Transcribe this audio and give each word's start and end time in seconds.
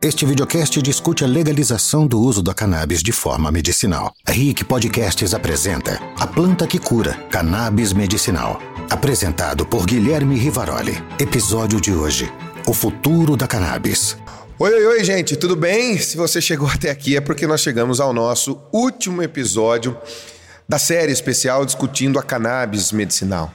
Este 0.00 0.24
videocast 0.24 0.80
discute 0.80 1.24
a 1.24 1.26
legalização 1.26 2.06
do 2.06 2.20
uso 2.20 2.40
da 2.40 2.54
cannabis 2.54 3.02
de 3.02 3.10
forma 3.10 3.50
medicinal. 3.50 4.14
A 4.24 4.30
RIC 4.30 4.62
Podcasts 4.62 5.34
apresenta 5.34 6.00
A 6.16 6.24
Planta 6.24 6.68
que 6.68 6.78
Cura, 6.78 7.14
Cannabis 7.28 7.92
Medicinal. 7.92 8.62
Apresentado 8.88 9.66
por 9.66 9.84
Guilherme 9.86 10.38
Rivaroli. 10.38 11.02
Episódio 11.18 11.80
de 11.80 11.92
hoje: 11.92 12.32
O 12.64 12.72
futuro 12.72 13.36
da 13.36 13.48
cannabis. 13.48 14.16
Oi, 14.56 14.72
oi, 14.72 14.86
oi, 14.86 15.02
gente, 15.02 15.36
tudo 15.36 15.56
bem? 15.56 15.98
Se 15.98 16.16
você 16.16 16.40
chegou 16.40 16.68
até 16.68 16.90
aqui 16.90 17.16
é 17.16 17.20
porque 17.20 17.44
nós 17.44 17.60
chegamos 17.60 17.98
ao 17.98 18.12
nosso 18.12 18.56
último 18.72 19.20
episódio 19.20 19.98
da 20.68 20.78
série 20.78 21.10
especial 21.10 21.66
discutindo 21.66 22.20
a 22.20 22.22
cannabis 22.22 22.92
medicinal. 22.92 23.52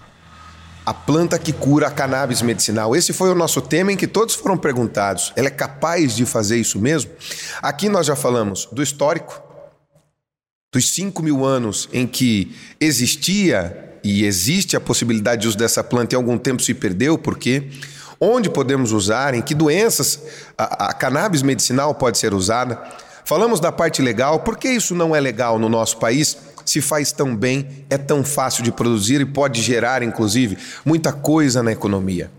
A 0.85 0.93
planta 0.93 1.39
que 1.39 1.53
cura 1.53 1.87
a 1.87 1.91
cannabis 1.91 2.41
medicinal. 2.41 2.93
Esse 2.95 3.13
foi 3.13 3.29
o 3.29 3.35
nosso 3.35 3.61
tema 3.61 3.93
em 3.93 3.97
que 3.97 4.07
todos 4.07 4.35
foram 4.35 4.57
perguntados. 4.57 5.31
Ela 5.35 5.47
é 5.47 5.51
capaz 5.51 6.15
de 6.15 6.25
fazer 6.25 6.57
isso 6.57 6.77
mesmo? 6.77 7.11
Aqui 7.61 7.87
nós 7.87 8.05
já 8.05 8.15
falamos 8.15 8.67
do 8.71 8.83
histórico, 8.83 9.41
dos 10.73 10.89
5 10.89 11.23
mil 11.23 11.45
anos 11.45 11.87
em 11.93 12.05
que 12.05 12.53
existia 12.81 13.93
e 14.03 14.25
existe 14.25 14.75
a 14.75 14.81
possibilidade 14.81 15.43
de 15.43 15.47
uso 15.47 15.57
dessa 15.57 15.81
planta 15.83 16.15
e 16.15 16.17
algum 16.17 16.37
tempo 16.37 16.61
se 16.61 16.73
perdeu, 16.73 17.17
por 17.17 17.37
quê? 17.37 17.69
Onde 18.19 18.49
podemos 18.49 18.91
usar, 18.91 19.33
em 19.33 19.41
que 19.41 19.55
doenças 19.55 20.19
a, 20.57 20.87
a 20.87 20.93
cannabis 20.93 21.41
medicinal 21.41 21.95
pode 21.95 22.17
ser 22.17 22.33
usada. 22.33 22.81
Falamos 23.23 23.61
da 23.61 23.71
parte 23.71 24.01
legal, 24.01 24.41
por 24.41 24.57
que 24.57 24.67
isso 24.67 24.93
não 24.93 25.15
é 25.15 25.21
legal 25.21 25.57
no 25.57 25.69
nosso 25.69 25.97
país? 25.97 26.37
Se 26.65 26.81
faz 26.81 27.11
tão 27.11 27.35
bem, 27.35 27.85
é 27.89 27.97
tão 27.97 28.23
fácil 28.23 28.63
de 28.63 28.71
produzir 28.71 29.21
e 29.21 29.25
pode 29.25 29.61
gerar, 29.61 30.03
inclusive, 30.03 30.57
muita 30.85 31.11
coisa 31.11 31.63
na 31.63 31.71
economia. 31.71 32.31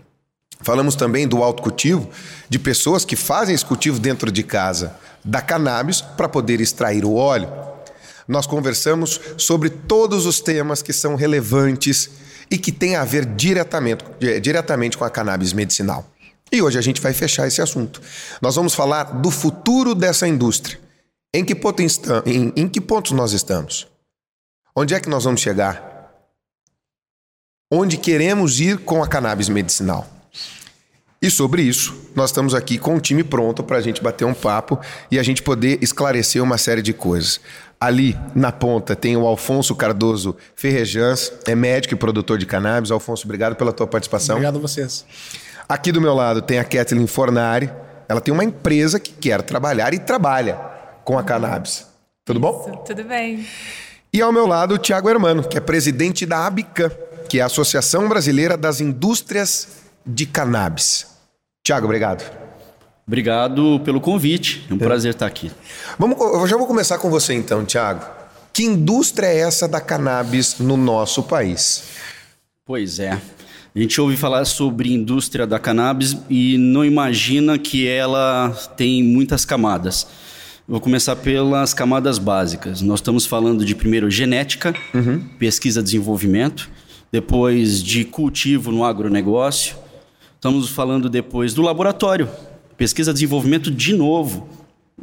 Falamos 0.61 0.95
também 0.95 1.27
do 1.27 1.43
autocultivo, 1.43 2.09
de 2.49 2.57
pessoas 2.57 3.05
que 3.05 3.15
fazem 3.15 3.53
esse 3.53 3.65
cultivo 3.65 3.99
dentro 3.99 4.31
de 4.31 4.43
casa 4.43 4.95
da 5.23 5.41
cannabis 5.41 6.01
para 6.01 6.29
poder 6.29 6.61
extrair 6.61 7.03
o 7.03 7.13
óleo. 7.13 7.49
Nós 8.27 8.47
conversamos 8.47 9.19
sobre 9.37 9.69
todos 9.69 10.25
os 10.25 10.39
temas 10.39 10.81
que 10.81 10.93
são 10.93 11.15
relevantes 11.15 12.09
e 12.49 12.57
que 12.57 12.71
têm 12.71 12.95
a 12.95 13.03
ver 13.03 13.25
diretamente, 13.25 14.03
diretamente 14.41 14.97
com 14.97 15.03
a 15.03 15.09
cannabis 15.09 15.53
medicinal. 15.53 16.09
E 16.51 16.61
hoje 16.61 16.77
a 16.77 16.81
gente 16.81 17.01
vai 17.01 17.13
fechar 17.13 17.47
esse 17.47 17.61
assunto. 17.61 18.01
Nós 18.41 18.55
vamos 18.55 18.73
falar 18.73 19.03
do 19.03 19.31
futuro 19.31 19.93
dessa 19.93 20.27
indústria. 20.27 20.79
Em 21.33 21.43
que, 21.43 21.53
em, 22.25 22.53
em 22.55 22.67
que 22.67 22.79
pontos 22.79 23.11
nós 23.11 23.33
estamos? 23.33 23.87
Onde 24.77 24.93
é 24.93 24.99
que 24.99 25.07
nós 25.07 25.23
vamos 25.23 25.39
chegar? 25.39 26.11
Onde 27.71 27.95
queremos 27.95 28.59
ir 28.59 28.79
com 28.79 29.01
a 29.01 29.07
cannabis 29.07 29.47
medicinal? 29.47 30.05
E 31.21 31.31
sobre 31.31 31.61
isso, 31.61 32.11
nós 32.13 32.29
estamos 32.29 32.53
aqui 32.53 32.77
com 32.77 32.95
um 32.95 32.99
time 32.99 33.23
pronto 33.23 33.63
para 33.63 33.77
a 33.77 33.81
gente 33.81 34.03
bater 34.03 34.25
um 34.25 34.33
papo 34.33 34.77
e 35.09 35.17
a 35.17 35.23
gente 35.23 35.41
poder 35.41 35.81
esclarecer 35.81 36.43
uma 36.43 36.57
série 36.57 36.81
de 36.81 36.91
coisas. 36.91 37.39
Ali 37.79 38.19
na 38.35 38.51
ponta 38.51 38.97
tem 38.97 39.15
o 39.15 39.25
Alfonso 39.25 39.73
Cardoso 39.75 40.35
Ferrejans, 40.57 41.31
é 41.47 41.55
médico 41.55 41.93
e 41.93 41.97
produtor 41.97 42.37
de 42.37 42.45
cannabis. 42.45 42.91
Alfonso, 42.91 43.25
obrigado 43.25 43.55
pela 43.55 43.71
tua 43.71 43.87
participação. 43.87 44.35
Obrigado 44.35 44.57
a 44.57 44.61
vocês. 44.61 45.05
Aqui 45.69 45.89
do 45.89 46.01
meu 46.01 46.13
lado 46.13 46.41
tem 46.41 46.59
a 46.59 46.65
Kathleen 46.65 47.07
Fornari. 47.07 47.71
Ela 48.09 48.19
tem 48.19 48.33
uma 48.33 48.43
empresa 48.43 48.99
que 48.99 49.13
quer 49.13 49.41
trabalhar 49.41 49.93
e 49.93 49.99
trabalha 49.99 50.59
com 51.05 51.17
a 51.17 51.23
cannabis. 51.23 51.87
Tudo 52.25 52.41
bom? 52.41 52.69
Isso, 52.69 52.83
tudo 52.85 53.05
bem. 53.05 53.47
E 54.13 54.21
ao 54.21 54.31
meu 54.31 54.47
lado, 54.47 54.75
o 54.75 54.77
Tiago 54.77 55.09
Hermano, 55.09 55.43
que 55.43 55.57
é 55.57 55.61
presidente 55.61 56.25
da 56.25 56.45
ABICAM, 56.45 56.91
que 57.27 57.39
é 57.39 57.41
a 57.41 57.47
Associação 57.47 58.07
Brasileira 58.07 58.55
das 58.55 58.79
Indústrias 58.79 59.67
de 60.05 60.25
Cannabis. 60.25 61.07
Tiago, 61.63 61.85
obrigado. 61.85 62.23
Obrigado 63.07 63.81
pelo 63.83 64.01
convite. 64.01 64.65
É 64.69 64.73
um 64.73 64.77
é. 64.77 64.79
prazer 64.79 65.13
estar 65.13 65.25
aqui. 65.25 65.51
Vamos, 65.99 66.19
eu 66.19 66.47
já 66.47 66.57
vou 66.57 66.65
começar 66.65 66.97
com 66.97 67.09
você 67.09 67.33
então, 67.33 67.65
Tiago. 67.65 68.05
Que 68.51 68.63
indústria 68.63 69.27
é 69.27 69.39
essa 69.39 69.67
da 69.67 69.81
cannabis 69.81 70.59
no 70.59 70.77
nosso 70.77 71.21
país? 71.23 71.83
Pois 72.65 72.99
é. 72.99 73.11
A 73.75 73.79
gente 73.79 73.99
ouve 73.99 74.15
falar 74.15 74.45
sobre 74.45 74.93
indústria 74.93 75.45
da 75.45 75.59
cannabis 75.59 76.15
e 76.29 76.57
não 76.57 76.85
imagina 76.85 77.59
que 77.59 77.85
ela 77.85 78.49
tem 78.77 79.03
muitas 79.03 79.43
camadas. 79.43 80.07
Vou 80.67 80.79
começar 80.79 81.15
pelas 81.17 81.75
camadas 81.75 82.17
básicas. 82.17 82.81
Nós 82.81 82.97
estamos 82.97 83.27
falando 83.27 83.63
de 83.63 83.75
primeiro 83.75 84.09
genética, 84.09 84.73
uhum. 84.95 85.19
pesquisa 85.37 85.79
e 85.79 85.83
desenvolvimento, 85.83 86.71
depois 87.11 87.83
de 87.83 88.03
cultivo 88.03 88.71
no 88.71 88.83
agronegócio. 88.83 89.75
Estamos 90.33 90.67
falando 90.69 91.07
depois 91.07 91.53
do 91.53 91.61
laboratório, 91.61 92.27
pesquisa 92.75 93.11
e 93.11 93.13
desenvolvimento 93.13 93.69
de 93.69 93.93
novo, 93.93 94.49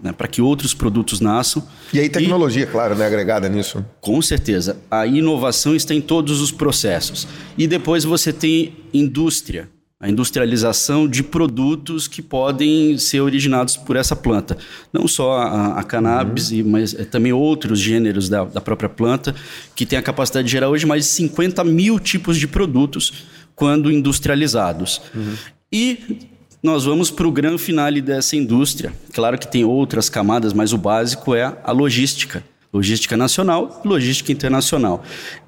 né, 0.03 0.13
para 0.13 0.27
que 0.27 0.43
outros 0.43 0.75
produtos 0.75 1.21
nasçam. 1.21 1.65
E 1.95 2.01
aí 2.01 2.09
tecnologia, 2.09 2.65
e, 2.65 2.67
claro, 2.67 2.97
né, 2.97 3.07
agregada 3.07 3.49
nisso. 3.49 3.85
Com 4.01 4.21
certeza. 4.21 4.79
A 4.91 5.07
inovação 5.07 5.77
está 5.77 5.95
em 5.95 6.01
todos 6.01 6.41
os 6.41 6.51
processos. 6.51 7.29
E 7.57 7.69
depois 7.69 8.03
você 8.03 8.33
tem 8.33 8.75
indústria 8.93 9.69
a 10.03 10.11
industrialização 10.11 11.07
de 11.07 11.23
produtos 11.23 12.09
que 12.09 12.21
podem 12.21 12.99
ser 12.99 13.21
originados 13.21 13.77
por 13.77 13.95
essa 13.95 14.17
planta. 14.17 14.59
Não 14.93 15.07
só 15.07 15.39
a, 15.39 15.79
a 15.79 15.85
cannabis, 15.85 16.51
uhum. 16.51 16.65
mas 16.67 16.93
é, 16.93 17.05
também 17.05 17.33
outros 17.33 17.79
gêneros 17.79 18.29
da, 18.29 18.43
da, 18.43 18.61
própria 18.61 18.89
planta, 18.89 19.33
que 19.77 19.87
tem 19.87 19.97
a 19.97 20.03
capacidade 20.03 20.47
de 20.47 20.51
gerar 20.51 20.69
hoje 20.69 20.85
mais 20.85 21.05
de 21.05 21.11
50 21.13 21.63
mil 21.63 22.01
tipos 22.01 22.37
de 22.37 22.49
produtos 22.49 23.13
quando 23.55 23.93
industrializados. 23.93 25.01
Uhum. 25.15 25.35
E 25.73 26.19
nós 26.61 26.85
vamos 26.85 27.09
para 27.09 27.29
o 27.29 27.31
grande 27.31 27.63
finale 27.63 28.03
dessa 28.03 28.35
indústria. 28.35 28.93
Claro 29.13 29.39
que 29.39 29.47
tem 29.47 29.65
outras 29.65 30.09
camadas, 30.09 30.53
mas 30.53 30.73
o 30.73 30.79
básico 30.79 31.33
é 31.33 31.57
a 31.63 31.71
logística. 31.71 32.43
Logística 32.73 33.17
nacional 33.17 33.81
e 33.85 33.89
logística 33.89 34.33
internacional 34.33 35.05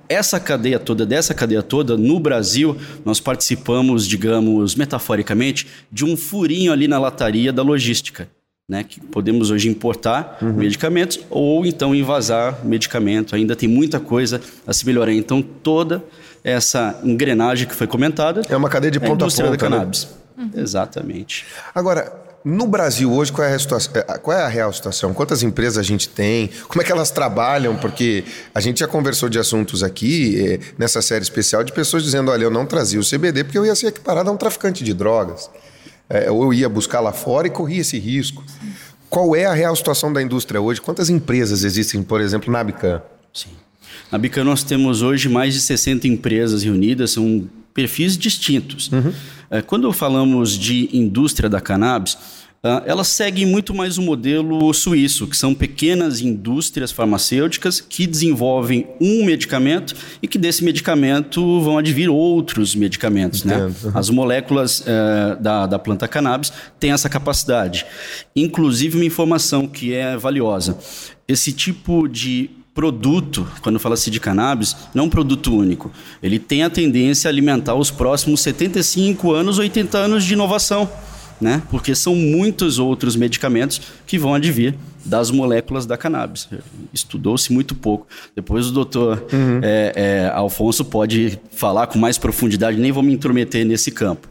essa 0.08 0.38
cadeia 0.40 0.78
toda, 0.78 1.04
dessa 1.06 1.34
cadeia 1.34 1.62
toda, 1.62 1.96
no 1.96 2.18
Brasil, 2.20 2.76
nós 3.04 3.20
participamos, 3.20 4.06
digamos, 4.06 4.74
metaforicamente, 4.74 5.66
de 5.90 6.04
um 6.04 6.16
furinho 6.16 6.72
ali 6.72 6.88
na 6.88 6.98
lataria 6.98 7.52
da 7.52 7.62
logística. 7.62 8.28
Né, 8.66 8.82
que 8.82 8.98
podemos 8.98 9.50
hoje 9.50 9.68
importar 9.68 10.38
uhum. 10.40 10.54
medicamentos 10.54 11.20
ou 11.28 11.66
então 11.66 11.94
invasar 11.94 12.64
medicamento. 12.64 13.36
Ainda 13.36 13.54
tem 13.54 13.68
muita 13.68 14.00
coisa 14.00 14.40
a 14.66 14.72
se 14.72 14.86
melhorar. 14.86 15.12
Então, 15.12 15.42
toda 15.42 16.02
essa 16.42 16.98
engrenagem 17.04 17.68
que 17.68 17.74
foi 17.74 17.86
comentada 17.86 18.40
é 18.48 18.56
uma 18.56 18.70
cadeia 18.70 18.90
de 18.90 18.98
ponta 18.98 19.26
é 19.26 19.28
a 19.28 19.30
ponta, 19.30 19.50
da 19.50 19.56
cannabis. 19.58 20.08
Né? 20.34 20.44
Uhum. 20.44 20.60
Exatamente. 20.62 21.44
Agora, 21.74 22.23
no 22.44 22.66
Brasil 22.66 23.10
hoje, 23.10 23.32
qual 23.32 23.46
é, 23.46 23.52
a 23.52 23.56
é, 23.56 24.18
qual 24.18 24.36
é 24.36 24.42
a 24.42 24.48
real 24.48 24.70
situação? 24.70 25.14
Quantas 25.14 25.42
empresas 25.42 25.78
a 25.78 25.82
gente 25.82 26.08
tem? 26.08 26.50
Como 26.68 26.82
é 26.82 26.84
que 26.84 26.92
elas 26.92 27.10
trabalham? 27.10 27.74
Porque 27.76 28.22
a 28.54 28.60
gente 28.60 28.80
já 28.80 28.86
conversou 28.86 29.30
de 29.30 29.38
assuntos 29.38 29.82
aqui, 29.82 30.38
é, 30.38 30.60
nessa 30.76 31.00
série 31.00 31.22
especial, 31.22 31.64
de 31.64 31.72
pessoas 31.72 32.02
dizendo: 32.02 32.30
olha, 32.30 32.44
eu 32.44 32.50
não 32.50 32.66
trazia 32.66 33.00
o 33.00 33.02
CBD 33.02 33.44
porque 33.44 33.56
eu 33.56 33.64
ia 33.64 33.74
ser 33.74 33.86
equiparado 33.86 34.28
a 34.28 34.32
um 34.32 34.36
traficante 34.36 34.84
de 34.84 34.92
drogas. 34.92 35.48
É, 36.06 36.30
ou 36.30 36.44
eu 36.44 36.52
ia 36.52 36.68
buscar 36.68 37.00
lá 37.00 37.12
fora 37.12 37.46
e 37.46 37.50
corria 37.50 37.80
esse 37.80 37.98
risco. 37.98 38.44
Qual 39.08 39.34
é 39.34 39.46
a 39.46 39.54
real 39.54 39.74
situação 39.74 40.12
da 40.12 40.20
indústria 40.20 40.60
hoje? 40.60 40.82
Quantas 40.82 41.08
empresas 41.08 41.64
existem, 41.64 42.02
por 42.02 42.20
exemplo, 42.20 42.52
na 42.52 42.60
Abican? 42.60 43.00
Sim. 43.32 43.50
Na 44.12 44.16
Abican 44.16 44.44
nós 44.44 44.62
temos 44.62 45.00
hoje 45.00 45.30
mais 45.30 45.54
de 45.54 45.60
60 45.60 46.06
empresas 46.08 46.62
reunidas, 46.62 47.12
são 47.12 47.48
perfis 47.74 48.16
distintos. 48.16 48.90
Uhum. 48.90 49.12
É, 49.50 49.60
quando 49.60 49.92
falamos 49.92 50.56
de 50.56 50.88
indústria 50.92 51.50
da 51.50 51.60
cannabis, 51.60 52.16
Uh, 52.64 52.80
elas 52.86 53.08
seguem 53.08 53.44
muito 53.44 53.74
mais 53.74 53.98
o 53.98 54.02
modelo 54.02 54.72
suíço, 54.72 55.26
que 55.26 55.36
são 55.36 55.54
pequenas 55.54 56.22
indústrias 56.22 56.90
farmacêuticas 56.90 57.78
que 57.78 58.06
desenvolvem 58.06 58.86
um 58.98 59.22
medicamento 59.22 59.94
e 60.22 60.26
que 60.26 60.38
desse 60.38 60.64
medicamento 60.64 61.60
vão 61.60 61.76
advir 61.76 62.08
outros 62.08 62.74
medicamentos. 62.74 63.44
Né? 63.44 63.66
Uhum. 63.66 63.90
As 63.92 64.08
moléculas 64.08 64.80
uh, 64.80 65.38
da, 65.42 65.66
da 65.66 65.78
planta 65.78 66.08
cannabis 66.08 66.50
têm 66.80 66.92
essa 66.92 67.10
capacidade. 67.10 67.84
Inclusive, 68.34 68.96
uma 68.96 69.04
informação 69.04 69.68
que 69.68 69.92
é 69.92 70.16
valiosa: 70.16 70.78
esse 71.28 71.52
tipo 71.52 72.08
de 72.08 72.48
produto, 72.74 73.46
quando 73.62 73.78
fala-se 73.78 74.10
de 74.10 74.18
cannabis, 74.18 74.76
não 74.92 75.04
é 75.04 75.06
um 75.06 75.10
produto 75.10 75.54
único. 75.54 75.92
Ele 76.22 76.38
tem 76.38 76.64
a 76.64 76.70
tendência 76.70 77.28
a 77.28 77.30
alimentar 77.30 77.74
os 77.76 77.90
próximos 77.90 78.40
75 78.40 79.32
anos, 79.32 79.58
80 79.58 79.96
anos 79.96 80.24
de 80.24 80.32
inovação 80.32 80.90
né? 81.40 81.62
Porque 81.70 81.94
são 81.94 82.14
muitos 82.14 82.78
outros 82.78 83.16
medicamentos 83.16 83.80
que 84.06 84.18
vão 84.18 84.34
advir 84.34 84.74
das 85.04 85.30
moléculas 85.30 85.86
da 85.86 85.96
cannabis. 85.96 86.48
Estudou-se 86.92 87.52
muito 87.52 87.74
pouco. 87.74 88.06
Depois 88.34 88.66
o 88.68 88.72
doutor 88.72 89.24
uhum. 89.32 89.60
é, 89.62 89.92
é, 89.94 90.30
Alfonso 90.32 90.84
pode 90.84 91.38
falar 91.52 91.86
com 91.86 91.98
mais 91.98 92.16
profundidade, 92.16 92.78
nem 92.78 92.90
vou 92.90 93.02
me 93.02 93.12
intrometer 93.12 93.64
nesse 93.66 93.90
campo. 93.90 94.28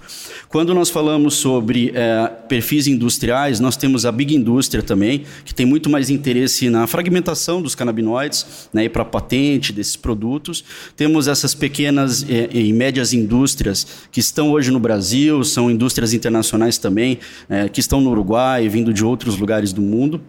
Quando 0.49 0.73
nós 0.73 0.89
falamos 0.89 1.35
sobre 1.35 1.91
é, 1.95 2.27
perfis 2.47 2.85
industriais, 2.85 3.59
nós 3.59 3.75
temos 3.75 4.05
a 4.05 4.11
Big 4.11 4.35
Indústria 4.35 4.83
também, 4.83 5.23
que 5.43 5.53
tem 5.53 5.65
muito 5.65 5.89
mais 5.89 6.09
interesse 6.09 6.69
na 6.69 6.85
fragmentação 6.85 7.61
dos 7.61 7.73
canabinoides 7.73 8.69
né, 8.71 8.85
e 8.85 8.89
para 8.89 9.03
patente 9.03 9.73
desses 9.73 9.95
produtos. 9.95 10.63
Temos 10.95 11.27
essas 11.27 11.55
pequenas 11.55 12.23
é, 12.29 12.49
e 12.51 12.71
médias 12.71 13.13
indústrias 13.13 13.87
que 14.11 14.19
estão 14.19 14.51
hoje 14.51 14.69
no 14.69 14.79
Brasil, 14.79 15.43
são 15.43 15.71
indústrias 15.71 16.13
internacionais 16.13 16.77
também, 16.77 17.17
é, 17.49 17.67
que 17.67 17.79
estão 17.79 17.99
no 17.99 18.11
Uruguai, 18.11 18.69
vindo 18.69 18.93
de 18.93 19.03
outros 19.03 19.37
lugares 19.37 19.73
do 19.73 19.81
mundo. 19.81 20.21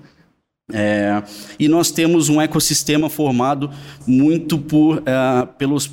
É, 0.73 1.23
e 1.59 1.69
nós 1.69 1.91
temos 1.91 2.29
um 2.29 2.41
ecossistema 2.41 3.11
formado 3.11 3.71
muito 4.07 4.57
por, 4.57 5.03
é, 5.05 5.47
pelos 5.59 5.91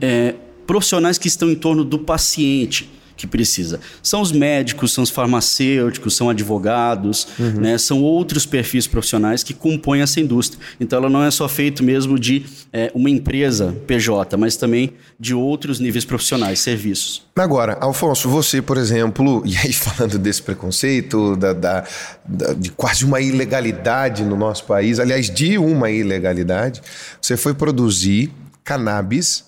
é, 0.00 0.34
profissionais 0.66 1.16
que 1.16 1.28
estão 1.28 1.50
em 1.50 1.54
torno 1.54 1.82
do 1.82 1.98
paciente 1.98 2.88
que 3.22 3.26
precisa. 3.26 3.78
São 4.02 4.20
os 4.20 4.32
médicos, 4.32 4.92
são 4.92 5.04
os 5.04 5.10
farmacêuticos, 5.10 6.16
são 6.16 6.28
advogados, 6.28 7.28
uhum. 7.38 7.60
né? 7.60 7.78
são 7.78 8.02
outros 8.02 8.44
perfis 8.44 8.86
profissionais 8.88 9.44
que 9.44 9.54
compõem 9.54 10.00
essa 10.00 10.20
indústria. 10.20 10.60
Então 10.80 10.98
ela 10.98 11.08
não 11.08 11.22
é 11.22 11.30
só 11.30 11.48
feito 11.48 11.84
mesmo 11.84 12.18
de 12.18 12.44
é, 12.72 12.90
uma 12.94 13.08
empresa 13.08 13.76
PJ, 13.86 14.36
mas 14.36 14.56
também 14.56 14.94
de 15.20 15.34
outros 15.34 15.78
níveis 15.78 16.04
profissionais, 16.04 16.58
serviços. 16.58 17.22
Agora, 17.36 17.78
Alfonso, 17.80 18.28
você, 18.28 18.60
por 18.60 18.76
exemplo, 18.76 19.42
e 19.46 19.56
aí 19.56 19.72
falando 19.72 20.18
desse 20.18 20.42
preconceito, 20.42 21.36
da, 21.36 21.52
da, 21.52 21.84
da, 22.26 22.52
de 22.54 22.72
quase 22.72 23.04
uma 23.04 23.20
ilegalidade 23.20 24.24
no 24.24 24.36
nosso 24.36 24.64
país, 24.64 24.98
aliás, 24.98 25.30
de 25.30 25.56
uma 25.58 25.90
ilegalidade, 25.90 26.82
você 27.20 27.36
foi 27.36 27.54
produzir 27.54 28.32
cannabis 28.64 29.44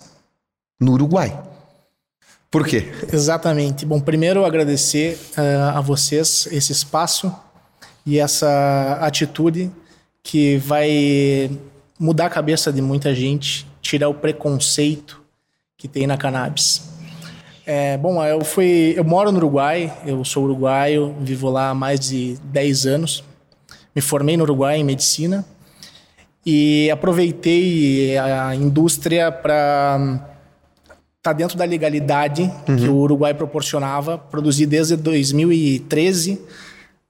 no 0.81 0.93
Uruguai. 0.93 1.54
Por 2.55 2.65
quê? 2.65 2.87
Exatamente. 3.13 3.85
Bom, 3.85 3.99
primeiro 3.99 4.45
agradecer 4.45 5.19
uh, 5.37 5.77
a 5.77 5.81
vocês 5.81 6.47
esse 6.53 6.71
espaço 6.71 7.35
e 8.07 8.21
essa 8.21 8.97
atitude 9.01 9.73
que 10.23 10.57
vai 10.59 11.51
mudar 11.99 12.27
a 12.27 12.31
cabeça 12.31 12.73
de 12.73 12.81
muita 12.81 13.13
gente, 13.13 13.67
tirar 13.83 14.09
o 14.09 14.15
preconceito 14.15 15.21
que 15.77 15.89
tem 15.89 16.07
na 16.07 16.17
cannabis. 16.17 16.89
É, 17.67 17.97
bom, 17.97 18.25
eu 18.25 18.45
fui, 18.45 18.95
eu 18.97 19.03
moro 19.03 19.33
no 19.33 19.39
Uruguai, 19.39 19.93
eu 20.07 20.25
sou 20.25 20.45
uruguaio, 20.45 21.13
vivo 21.23 21.51
lá 21.51 21.71
há 21.71 21.75
mais 21.75 21.99
de 21.99 22.39
10 22.45 22.87
anos. 22.87 23.25
Me 23.93 24.01
formei 24.01 24.37
no 24.37 24.45
Uruguai 24.45 24.77
em 24.77 24.85
medicina 24.85 25.45
e 26.47 26.89
aproveitei 26.89 28.17
a 28.17 28.55
indústria 28.55 29.33
para 29.33 30.34
está 31.25 31.33
dentro 31.33 31.57
da 31.57 31.65
legalidade 31.65 32.43
uhum. 32.69 32.77
que 32.77 32.87
o 32.87 32.97
Uruguai 32.97 33.33
proporcionava, 33.33 34.19
produzir 34.19 34.67
desde 34.67 34.95
2013 34.95 36.39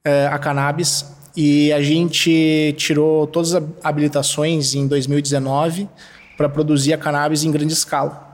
eh, 0.05 0.29
a 0.31 0.39
cannabis 0.39 1.05
e 1.35 1.73
a 1.73 1.81
gente 1.81 2.73
tirou 2.77 3.27
todas 3.27 3.53
as 3.53 3.63
habilitações 3.83 4.73
em 4.73 4.87
2019 4.87 5.89
para 6.37 6.47
produzir 6.47 6.93
a 6.93 6.97
cannabis 6.97 7.43
em 7.43 7.51
grande 7.51 7.73
escala. 7.73 8.24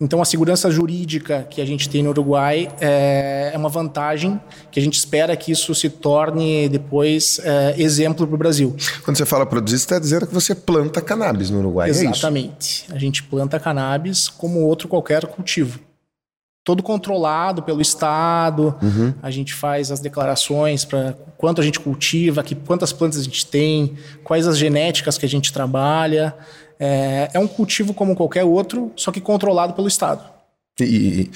Então, 0.00 0.20
a 0.20 0.24
segurança 0.24 0.70
jurídica 0.70 1.46
que 1.48 1.60
a 1.60 1.64
gente 1.64 1.88
tem 1.88 2.02
no 2.02 2.10
Uruguai 2.10 2.68
é, 2.80 3.52
é 3.54 3.58
uma 3.58 3.68
vantagem 3.68 4.40
que 4.70 4.80
a 4.80 4.82
gente 4.82 4.98
espera 4.98 5.36
que 5.36 5.52
isso 5.52 5.74
se 5.74 5.88
torne 5.88 6.68
depois 6.68 7.40
é, 7.44 7.74
exemplo 7.78 8.26
para 8.26 8.34
o 8.34 8.38
Brasil. 8.38 8.74
Quando 9.04 9.16
você 9.16 9.24
fala 9.24 9.46
produzir, 9.46 9.78
você 9.78 9.84
está 9.84 9.98
dizendo 9.98 10.26
que 10.26 10.34
você 10.34 10.54
planta 10.54 11.00
cannabis 11.00 11.50
no 11.50 11.60
Uruguai, 11.60 11.90
Exatamente. 11.90 12.86
É 12.90 12.96
a 12.96 12.98
gente 12.98 13.22
planta 13.22 13.58
cannabis 13.60 14.28
como 14.28 14.60
outro 14.60 14.88
qualquer 14.88 15.26
cultivo. 15.26 15.78
Todo 16.64 16.82
controlado 16.82 17.62
pelo 17.62 17.82
Estado, 17.82 18.74
uhum. 18.82 19.12
a 19.22 19.30
gente 19.30 19.52
faz 19.52 19.90
as 19.90 20.00
declarações 20.00 20.82
para 20.82 21.14
quanto 21.36 21.60
a 21.60 21.64
gente 21.64 21.78
cultiva, 21.78 22.42
que, 22.42 22.54
quantas 22.54 22.90
plantas 22.90 23.20
a 23.20 23.22
gente 23.22 23.44
tem, 23.44 23.94
quais 24.24 24.48
as 24.48 24.56
genéticas 24.56 25.18
que 25.18 25.26
a 25.26 25.28
gente 25.28 25.52
trabalha. 25.52 26.34
É, 26.86 27.30
é 27.32 27.38
um 27.38 27.48
cultivo 27.48 27.94
como 27.94 28.14
qualquer 28.14 28.44
outro, 28.44 28.92
só 28.94 29.10
que 29.10 29.18
controlado 29.18 29.72
pelo 29.72 29.88
Estado. 29.88 30.22
E, 30.78 31.30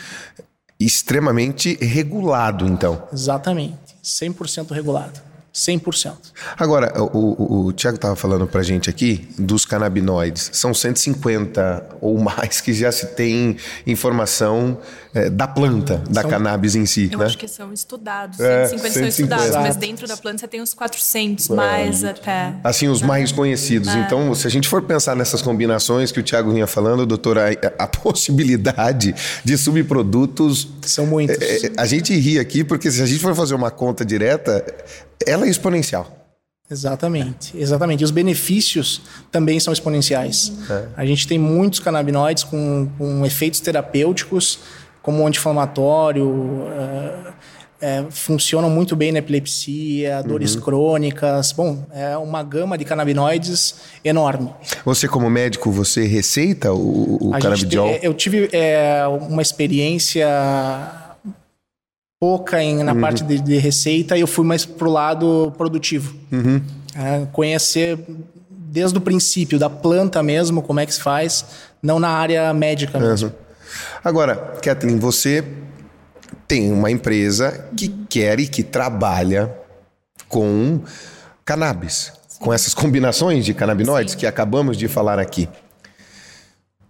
extremamente 0.79 1.75
regulado, 1.83 2.67
então. 2.67 3.03
Exatamente, 3.11 3.97
100% 4.05 4.73
regulado. 4.73 5.28
100%. 5.59 6.13
Agora, 6.57 6.93
o, 7.03 7.17
o, 7.17 7.67
o 7.67 7.73
Tiago 7.73 7.97
estava 7.97 8.15
falando 8.15 8.47
para 8.47 8.61
a 8.61 8.65
gente 8.65 8.89
aqui 8.89 9.29
dos 9.37 9.65
canabinoides. 9.65 10.51
São 10.53 10.73
150 10.73 11.97
ou 12.01 12.17
mais 12.19 12.61
que 12.61 12.73
já 12.73 12.93
se 12.93 13.07
tem 13.09 13.57
informação 13.85 14.79
é, 15.13 15.29
da 15.29 15.49
planta, 15.49 16.03
da 16.09 16.23
são, 16.23 16.31
cannabis 16.31 16.77
em 16.77 16.87
si. 16.87 17.09
Eu 17.11 17.19
né? 17.19 17.27
acho 17.27 17.37
que 17.37 17.49
são 17.49 17.73
estudados. 17.73 18.39
É, 18.39 18.67
150, 18.69 18.93
150 18.93 18.93
são 18.93 19.09
estudados, 19.09 19.57
mas 19.57 19.77
dentro 19.77 20.07
da 20.07 20.17
planta 20.17 20.39
você 20.39 20.49
tem 20.49 20.63
uns 20.63 20.75
400 20.75 21.51
é, 21.51 21.55
mais 21.55 22.05
até. 22.05 22.55
Assim, 22.63 22.89
os 22.89 23.03
mais 23.03 23.33
conhecidos. 23.33 23.89
É. 23.89 23.99
Então, 24.01 24.33
se 24.35 24.47
a 24.47 24.51
gente 24.51 24.69
for 24.69 24.83
pensar 24.83 25.17
nessas 25.17 25.43
combinações 25.43 26.13
que 26.13 26.21
o 26.21 26.23
Tiago 26.23 26.53
vinha 26.53 26.67
falando, 26.67 27.05
doutora, 27.05 27.51
a, 27.51 27.85
a 27.85 27.87
possibilidade 27.89 29.15
de 29.45 29.59
subprodutos. 29.59 30.69
São 30.83 31.07
muitos. 31.07 31.37
É, 31.41 31.67
é, 31.67 31.73
a 31.77 31.87
gente 31.87 32.15
ri 32.15 32.39
aqui 32.39 32.63
porque 32.63 32.91
se 32.91 33.03
a 33.03 33.07
gente 33.07 33.21
for 33.21 33.35
fazer 33.35 33.55
uma 33.55 33.71
conta 33.71 34.05
direta, 34.05 34.65
ela 35.27 35.47
é 35.47 35.49
exponencial. 35.49 36.19
Exatamente, 36.71 37.57
exatamente. 37.57 38.03
E 38.03 38.05
os 38.05 38.11
benefícios 38.11 39.01
também 39.33 39.59
são 39.59 39.73
exponenciais. 39.73 40.53
É. 40.69 40.89
A 40.97 41.07
gente 41.07 41.27
tem 41.27 41.39
muitos 41.39 41.81
canabinoides 41.81 42.45
com, 42.45 42.89
com 42.99 43.25
efeitos 43.25 43.61
terapêuticos, 43.61 44.59
como 45.01 45.27
anti-inflamatório, 45.27 46.27
uh, 46.29 47.33
é, 47.81 48.05
funcionam 48.11 48.69
muito 48.69 48.97
bem 48.97 49.13
na 49.13 49.21
epilepsia, 49.21 50.23
dores 50.23 50.55
uhum. 50.57 50.61
crônicas. 50.61 51.53
Bom, 51.53 51.87
é 51.93 52.17
uma 52.19 52.43
gama 52.43 52.77
de 52.77 52.85
canabinoides 52.85 53.77
enorme. 54.05 54.51
Você, 54.85 55.07
como 55.07 55.31
médico, 55.31 55.71
você 55.71 56.05
receita 56.05 56.73
o, 56.73 57.29
o 57.29 57.31
canabidiol? 57.39 57.89
eu 58.03 58.13
tive 58.13 58.51
é, 58.53 59.05
uma 59.07 59.41
experiência 59.41 60.27
pouca 62.21 62.63
em, 62.63 62.83
na 62.83 62.93
uhum. 62.93 63.01
parte 63.01 63.23
de, 63.23 63.41
de, 63.41 63.57
receita 63.59 64.17
e 64.17 64.21
eu 64.21 64.27
fui 64.27 64.45
mais 64.45 64.65
pro 64.65 64.91
lado 64.91 65.53
produtivo. 65.57 66.15
Uhum. 66.33 66.61
É, 66.95 67.27
conhecer 67.33 67.99
desde 68.51 68.99
o 68.99 69.01
princípio 69.01 69.59
da 69.59 69.71
planta 69.71 70.23
mesmo, 70.23 70.63
como 70.63 70.81
é 70.81 70.87
que 70.87 70.93
se 70.93 71.01
faz, 71.01 71.45
não 71.83 72.01
na 72.01 72.09
área 72.09 72.53
médica 72.53 72.99
mesmo. 72.99 73.29
Uhum. 73.29 73.35
Agora, 74.03 74.35
Kathleen, 74.63 74.99
você 74.99 75.45
tem 76.47 76.73
uma 76.73 76.91
empresa 76.91 77.67
que 77.77 77.89
quer 78.09 78.41
e 78.41 78.49
que 78.49 78.63
trabalha 78.63 79.55
com 80.29 80.81
cannabis, 81.45 82.13
Sim. 82.27 82.39
com 82.41 82.53
essas 82.53 82.75
combinações 82.75 83.45
de 83.45 83.55
canabinoides 83.55 84.13
Sim. 84.13 84.21
que 84.21 84.27
acabamos 84.27 84.77
de 84.77 84.89
falar 84.89 85.19
aqui. 85.19 85.49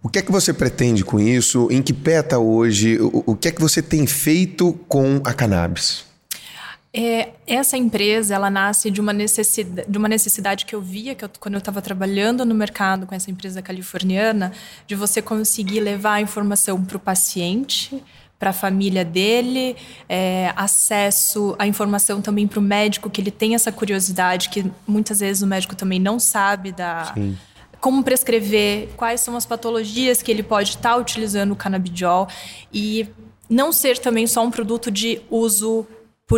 O 0.01 0.07
que 0.07 0.19
é 0.19 0.21
que 0.21 0.31
você 0.31 0.53
pretende 0.53 1.03
com 1.03 1.19
isso? 1.19 1.67
Em 1.69 1.81
que 1.81 1.91
pé 1.91 2.19
está 2.19 2.39
hoje? 2.39 2.97
O, 2.99 3.23
o 3.27 3.35
que 3.35 3.49
é 3.49 3.51
que 3.51 3.59
você 3.59 3.81
tem 3.81 4.07
feito 4.07 4.73
com 4.87 5.21
a 5.25 5.33
cannabis? 5.33 6.05
É, 6.91 7.29
essa 7.45 7.77
empresa 7.77 8.33
ela 8.33 8.49
nasce 8.49 8.89
de 8.89 8.99
uma 8.99 9.13
necessidade, 9.13 9.87
de 9.87 9.97
uma 9.97 10.07
necessidade 10.07 10.65
que 10.65 10.73
eu 10.73 10.81
via 10.81 11.13
que 11.13 11.23
eu, 11.23 11.29
quando 11.39 11.53
eu 11.53 11.59
estava 11.59 11.81
trabalhando 11.83 12.43
no 12.43 12.55
mercado 12.55 13.05
com 13.05 13.13
essa 13.13 13.29
empresa 13.29 13.61
californiana, 13.61 14.53
de 14.87 14.95
você 14.95 15.21
conseguir 15.21 15.81
levar 15.81 16.13
a 16.13 16.21
informação 16.21 16.83
para 16.83 16.97
o 16.97 16.99
paciente, 16.99 18.01
para 18.39 18.49
a 18.49 18.53
família 18.53 19.05
dele, 19.05 19.75
é, 20.07 20.51
acesso 20.55 21.55
à 21.59 21.67
informação 21.67 22.21
também 22.21 22.47
para 22.47 22.59
o 22.59 22.61
médico, 22.61 23.09
que 23.09 23.21
ele 23.21 23.31
tem 23.31 23.53
essa 23.53 23.71
curiosidade 23.71 24.49
que 24.49 24.65
muitas 24.87 25.19
vezes 25.19 25.43
o 25.43 25.47
médico 25.47 25.75
também 25.75 25.99
não 25.99 26.19
sabe 26.19 26.71
da. 26.71 27.11
Sim 27.13 27.37
como 27.79 28.03
prescrever, 28.03 28.89
quais 28.95 29.21
são 29.21 29.35
as 29.35 29.45
patologias 29.45 30.21
que 30.21 30.31
ele 30.31 30.43
pode 30.43 30.71
estar 30.71 30.91
tá 30.91 30.97
utilizando 30.97 31.51
o 31.51 31.55
canabidiol 31.55 32.27
e 32.73 33.07
não 33.49 33.71
ser 33.71 33.97
também 33.97 34.27
só 34.27 34.43
um 34.43 34.51
produto 34.51 34.91
de 34.91 35.21
uso 35.29 35.87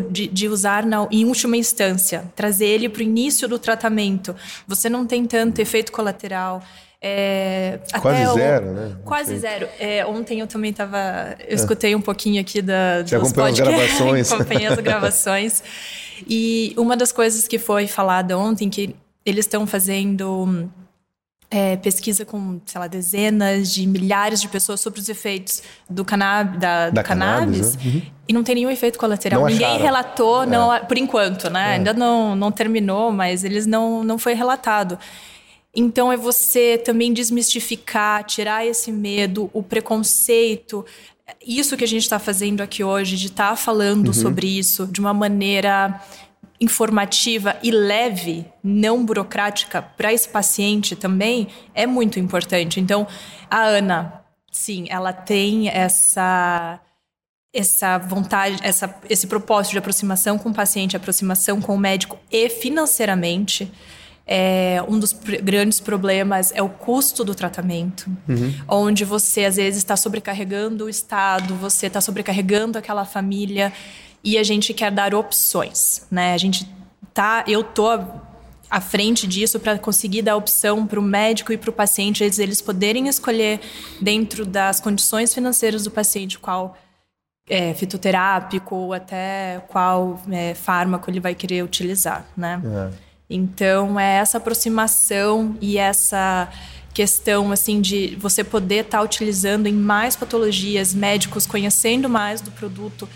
de, 0.10 0.28
de, 0.28 0.48
usar 0.48 0.86
na, 0.86 1.06
em 1.12 1.26
última 1.26 1.58
instância, 1.58 2.24
trazer 2.34 2.68
ele 2.68 2.88
para 2.88 3.02
o 3.02 3.04
início 3.04 3.46
do 3.48 3.60
tratamento. 3.60 4.34
Você 4.66 4.90
não 4.90 5.06
tem 5.06 5.26
tanto 5.26 5.60
efeito 5.60 5.92
colateral. 5.92 6.64
É, 7.02 7.80
quase 8.00 8.28
o, 8.28 8.34
zero, 8.36 8.72
né? 8.72 8.96
Quase 9.04 9.38
zero. 9.38 9.68
É, 9.80 10.06
ontem 10.06 10.40
eu 10.40 10.48
também 10.48 10.72
estava. 10.72 11.36
Eu 11.46 11.56
escutei 11.56 11.94
um 11.94 12.00
pouquinho 12.00 12.40
aqui 12.40 12.62
da, 12.62 13.02
Você 13.02 13.20
podcasts. 13.20 13.60
as 13.60 13.60
gravações. 13.68 14.32
acompanhei 14.32 14.68
as 14.68 14.80
gravações. 14.80 15.64
E 16.26 16.74
uma 16.78 16.96
das 16.96 17.12
coisas 17.12 17.48
que 17.48 17.58
foi 17.58 17.88
falada 17.88 18.38
ontem, 18.38 18.70
que 18.70 18.96
eles 19.26 19.46
estão 19.46 19.66
fazendo 19.68 20.70
é, 21.54 21.76
pesquisa 21.76 22.24
com, 22.24 22.62
sei 22.66 22.80
lá, 22.80 22.88
dezenas 22.88 23.74
de 23.74 23.86
milhares 23.86 24.40
de 24.40 24.48
pessoas 24.48 24.80
sobre 24.80 25.02
os 25.02 25.10
efeitos 25.10 25.62
do, 25.90 26.06
canab 26.06 26.58
da, 26.58 26.90
do 26.90 26.96
da 26.96 27.04
cannabis, 27.04 27.76
cannabis 27.76 27.76
né? 27.76 27.92
uhum. 27.92 28.02
e 28.30 28.34
não 28.34 28.42
tem 28.42 28.56
nenhum 28.56 28.72
efeito 28.72 28.98
colateral. 28.98 29.42
Não 29.42 29.50
Ninguém 29.50 29.68
acharam. 29.68 29.84
relatou, 29.84 30.46
não, 30.48 30.74
é. 30.74 30.80
por 30.80 30.98
enquanto, 30.98 31.50
né? 31.50 31.72
É. 31.72 31.74
Ainda 31.74 31.94
não, 31.94 32.38
não 32.38 32.54
terminou, 32.54 33.12
mas 33.12 33.44
eles 33.44 33.68
não, 33.68 34.02
não 34.02 34.18
foi 34.18 34.34
relatado. 34.34 34.98
Então 35.76 36.10
é 36.12 36.16
você 36.16 36.78
também 36.78 37.14
desmistificar, 37.14 38.24
tirar 38.24 38.66
esse 38.66 38.90
medo, 38.90 39.50
o 39.54 39.62
preconceito, 39.62 40.86
isso 41.46 41.76
que 41.76 41.84
a 41.84 41.88
gente 41.88 42.04
está 42.04 42.18
fazendo 42.18 42.62
aqui 42.62 42.82
hoje, 42.82 43.18
de 43.18 43.28
estar 43.28 43.50
tá 43.50 43.56
falando 43.58 44.08
uhum. 44.08 44.14
sobre 44.14 44.48
isso 44.48 44.88
de 44.88 45.02
uma 45.02 45.14
maneira 45.14 46.02
informativa 46.62 47.58
e 47.64 47.72
leve, 47.72 48.46
não 48.64 49.04
burocrática, 49.04 49.82
para 49.82 50.14
esse 50.14 50.30
paciente 50.30 50.96
também 50.96 51.48
é 51.74 51.88
muito 51.88 52.20
importante. 52.20 52.80
Então, 52.80 53.08
a 53.50 53.64
Ana, 53.64 54.22
sim, 54.52 54.86
ela 54.88 55.12
tem 55.12 55.68
essa 55.70 56.80
essa 57.54 57.98
vontade, 57.98 58.60
essa, 58.64 58.96
esse 59.10 59.28
propósito 59.28 59.74
de 59.74 59.78
aproximação 59.80 60.38
com 60.38 60.52
o 60.52 60.54
paciente, 60.54 60.96
aproximação 60.96 61.60
com 61.60 61.76
o 61.76 61.78
médico 61.78 62.18
e 62.32 62.48
financeiramente. 62.48 63.70
É, 64.26 64.82
um 64.88 64.98
dos 64.98 65.12
pr 65.12 65.42
grandes 65.42 65.82
problemas 65.82 66.54
é 66.56 66.62
o 66.62 66.70
custo 66.70 67.26
do 67.26 67.36
tratamento, 67.36 68.10
uhum. 68.30 68.54
onde 68.70 69.04
você 69.04 69.44
às 69.44 69.58
vezes 69.58 69.80
está 69.80 69.98
sobrecarregando 69.98 70.86
o 70.86 70.90
Estado, 70.90 71.56
você 71.56 71.88
está 71.88 72.00
sobrecarregando 72.00 72.78
aquela 72.78 73.04
família 73.04 73.74
e 74.24 74.38
a 74.38 74.44
gente 74.44 74.74
quer 74.74 74.92
dar 74.92 75.14
opções, 75.14 76.06
né? 76.12 76.34
A 76.34 76.38
gente 76.38 76.68
tá, 77.14 77.44
eu 77.48 77.64
tô 77.64 77.88
à 78.70 78.80
frente 78.80 79.28
disso 79.28 79.60
para 79.60 79.78
conseguir 79.78 80.22
dar 80.22 80.38
opção 80.38 80.88
para 80.88 81.00
o 81.00 81.04
médico 81.04 81.52
e 81.52 81.58
para 81.58 81.70
o 81.70 81.74
paciente, 81.74 82.24
eles, 82.24 82.40
eles 82.40 82.62
poderem 82.62 83.08
escolher 83.10 83.60
dentro 84.00 84.46
das 84.46 84.80
condições 84.80 85.34
financeiras 85.34 85.84
do 85.84 85.92
paciente 85.92 86.40
qual 86.40 86.78
é, 87.50 87.74
fitoterápico 87.74 88.76
ou 88.76 88.94
até 88.94 89.62
qual 89.68 90.22
é, 90.32 90.54
fármaco 90.54 91.10
ele 91.10 91.20
vai 91.20 91.36
querer 91.36 91.64
utilizar, 91.64 92.26
né? 92.38 92.62
É. 92.64 93.12
Então, 93.30 94.00
é 94.00 94.18
essa 94.18 94.38
aproximação 94.38 95.58
e 95.60 95.78
essa 95.78 96.50
questão 96.94 97.52
assim 97.52 97.80
de 97.80 98.18
você 98.18 98.44
poder 98.44 98.86
estar 98.86 99.00
tá 99.00 99.04
utilizando 99.04 99.68
em 99.68 99.74
mais 99.74 100.16
patologias, 100.16 100.94
médicos 100.94 101.46
conhecendo 101.46 102.10
mais 102.10 102.42
do 102.42 102.52
produto, 102.52 103.08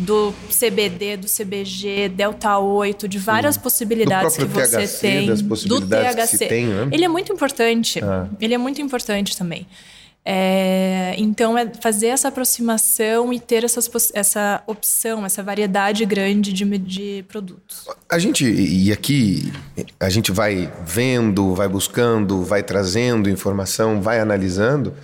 do 0.00 0.34
CBD, 0.48 1.18
do 1.18 1.26
CBG, 1.26 2.08
delta 2.08 2.58
8, 2.58 3.06
de 3.06 3.18
várias 3.18 3.54
Sim. 3.54 3.60
possibilidades 3.60 4.36
que 4.36 4.44
você 4.44 4.78
THC, 4.78 5.00
tem, 5.00 5.26
do 5.26 5.80
THC. 5.86 6.46
Tem, 6.46 6.66
né? 6.66 6.88
Ele 6.90 7.04
é 7.04 7.08
muito 7.08 7.32
importante. 7.32 8.02
Ah. 8.02 8.26
Ele 8.40 8.54
é 8.54 8.58
muito 8.58 8.80
importante 8.80 9.36
também. 9.36 9.66
É, 10.24 11.14
então, 11.16 11.56
é 11.56 11.70
fazer 11.80 12.08
essa 12.08 12.28
aproximação 12.28 13.32
e 13.32 13.40
ter 13.40 13.64
essas, 13.64 13.90
essa 14.12 14.62
opção, 14.66 15.24
essa 15.24 15.42
variedade 15.42 16.04
grande 16.04 16.52
de, 16.52 16.64
de 16.78 17.24
produtos. 17.26 17.86
A 18.08 18.18
gente, 18.18 18.44
e 18.44 18.92
aqui, 18.92 19.52
a 19.98 20.10
gente 20.10 20.30
vai 20.30 20.70
vendo, 20.84 21.54
vai 21.54 21.68
buscando, 21.68 22.42
vai 22.42 22.62
trazendo 22.62 23.30
informação, 23.30 24.00
vai 24.00 24.20
analisando. 24.20 24.94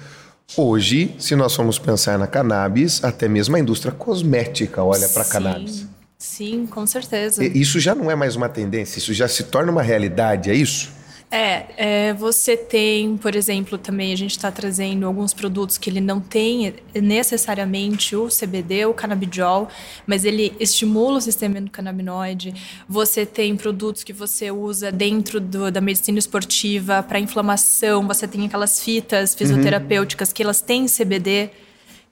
Hoje, 0.55 1.15
se 1.19 1.35
nós 1.35 1.55
formos 1.55 1.79
pensar 1.79 2.19
na 2.19 2.27
cannabis, 2.27 3.03
até 3.03 3.29
mesmo 3.29 3.57
a 3.57 3.59
indústria 3.59 3.93
cosmética 3.93 4.83
olha 4.83 5.09
para 5.09 5.25
cannabis. 5.25 5.87
Sim, 6.19 6.67
com 6.67 6.87
certeza. 6.87 7.45
Isso 7.45 7.79
já 7.79 7.95
não 7.95 8.11
é 8.11 8.15
mais 8.15 8.37
uma 8.37 8.49
tendência, 8.49 8.99
isso 8.99 9.13
já 9.13 9.29
se 9.29 9.45
torna 9.45 9.71
uma 9.71 9.83
realidade, 9.83 10.51
é 10.51 10.55
isso? 10.55 10.96
É, 11.29 11.67
é, 11.77 12.13
você 12.15 12.57
tem, 12.57 13.17
por 13.17 13.35
exemplo, 13.35 13.77
também 13.77 14.13
a 14.13 14.17
gente 14.17 14.31
está 14.31 14.51
trazendo 14.51 15.07
alguns 15.07 15.35
produtos 15.35 15.77
que 15.77 15.91
ele 15.91 16.01
não 16.01 16.21
tem 16.21 16.73
necessariamente 16.95 18.15
o 18.15 18.29
CBD, 18.29 18.87
o 18.87 18.95
canabidiol, 18.95 19.69
mas 20.07 20.25
ele 20.25 20.55
estimula 20.61 21.19
o 21.19 21.21
sistema 21.21 21.59
endocannabinoide. 21.59 22.55
Você 22.89 23.27
tem 23.27 23.57
produtos 23.57 24.05
que 24.05 24.13
você 24.13 24.53
usa 24.53 24.93
dentro 24.93 25.41
do, 25.41 25.71
da 25.71 25.81
medicina 25.81 26.19
esportiva 26.19 27.03
para 27.03 27.19
inflamação. 27.19 28.07
Você 28.07 28.29
tem 28.29 28.47
aquelas 28.47 28.81
fitas 28.81 29.35
fisioterapêuticas 29.35 30.29
uhum. 30.29 30.35
que 30.35 30.43
elas 30.45 30.61
têm 30.61 30.87
CBD. 30.87 31.51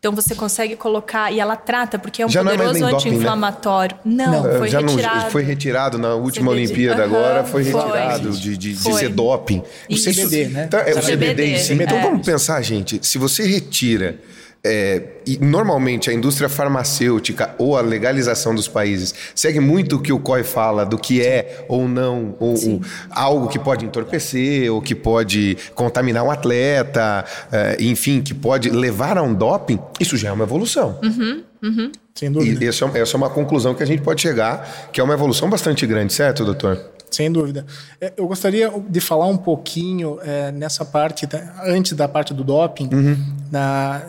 Então 0.05 0.15
você 0.15 0.35
consegue 0.35 0.77
colocar 0.77 1.33
e 1.33 1.41
ela 1.41 1.57
trata 1.57 1.99
porque 1.99 2.21
é 2.21 2.27
um 2.27 2.29
já 2.29 2.45
poderoso 2.45 2.79
né? 2.79 2.93
anti-inflamatório. 2.93 3.97
Né? 4.05 4.27
Não, 4.27 4.43
não, 4.45 4.59
foi 4.59 4.69
já 4.69 4.81
retirado. 4.81 5.23
Não, 5.23 5.31
foi 5.31 5.43
retirado 5.43 5.97
na 5.97 6.15
última 6.15 6.51
CBD. 6.53 6.63
Olimpíada 6.63 7.07
uhum, 7.07 7.17
agora, 7.17 7.45
foi 7.45 7.63
retirado 7.63 8.31
foi. 8.31 8.39
de, 8.39 8.57
de, 8.59 8.73
de 8.75 8.95
ser 8.95 9.09
doping. 9.09 9.63
O 9.91 9.95
CBD, 9.95 10.49
né? 10.49 10.65
Então, 10.67 10.81
é 10.81 10.93
o 10.93 11.01
CBD, 11.01 11.59
CBD. 11.59 11.85
Então 11.85 11.97
é. 11.97 12.03
vamos 12.03 12.27
pensar, 12.27 12.61
gente, 12.61 13.01
se 13.01 13.17
você 13.17 13.47
retira 13.47 14.19
é, 14.65 15.03
e 15.27 15.37
normalmente 15.39 16.09
a 16.09 16.13
indústria 16.13 16.49
farmacêutica 16.49 17.55
ou 17.59 17.77
a 17.77 17.83
legalização 17.83 18.55
dos 18.55 18.67
países 18.67 19.15
segue 19.35 19.61
muito 19.61 19.97
o 19.97 20.01
que 20.01 20.13
o 20.13 20.19
COI 20.19 20.43
fala 20.43 20.87
do 20.87 20.97
que 20.97 21.21
é 21.21 21.67
ou 21.69 21.87
não 21.87 22.35
ou, 22.41 22.55
ou 22.55 22.81
algo 23.11 23.49
que 23.49 23.59
pode 23.59 23.85
entorpecer 23.85 24.73
ou 24.73 24.81
que 24.81 24.95
pode 24.95 25.59
contaminar 25.75 26.25
um 26.25 26.31
atleta, 26.31 27.25
é, 27.53 27.77
enfim, 27.79 28.23
que 28.23 28.33
pode 28.33 28.71
levar 28.71 29.19
a 29.19 29.23
um 29.23 29.35
doping, 29.35 29.79
isso 30.01 30.17
já 30.17 30.31
é 30.31 30.33
uma 30.33 30.45
evolução. 30.45 30.99
Uhum, 31.03 31.43
uhum. 31.63 31.93
Sem 32.15 32.33
dúvida. 32.33 32.65
E 32.65 32.69
essa, 32.69 32.85
é 32.95 33.01
essa 33.01 33.17
é 33.17 33.19
uma 33.19 33.31
conclusão 33.31 33.75
que 33.75 33.83
a 33.83 33.87
gente 33.87 34.03
pode 34.03 34.23
chegar, 34.23 34.89
que 34.93 35.01
é 35.01 35.05
uma 35.05 35.15
evolução 35.15 35.51
bastante 35.51 35.87
grande, 35.87 36.13
certo, 36.13 36.45
doutor? 36.45 36.94
Sem 37.15 37.31
dúvida. 37.31 37.65
É, 38.01 38.13
eu 38.17 38.27
gostaria 38.27 38.73
de 38.89 39.01
falar 39.01 39.27
um 39.27 39.37
pouquinho 39.37 40.19
é, 40.23 40.51
nessa 40.51 40.85
parte, 40.85 41.29
antes 41.65 41.93
da 41.93 42.09
parte 42.09 42.35
do 42.35 42.43
doping, 42.43 42.89
uhum. 42.93 43.17
da, 43.51 44.03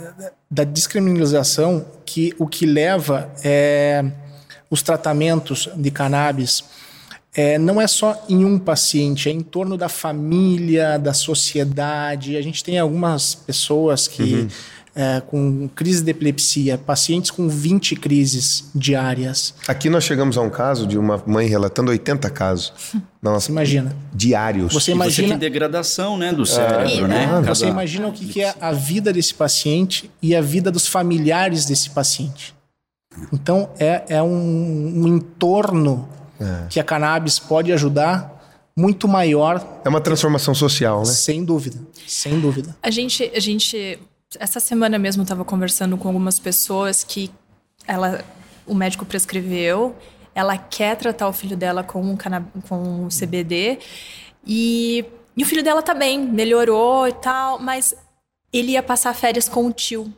da 0.50 0.64
descriminalização, 0.64 1.86
que 2.04 2.34
o 2.40 2.48
que 2.48 2.66
leva 2.66 3.30
é, 3.44 4.04
os 4.72 4.82
tratamentos 4.82 5.70
de 5.76 5.92
cannabis 5.92 6.64
é, 7.36 7.60
não 7.60 7.80
é 7.80 7.86
só 7.86 8.26
em 8.28 8.44
um 8.44 8.58
paciente, 8.58 9.30
é 9.30 9.32
em 9.32 9.42
torno 9.42 9.78
da 9.78 9.90
família, 9.90 10.98
da 10.98 11.14
sociedade. 11.14 12.38
A 12.38 12.42
gente 12.42 12.64
tem 12.64 12.80
algumas 12.80 13.36
pessoas 13.36 14.08
que. 14.08 14.34
Uhum 14.34 14.48
é, 14.96 15.20
com 15.20 15.68
crise 15.76 16.02
de 16.02 16.12
epilepsia, 16.12 16.78
pacientes 16.78 17.30
com 17.30 17.50
20 17.50 17.98
crises 17.98 18.70
diárias. 18.74 19.54
Aqui 19.68 19.90
nós 19.90 20.06
chegamos 20.06 20.38
a 20.38 20.42
um 20.42 20.50
caso 20.50 20.88
de 20.88 20.98
uma 20.98 21.22
mãe 21.28 21.48
relatando 21.48 21.92
80 21.92 22.30
casos. 22.30 22.74
Nossa, 23.22 23.52
imagina. 23.52 23.96
Diários. 24.14 24.74
Você 24.74 24.92
imagina. 24.92 25.28
Você 25.28 25.32
tem 25.34 25.38
degradação 25.38 26.18
né, 26.18 26.32
do 26.32 26.46
cérebro, 26.46 27.06
é, 27.06 27.08
né? 27.08 27.42
Você 27.46 27.66
imagina 27.66 28.08
o 28.08 28.14
que, 28.14 28.26
que 28.26 28.42
é 28.42 28.56
a 28.62 28.72
vida 28.72 29.12
desse 29.12 29.34
paciente 29.34 30.10
e 30.22 30.34
a 30.34 30.42
vida 30.42 30.72
dos 30.72 30.88
familiares 30.88 31.66
desse 31.66 31.90
paciente. 31.90 32.56
Então, 33.34 33.70
é, 33.80 34.04
é 34.08 34.24
um, 34.24 35.04
um 35.04 35.08
entorno 35.08 36.08
é. 36.40 36.68
que 36.70 36.80
a 36.80 36.84
cannabis 36.84 37.40
pode 37.40 37.74
ajudar 37.74 38.36
muito 38.78 39.08
maior. 39.08 39.82
É 39.84 39.90
uma 39.90 40.02
transformação 40.02 40.54
social, 40.54 41.00
né? 41.00 41.06
Sem 41.06 41.44
dúvida, 41.44 41.78
sem 42.06 42.40
dúvida. 42.40 42.76
A 42.84 42.92
gente, 42.92 43.32
a 43.34 43.40
gente 43.40 44.00
essa 44.40 44.60
semana 44.60 44.98
mesmo 44.98 45.24
estava 45.24 45.46
conversando 45.46 45.98
com 45.98 46.08
algumas 46.08 46.40
pessoas 46.40 47.04
que 47.04 47.32
ela, 47.88 48.24
o 48.66 48.74
médico 48.74 49.06
prescreveu, 49.06 49.96
ela 50.34 50.58
quer 50.58 50.98
tratar 50.98 51.28
o 51.28 51.34
filho 51.34 51.56
dela 51.56 51.84
com 51.84 52.14
o, 52.14 52.18
com 52.68 53.06
o 53.06 53.10
CBD 53.10 53.80
e, 54.46 55.06
e 55.36 55.44
o 55.44 55.46
filho 55.46 55.64
dela 55.64 55.82
tá 55.82 55.94
bem, 55.94 56.20
melhorou 56.20 57.08
e 57.08 57.14
tal, 57.14 57.60
mas 57.60 57.96
ele 58.52 58.74
ia 58.74 58.84
passar 58.84 59.14
férias 59.14 59.48
com 59.48 59.66
o 59.66 59.72
tio. 59.72 60.14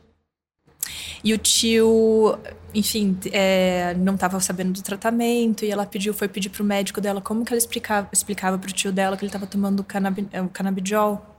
E 1.22 1.34
o 1.34 1.38
tio, 1.38 2.38
enfim, 2.74 3.18
é, 3.32 3.94
não 3.94 4.14
estava 4.14 4.40
sabendo 4.40 4.72
do 4.72 4.82
tratamento 4.82 5.64
e 5.64 5.70
ela 5.70 5.84
pediu, 5.84 6.14
foi 6.14 6.28
pedir 6.28 6.48
pro 6.48 6.64
médico 6.64 7.00
dela 7.00 7.20
como 7.20 7.44
que 7.44 7.52
ela 7.52 7.58
explicava, 7.58 8.08
explicava 8.12 8.56
pro 8.58 8.72
tio 8.72 8.92
dela 8.92 9.16
que 9.16 9.24
ele 9.24 9.28
estava 9.28 9.46
tomando 9.46 9.80
o, 9.80 9.84
canab, 9.84 10.20
o 10.44 10.48
canabidiol 10.48 11.37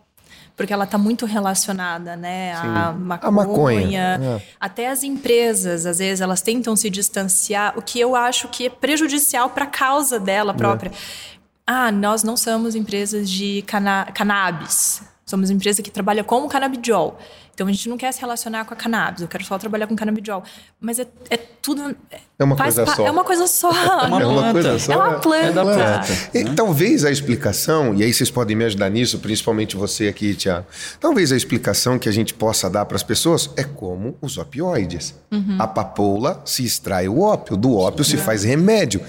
porque 0.55 0.73
ela 0.73 0.83
está 0.83 0.97
muito 0.97 1.25
relacionada, 1.25 2.15
né, 2.15 2.53
à 2.53 2.91
maconha. 2.91 3.27
A 3.27 3.31
maconha. 3.31 4.19
É. 4.21 4.41
Até 4.59 4.89
as 4.89 5.03
empresas, 5.03 5.85
às 5.85 5.99
vezes, 5.99 6.21
elas 6.21 6.41
tentam 6.41 6.75
se 6.75 6.89
distanciar, 6.89 7.77
o 7.77 7.81
que 7.81 7.99
eu 7.99 8.15
acho 8.15 8.47
que 8.49 8.65
é 8.65 8.69
prejudicial 8.69 9.49
para 9.49 9.63
a 9.63 9.67
causa 9.67 10.19
dela 10.19 10.53
própria. 10.53 10.89
É. 10.89 11.39
Ah, 11.65 11.91
nós 11.91 12.23
não 12.23 12.35
somos 12.35 12.75
empresas 12.75 13.29
de 13.29 13.61
cana 13.61 14.07
cannabis. 14.13 15.03
Somos 15.29 15.51
empresa 15.51 15.83
que 15.83 15.91
trabalha 15.91 16.23
com 16.23 16.43
o 16.43 16.49
canabidiol. 16.49 17.15
Então 17.53 17.67
a 17.67 17.71
gente 17.71 17.87
não 17.87 17.97
quer 17.97 18.11
se 18.11 18.19
relacionar 18.19 18.65
com 18.65 18.73
a 18.73 18.77
cannabis, 18.77 19.21
eu 19.21 19.27
quero 19.27 19.43
só 19.43 19.59
trabalhar 19.59 19.85
com 19.85 19.95
canabidiol. 19.95 20.43
Mas 20.81 20.97
é, 20.97 21.05
é 21.29 21.37
tudo. 21.37 21.95
É 22.39 22.43
uma 22.43 22.55
coisa 22.55 22.83
só. 22.83 23.05
É 23.05 23.11
uma 23.11 23.23
coisa 23.23 23.45
só. 23.45 23.69
É 23.69 24.07
uma, 24.07 24.21
é 24.21 24.25
uma 24.25 24.51
coisa 24.51 24.79
só. 24.79 24.91
É 24.91 24.97
uma 24.97 25.19
planta. 25.19 25.45
É 25.45 25.51
da 25.51 25.63
planta. 25.63 26.07
E, 26.33 26.45
talvez 26.55 27.05
a 27.05 27.11
explicação, 27.11 27.93
e 27.93 28.01
aí 28.01 28.11
vocês 28.11 28.31
podem 28.31 28.55
me 28.55 28.65
ajudar 28.65 28.89
nisso, 28.89 29.19
principalmente 29.19 29.77
você 29.77 30.07
aqui, 30.07 30.33
Tiago. 30.33 30.65
Talvez 30.99 31.31
a 31.31 31.37
explicação 31.37 31.99
que 31.99 32.09
a 32.09 32.11
gente 32.11 32.33
possa 32.33 32.67
dar 32.67 32.85
para 32.85 32.95
as 32.95 33.03
pessoas 33.03 33.51
é 33.55 33.63
como 33.63 34.17
os 34.19 34.35
opioides. 34.39 35.13
Uhum. 35.31 35.57
A 35.59 35.67
papoula 35.67 36.41
se 36.43 36.65
extrai 36.65 37.07
o 37.07 37.21
ópio, 37.21 37.55
do 37.55 37.77
ópio 37.77 38.03
se 38.03 38.17
faz 38.17 38.43
remédio. 38.43 38.99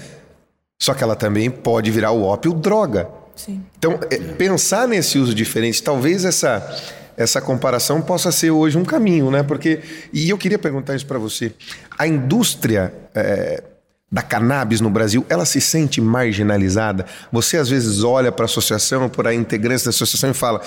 Só 0.79 0.93
que 0.93 1.03
ela 1.03 1.15
também 1.15 1.49
pode 1.49 1.89
virar 1.89 2.11
o 2.11 2.21
ópio 2.21 2.53
droga. 2.53 3.20
Sim. 3.35 3.63
Então, 3.77 3.99
é, 4.09 4.17
pensar 4.17 4.87
nesse 4.87 5.17
uso 5.17 5.33
diferente, 5.33 5.81
talvez 5.81 6.25
essa 6.25 6.77
essa 7.17 7.41
comparação 7.41 8.01
possa 8.01 8.31
ser 8.31 8.51
hoje 8.51 8.77
um 8.77 8.85
caminho, 8.85 9.29
né? 9.29 9.43
Porque 9.43 9.81
e 10.11 10.29
eu 10.29 10.37
queria 10.37 10.57
perguntar 10.57 10.95
isso 10.95 11.05
para 11.05 11.19
você: 11.19 11.53
a 11.97 12.07
indústria 12.07 12.93
é, 13.13 13.63
da 14.11 14.21
cannabis 14.21 14.81
no 14.81 14.89
Brasil, 14.89 15.25
ela 15.29 15.45
se 15.45 15.61
sente 15.61 16.01
marginalizada? 16.01 17.05
Você 17.31 17.57
às 17.57 17.69
vezes 17.69 18.03
olha 18.03 18.31
para 18.31 18.45
a 18.45 18.47
associação, 18.47 19.07
para 19.09 19.29
a 19.29 19.33
integrante 19.33 19.83
da 19.83 19.89
associação 19.89 20.31
e 20.31 20.33
fala 20.33 20.61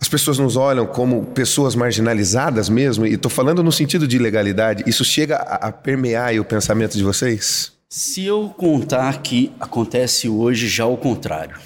as 0.00 0.08
pessoas 0.08 0.38
nos 0.38 0.56
olham 0.56 0.86
como 0.86 1.24
pessoas 1.26 1.74
marginalizadas 1.74 2.68
mesmo, 2.68 3.04
e 3.04 3.14
estou 3.14 3.30
falando 3.30 3.62
no 3.62 3.72
sentido 3.72 4.06
de 4.06 4.16
ilegalidade, 4.16 4.84
isso 4.86 5.04
chega 5.04 5.36
a, 5.36 5.68
a 5.68 5.72
permear 5.72 6.38
o 6.38 6.44
pensamento 6.44 6.96
de 6.96 7.02
vocês? 7.02 7.72
Se 7.90 8.24
eu 8.24 8.54
contar 8.56 9.22
que 9.22 9.50
acontece 9.58 10.28
hoje 10.28 10.68
já 10.68 10.86
o 10.86 10.96
contrário, 10.96 11.56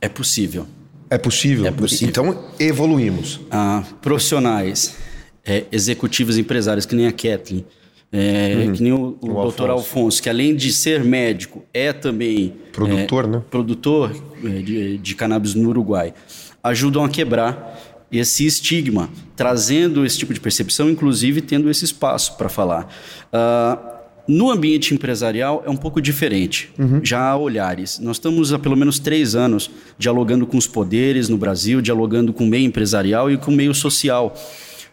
é 0.00 0.08
possível. 0.08 0.66
É 1.08 1.18
possível? 1.18 1.66
É 1.66 1.70
possível. 1.70 2.08
Então, 2.08 2.44
evoluímos. 2.58 3.40
Ah, 3.50 3.82
profissionais, 4.00 4.96
é, 5.44 5.64
executivos 5.72 6.38
empresários, 6.38 6.86
que 6.86 6.94
nem 6.94 7.06
a 7.06 7.12
Kathleen, 7.12 7.64
é, 8.12 8.54
Uhum. 8.66 8.72
que 8.72 8.82
nem 8.82 8.92
o, 8.92 9.18
o, 9.20 9.30
O 9.30 9.42
doutor 9.42 9.70
Alfonso. 9.70 9.70
Alfonso, 9.98 10.22
que 10.22 10.28
além 10.28 10.54
de 10.54 10.72
ser 10.72 11.02
médico, 11.04 11.64
é 11.74 11.92
também 11.92 12.54
Produtor, 12.72 13.24
é, 13.24 13.28
né? 13.28 13.42
produtor 13.50 14.12
é, 14.44 14.48
de, 14.62 14.98
de 14.98 15.14
cannabis 15.14 15.54
no 15.54 15.68
Uruguai, 15.68 16.14
ajudam 16.62 17.04
a 17.04 17.08
quebrar 17.08 17.78
esse 18.12 18.44
estigma, 18.44 19.08
trazendo 19.36 20.04
esse 20.04 20.18
tipo 20.18 20.34
de 20.34 20.40
percepção, 20.40 20.90
inclusive 20.90 21.40
tendo 21.40 21.70
esse 21.70 21.84
espaço 21.84 22.36
para 22.36 22.48
falar. 22.48 22.88
Ah, 23.32 23.89
no 24.30 24.50
ambiente 24.50 24.94
empresarial 24.94 25.62
é 25.66 25.70
um 25.70 25.76
pouco 25.76 26.00
diferente, 26.00 26.72
já 27.02 27.20
há 27.20 27.36
olhares. 27.36 27.98
Nós 27.98 28.16
estamos 28.16 28.52
há 28.52 28.58
pelo 28.58 28.76
menos 28.76 28.98
três 28.98 29.34
anos 29.34 29.70
dialogando 29.98 30.46
com 30.46 30.56
os 30.56 30.66
poderes 30.66 31.28
no 31.28 31.36
Brasil, 31.36 31.80
dialogando 31.80 32.32
com 32.32 32.44
o 32.44 32.46
meio 32.46 32.64
empresarial 32.64 33.30
e 33.30 33.36
com 33.36 33.50
o 33.50 33.54
meio 33.54 33.74
social 33.74 34.34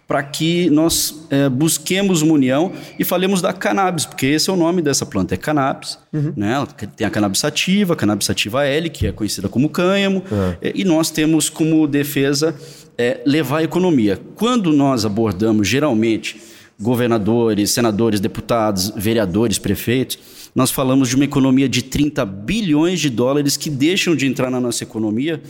para 0.08 0.24
que 0.24 0.70
nós 0.70 1.28
eh, 1.30 1.50
busquemos 1.50 2.22
uma 2.22 2.34
união 2.34 2.72
e 2.98 3.04
falemos 3.04 3.42
da 3.42 3.52
cannabis, 3.52 4.06
porque 4.06 4.26
esse 4.26 4.50
é 4.50 4.54
o 4.54 4.56
nome 4.56 4.82
dessa 4.82 5.06
planta, 5.06 5.34
é 5.34 5.38
cannabis. 5.38 6.00
Né? 6.36 6.54
Ela 6.54 6.66
Tem 6.66 7.06
a 7.06 7.10
cannabis 7.10 7.42
sativa, 7.42 7.94
a 7.94 7.96
cannabis 7.96 8.26
sativa 8.26 8.66
L, 8.66 8.90
que 8.90 9.06
é 9.06 9.12
conhecida 9.12 9.50
como 9.50 9.68
cânhamo, 9.68 10.24
eh, 10.62 10.72
e 10.74 10.86
nós 10.86 11.12
temos 11.12 11.50
como 11.50 11.86
defesa 11.86 12.56
eh, 12.98 13.20
levar 13.26 13.58
a 13.58 13.64
economia. 13.64 14.18
Quando 14.36 14.72
nós 14.72 15.04
abordamos, 15.04 15.68
geralmente, 15.68 16.40
governadores, 16.80 17.72
senadores, 17.72 18.20
deputados, 18.20 18.92
vereadores, 18.96 19.58
prefeitos, 19.58 20.18
nós 20.54 20.72
falamos 20.72 21.10
de 21.10 21.16
uma 21.16 21.26
economia 21.26 21.68
de 21.68 21.82
30 21.82 22.26
bilhões 22.26 23.00
de 23.00 23.10
dólares 23.10 23.58
que 23.58 23.70
deixam 23.70 24.16
de 24.16 24.26
entrar 24.26 24.50
na 24.50 24.60
nossa 24.60 24.84
economia 24.84 25.42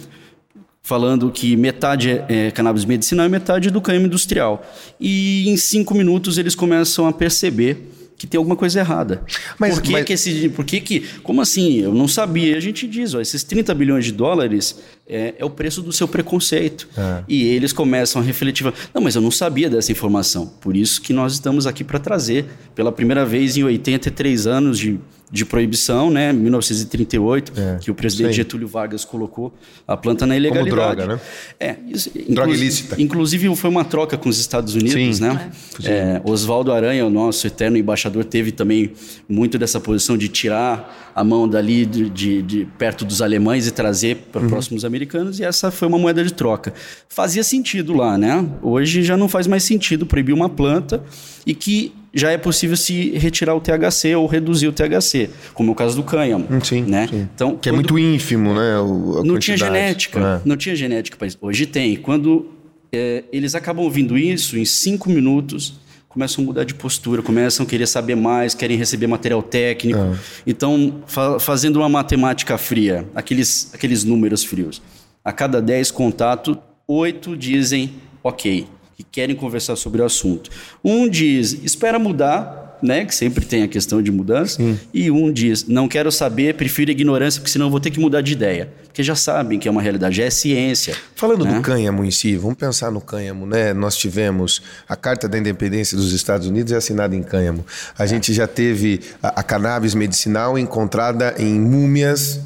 falando 0.82 1.30
que 1.30 1.58
metade 1.58 2.10
é, 2.10 2.26
é 2.30 2.52
cannabis 2.52 2.86
medicinal 2.86 3.26
e 3.26 3.30
metade 3.30 3.70
do 3.70 3.82
cânhamo 3.82 4.06
industrial. 4.06 4.66
E 4.98 5.50
em 5.50 5.58
cinco 5.58 5.94
minutos 5.94 6.38
eles 6.38 6.56
começam 6.56 7.06
a 7.06 7.12
perceber 7.12 7.97
que 8.18 8.26
tem 8.26 8.38
alguma 8.38 8.56
coisa 8.56 8.80
errada. 8.80 9.22
Mas- 9.60 9.76
por 9.76 9.84
que, 9.84 9.92
mas- 9.92 10.06
que 10.06 10.14
esse. 10.14 10.50
Por 10.50 10.66
que 10.66 10.82
que. 10.82 11.02
Como 11.22 11.40
assim? 11.42 11.80
Eu 11.80 11.94
não 11.94 12.08
sabia. 12.08 12.54
E 12.54 12.56
a 12.56 12.60
gente 12.60 12.88
diz, 12.88 13.14
ó, 13.14 13.22
esses 13.22 13.44
30 13.44 13.74
bilhões 13.76 14.06
de 14.06 14.12
dólares 14.12 14.80
é, 15.08 15.36
é 15.38 15.46
o 15.46 15.50
preço 15.50 15.82
do 15.82 15.92
seu 15.94 16.08
preconceito. 16.08 16.88
E 17.28 17.44
eles 17.46 17.72
começam 17.72 18.22
a 18.22 18.26
refletir. 18.26 18.66
Não, 18.94 19.02
mas 19.02 19.16
eu 19.16 19.22
não 19.22 19.32
sabia 19.32 19.70
dessa 19.70 19.92
informação. 19.92 20.48
Por 20.60 20.76
isso 20.76 21.02
que 21.02 21.14
nós 21.14 21.34
estamos 21.34 21.68
aqui 21.68 21.84
para 21.84 22.00
trazer, 22.00 22.46
pela 22.74 22.92
primeira 22.92 23.26
vez 23.26 23.56
em 23.56 23.64
83 23.64 24.48
anos 24.48 24.80
de, 24.80 25.00
de 25.30 25.44
proibição, 25.44 26.10
né? 26.10 26.32
1938, 26.32 27.52
que 27.82 27.92
o 27.92 27.96
presidente 27.96 28.30
sim. 28.30 28.34
Getúlio 28.38 28.68
Vargas 28.68 29.04
colocou 29.04 29.54
a 29.88 29.98
planta 29.98 30.26
na 30.26 30.38
ilegalidade. 30.38 30.96
droga, 30.96 31.06
né? 31.16 31.20
É, 31.60 31.76
isso, 31.88 32.10
Droga 32.30 32.54
ilícita. 32.54 33.02
Inclusive 33.02 33.54
foi 33.56 33.70
uma 33.70 33.84
troca 33.84 34.18
com 34.18 34.30
os 34.30 34.40
Estados 34.40 34.74
Unidos, 34.76 35.18
Sim. 35.18 35.24
né? 35.24 35.52
É, 35.84 36.22
Oswaldo 36.24 36.72
Aranha, 36.72 37.06
o 37.06 37.10
nosso 37.10 37.46
eterno 37.46 37.78
embaixador, 37.78 38.24
teve 38.24 38.52
também 38.54 38.94
muito 39.28 39.58
dessa 39.58 39.80
posição 39.82 40.18
de 40.18 40.30
tirar 40.30 41.12
a 41.14 41.24
mão 41.24 41.48
dali 41.48 41.86
de, 41.86 42.10
de- 42.10 42.42
de 42.42 42.66
perto 42.78 43.04
dos 43.04 43.22
alemães 43.22 43.68
e 43.68 43.72
trazer 43.72 44.16
para 44.32 44.42
Uhum. 44.44 44.50
próximos 44.50 44.86
americanos, 44.86 45.40
e 45.40 45.44
essa 45.44 45.72
foi 45.72 45.88
uma 45.88 45.98
moeda 45.98 46.24
de 46.24 46.32
troca. 46.32 46.74
Fazia 47.10 47.44
sentido 47.44 47.94
lá, 47.94 48.18
né? 48.18 48.48
Hoje 48.62 49.04
já 49.04 49.18
não 49.18 49.28
faz 49.28 49.48
mais 49.48 49.64
sentido 49.64 50.06
proibir 50.06 50.32
uma 50.34 50.48
planta 50.48 51.04
e 51.46 51.54
que 51.56 51.94
já 52.14 52.32
é 52.32 52.38
possível 52.38 52.76
se 52.78 53.12
retirar 53.12 53.54
o 53.56 53.62
THC 53.62 54.16
ou 54.16 54.26
reduzir 54.28 54.68
o 54.68 54.72
THC, 54.72 55.30
como 55.54 55.70
é 55.70 55.72
o 55.74 55.76
caso 55.76 55.96
do 55.96 56.04
cânhamo. 56.04 56.46
Hum, 56.50 56.60
sim, 56.64 56.82
né? 56.84 57.08
sim. 57.10 57.28
Então, 57.36 57.56
Que 57.58 57.70
é 57.70 57.72
quando- 57.72 57.76
muito 57.92 58.00
ínfimo, 58.00 58.54
né? 58.54 58.80
o- 58.80 59.24
não 59.24 59.38
tinha 59.38 59.58
genética. 59.58 60.20
É. 60.20 60.48
Não 60.48 60.58
tinha 60.58 60.76
genética 60.76 61.16
para 61.18 61.28
isso. 61.28 61.38
Hoje 61.42 61.66
tem. 61.66 61.96
Quando 61.96 62.48
é, 62.92 63.24
eles 63.34 63.54
acabam 63.54 63.84
ouvindo 63.84 64.18
isso, 64.18 64.58
em 64.58 64.64
cinco 64.66 65.10
minutos, 65.10 65.74
começam 66.08 66.44
a 66.44 66.48
mudar 66.48 66.64
de 66.64 66.74
postura, 66.74 67.22
começam 67.22 67.66
a 67.66 67.70
querer 67.70 67.86
saber 67.86 68.16
mais, 68.16 68.56
querem 68.56 68.78
receber 68.78 69.08
material 69.08 69.44
técnico. 69.44 70.00
É. 70.00 70.16
Então, 70.48 71.02
fa- 71.06 71.38
fazendo 71.40 71.76
uma 71.78 71.90
matemática 71.90 72.58
fria, 72.58 73.06
aqueles, 73.14 73.70
aqueles 73.74 74.04
números 74.06 74.44
frios, 74.44 74.82
a 75.24 75.32
cada 75.34 75.62
10 75.62 75.92
contatos, 75.92 76.58
oito 76.88 77.36
dizem 77.36 77.92
ok, 78.24 78.66
que 78.98 79.04
querem 79.04 79.36
conversar 79.36 79.76
sobre 79.76 80.02
o 80.02 80.06
assunto. 80.06 80.50
Um 80.84 81.08
diz, 81.08 81.54
espera 81.64 82.00
mudar, 82.00 82.80
né? 82.82 83.06
Que 83.06 83.14
sempre 83.14 83.46
tem 83.46 83.62
a 83.62 83.68
questão 83.68 84.02
de 84.02 84.12
mudança. 84.12 84.60
E 84.92 85.12
um 85.12 85.32
diz, 85.32 85.68
não 85.68 85.88
quero 85.88 86.12
saber, 86.12 86.56
prefiro 86.56 86.90
ignorância, 86.90 87.40
porque 87.40 87.52
senão 87.52 87.68
eu 87.68 87.70
vou 87.70 87.80
ter 87.80 87.92
que 87.92 88.00
mudar 88.00 88.22
de 88.22 88.34
ideia. 88.34 88.70
Porque 88.86 89.04
já 89.04 89.16
sabem 89.16 89.60
que 89.60 89.68
é 89.68 89.72
uma 89.72 89.84
realidade, 89.84 90.18
já 90.18 90.24
é 90.24 90.32
ciência. 90.32 90.96
Falando 91.16 91.46
né? 91.46 91.54
do 91.54 91.62
cânhamo 91.62 92.04
em 92.04 92.10
si, 92.10 92.36
vamos 92.36 92.58
pensar 92.58 92.92
no 92.92 93.00
cânhamo, 93.00 93.46
né? 93.46 93.72
Nós 93.72 93.96
tivemos 93.96 94.64
a 94.90 94.96
Carta 94.96 95.30
da 95.30 95.38
Independência 95.38 95.96
dos 95.96 96.12
Estados 96.12 96.48
Unidos 96.48 96.74
é 96.74 96.78
assinada 96.78 97.16
em 97.16 97.22
cânhamo. 97.22 97.64
A 98.00 98.08
gente 98.08 98.34
já 98.34 98.48
teve 98.48 99.02
a, 99.22 99.42
a 99.42 99.44
cannabis 99.44 99.94
medicinal 99.94 100.58
encontrada 100.58 101.36
em 101.38 101.60
múmias 101.60 102.40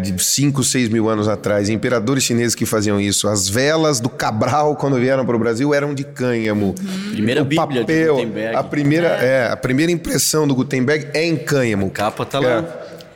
de 0.00 0.22
5, 0.22 0.64
6 0.64 0.88
mil 0.88 1.08
anos 1.08 1.28
atrás. 1.28 1.68
Imperadores 1.68 2.24
chineses 2.24 2.54
que 2.54 2.66
faziam 2.66 3.00
isso. 3.00 3.28
As 3.28 3.48
velas 3.48 4.00
do 4.00 4.08
Cabral, 4.08 4.74
quando 4.76 4.98
vieram 4.98 5.24
para 5.24 5.36
o 5.36 5.38
Brasil, 5.38 5.72
eram 5.72 5.94
de 5.94 6.04
cânhamo. 6.04 6.74
Primeira 7.12 7.42
o 7.42 7.44
Bíblia 7.44 7.66
de 7.66 7.80
papel, 7.80 8.14
Gutenberg. 8.16 8.56
A 8.56 8.62
primeira, 8.64 9.06
é, 9.08 9.48
a 9.50 9.56
primeira 9.56 9.92
impressão 9.92 10.48
do 10.48 10.54
Gutenberg 10.54 11.08
é 11.14 11.24
em 11.24 11.36
cânhamo. 11.36 11.90
capa 11.90 12.24
tá 12.24 12.40
lá. 12.40 12.64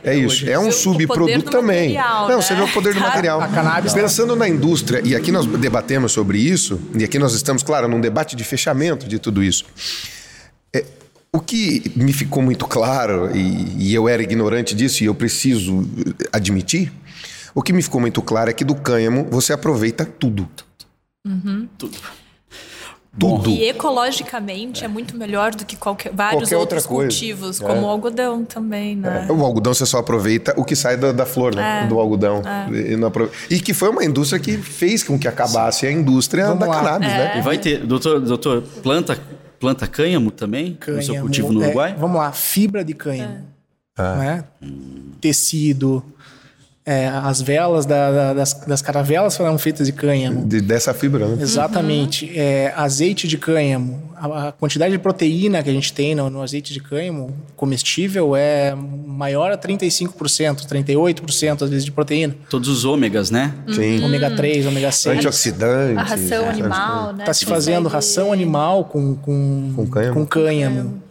É, 0.04 0.14
é 0.14 0.16
isso, 0.16 0.48
é 0.50 0.58
um 0.58 0.70
subproduto 0.72 1.48
também. 1.50 1.94
material, 1.94 2.22
Não, 2.28 2.36
né? 2.36 2.42
você 2.42 2.54
vê 2.56 2.62
o 2.62 2.68
poder 2.68 2.92
do 2.92 2.98
Tá. 3.00 3.06
material. 3.06 3.40
A 3.40 3.46
cannabis- 3.46 3.92
Pensando 3.92 4.34
na 4.34 4.48
indústria, 4.48 5.00
e 5.04 5.14
aqui 5.14 5.30
nós 5.30 5.46
debatemos 5.46 6.10
sobre 6.12 6.38
isso, 6.38 6.80
e 6.98 7.04
aqui 7.04 7.20
nós 7.20 7.34
estamos, 7.34 7.62
claro, 7.62 7.86
num 7.86 8.00
debate 8.00 8.34
de 8.34 8.42
fechamento 8.42 9.06
de 9.06 9.18
tudo 9.20 9.44
isso. 9.44 9.64
É, 10.74 10.84
o 11.34 11.40
que 11.40 11.90
me 11.96 12.12
ficou 12.12 12.42
muito 12.42 12.66
claro, 12.66 13.34
e, 13.34 13.88
e 13.88 13.94
eu 13.94 14.06
era 14.08 14.22
ignorante 14.22 14.74
disso, 14.74 15.02
e 15.02 15.06
eu 15.06 15.14
preciso 15.14 15.88
admitir, 16.30 16.92
o 17.54 17.62
que 17.62 17.72
me 17.72 17.82
ficou 17.82 18.00
muito 18.00 18.20
claro 18.20 18.50
é 18.50 18.52
que 18.52 18.64
do 18.64 18.74
cânhamo 18.74 19.26
você 19.30 19.52
aproveita 19.52 20.04
tudo. 20.04 20.48
Tudo. 21.78 21.96
Tudo. 23.18 23.50
E 23.50 23.68
ecologicamente 23.68 24.84
é. 24.86 24.88
muito 24.88 25.14
melhor 25.16 25.54
do 25.54 25.66
que 25.66 25.76
qualquer, 25.76 26.10
vários 26.14 26.44
Qualquer 26.44 26.56
outra 26.56 26.76
outros 26.78 26.86
coisa. 26.86 27.10
cultivos, 27.10 27.60
É. 27.60 27.64
como 27.66 27.82
o 27.82 27.90
algodão 27.90 28.42
também, 28.42 28.96
né? 28.96 29.26
O 29.28 29.44
algodão 29.44 29.74
você 29.74 29.84
só 29.84 29.98
aproveita 29.98 30.54
o 30.56 30.64
que 30.64 30.74
sai 30.74 30.96
da, 30.96 31.12
da 31.12 31.26
flor, 31.26 31.54
né? 31.54 31.86
Do 31.90 31.98
algodão. 32.00 32.42
E, 32.72 32.96
não 32.96 33.08
aprove- 33.08 33.30
e 33.50 33.60
que 33.60 33.74
foi 33.74 33.90
uma 33.90 34.02
indústria 34.02 34.40
que 34.40 34.56
fez 34.56 35.02
com 35.02 35.18
que 35.18 35.28
acabasse 35.28 35.86
a 35.86 35.92
indústria 35.92 36.46
Vamos 36.46 36.60
da 36.60 36.66
lá. 36.68 36.74
cannabis, 36.82 37.08
né? 37.08 37.38
E 37.38 37.42
vai 37.42 37.58
ter, 37.58 37.84
doutor, 37.86 38.18
doutor 38.18 38.62
planta, 38.82 39.18
planta 39.62 39.86
cânhamo 39.86 40.32
também 40.32 40.76
no 40.88 41.00
seu 41.00 41.14
Cânhamo, 41.14 41.20
cultivo 41.20 41.52
no 41.52 41.62
é, 41.62 41.66
Uruguai? 41.66 41.94
vamos 41.96 42.16
lá, 42.16 42.32
fibra 42.32 42.84
de 42.84 42.94
cânhamo. 42.94 43.46
Né? 43.96 44.44
Tecido. 45.20 46.04
É, 46.84 47.06
as 47.08 47.40
velas 47.40 47.86
da- 47.86 48.10
da- 48.10 48.34
das, 48.34 48.54
das 48.66 48.82
caravelas 48.82 49.36
foram 49.36 49.56
feitas 49.56 49.86
de 49.86 49.92
cânhamo. 49.92 50.44
De- 50.46 50.60
dessa 50.60 50.92
fibra, 50.92 51.28
né? 51.28 51.40
Exatamente. 51.42 52.30
É, 52.36 52.72
azeite 52.76 53.28
de 53.28 53.38
cânhamo. 53.38 54.10
A, 54.16 54.48
a 54.48 54.52
quantidade 54.52 54.90
de 54.92 54.98
proteína 54.98 55.62
que 55.62 55.70
a 55.70 55.72
gente 55.72 55.92
tem 55.92 56.14
no, 56.14 56.28
no 56.28 56.42
azeite 56.42 56.72
de 56.72 56.80
cânhamo 56.80 57.32
comestível 57.56 58.34
é 58.34 58.74
maior 58.74 59.52
a 59.52 59.56
35%, 59.58 60.66
38% 60.66 61.62
às 61.62 61.70
vezes 61.70 61.84
de 61.84 61.92
proteína. 61.92 62.34
Todos 62.50 62.68
os 62.68 62.84
ômegas, 62.84 63.30
né? 63.30 63.54
Sim. 63.72 64.02
Ômega 64.04 64.34
3, 64.34 64.66
ômega 64.66 64.90
6. 64.90 65.16
Antioxidante. 65.18 65.98
A 65.98 66.02
ração 66.02 66.48
animal, 66.48 67.12
né? 67.12 67.22
Está 67.22 67.32
se 67.34 67.44
fazendo 67.46 67.88
ração 67.88 68.32
animal 68.32 68.86
com, 68.86 69.14
com, 69.14 69.72
Com 69.76 69.86
cânhamo. 69.86 70.14
com 70.14 70.26
cânhamo, 70.26 71.02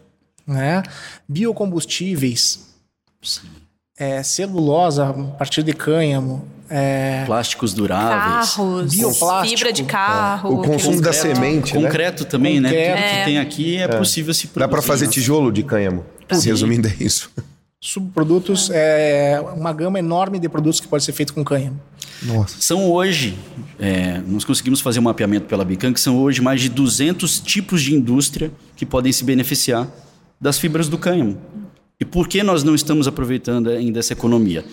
né? 0.46 0.84
Biocombustíveis, 1.30 2.60
é, 3.98 4.24
celulosa 4.24 5.10
a 5.10 5.14
partir 5.14 5.64
de 5.64 5.74
cânhamo, 5.74 6.46
é, 6.70 7.24
Plásticos 7.26 7.74
duráveis. 7.74 8.54
Carros, 8.56 8.96
Bioplástico. 8.96 9.58
fibra 9.58 9.74
de 9.74 9.84
carro. 9.84 10.54
O 10.62 10.64
consumo 10.64 10.96
que- 10.98 11.02
da 11.02 11.12
semente, 11.14 11.76
né? 11.76 11.82
Concreto 11.84 12.24
também, 12.26 12.60
né? 12.62 12.70
Concreto. 12.70 12.98
Tudo 13.02 13.18
que 13.20 13.26
tem 13.26 13.40
aqui 13.40 13.78
é, 13.78 13.88
possível 13.90 14.34
se 14.34 14.48
Dá 14.48 14.54
produzir. 14.54 14.72
pra 14.72 14.82
fazer 14.82 15.08
tijolo 15.10 15.52
de 15.52 15.64
cânhamo. 15.64 16.06
Resumindo, 16.30 16.88
é 16.88 16.96
isso. 17.04 17.30
subprodutos, 17.84 18.70
é, 18.72 19.42
uma 19.58 19.74
gama 19.74 19.98
enorme 20.00 20.38
de 20.40 20.48
produtos 20.48 20.80
que 20.80 20.88
pode 20.88 21.04
ser 21.04 21.12
feito 21.14 21.34
com 21.34 21.44
cânhamo. 21.44 21.80
Nossa. 22.22 22.56
São 22.60 22.90
hoje, 22.92 23.36
é, 23.80 24.22
nós 24.28 24.46
conseguimos 24.46 24.80
fazer 24.80 25.00
um 25.00 25.04
mapeamento 25.04 25.48
pela 25.48 25.66
Bican, 25.66 25.92
que 25.92 26.00
são 26.00 26.20
hoje 26.20 26.42
mais 26.42 26.62
de 26.62 26.70
200 26.70 27.40
tipos 27.40 27.82
de 27.82 27.94
indústria 27.96 28.52
que 28.76 28.86
podem 28.86 29.12
se 29.12 29.24
beneficiar 29.24 29.88
das 30.40 30.60
fibras 30.60 30.88
do 30.88 30.98
cânhamo. 30.98 31.38
E 32.02 32.06
por 32.06 32.28
que 32.28 32.42
nós 32.42 32.64
não 32.64 32.74
estamos 32.74 33.08
aproveitando 33.08 33.70
ainda 33.70 34.00
essa 34.00 34.12
economia? 34.12 34.66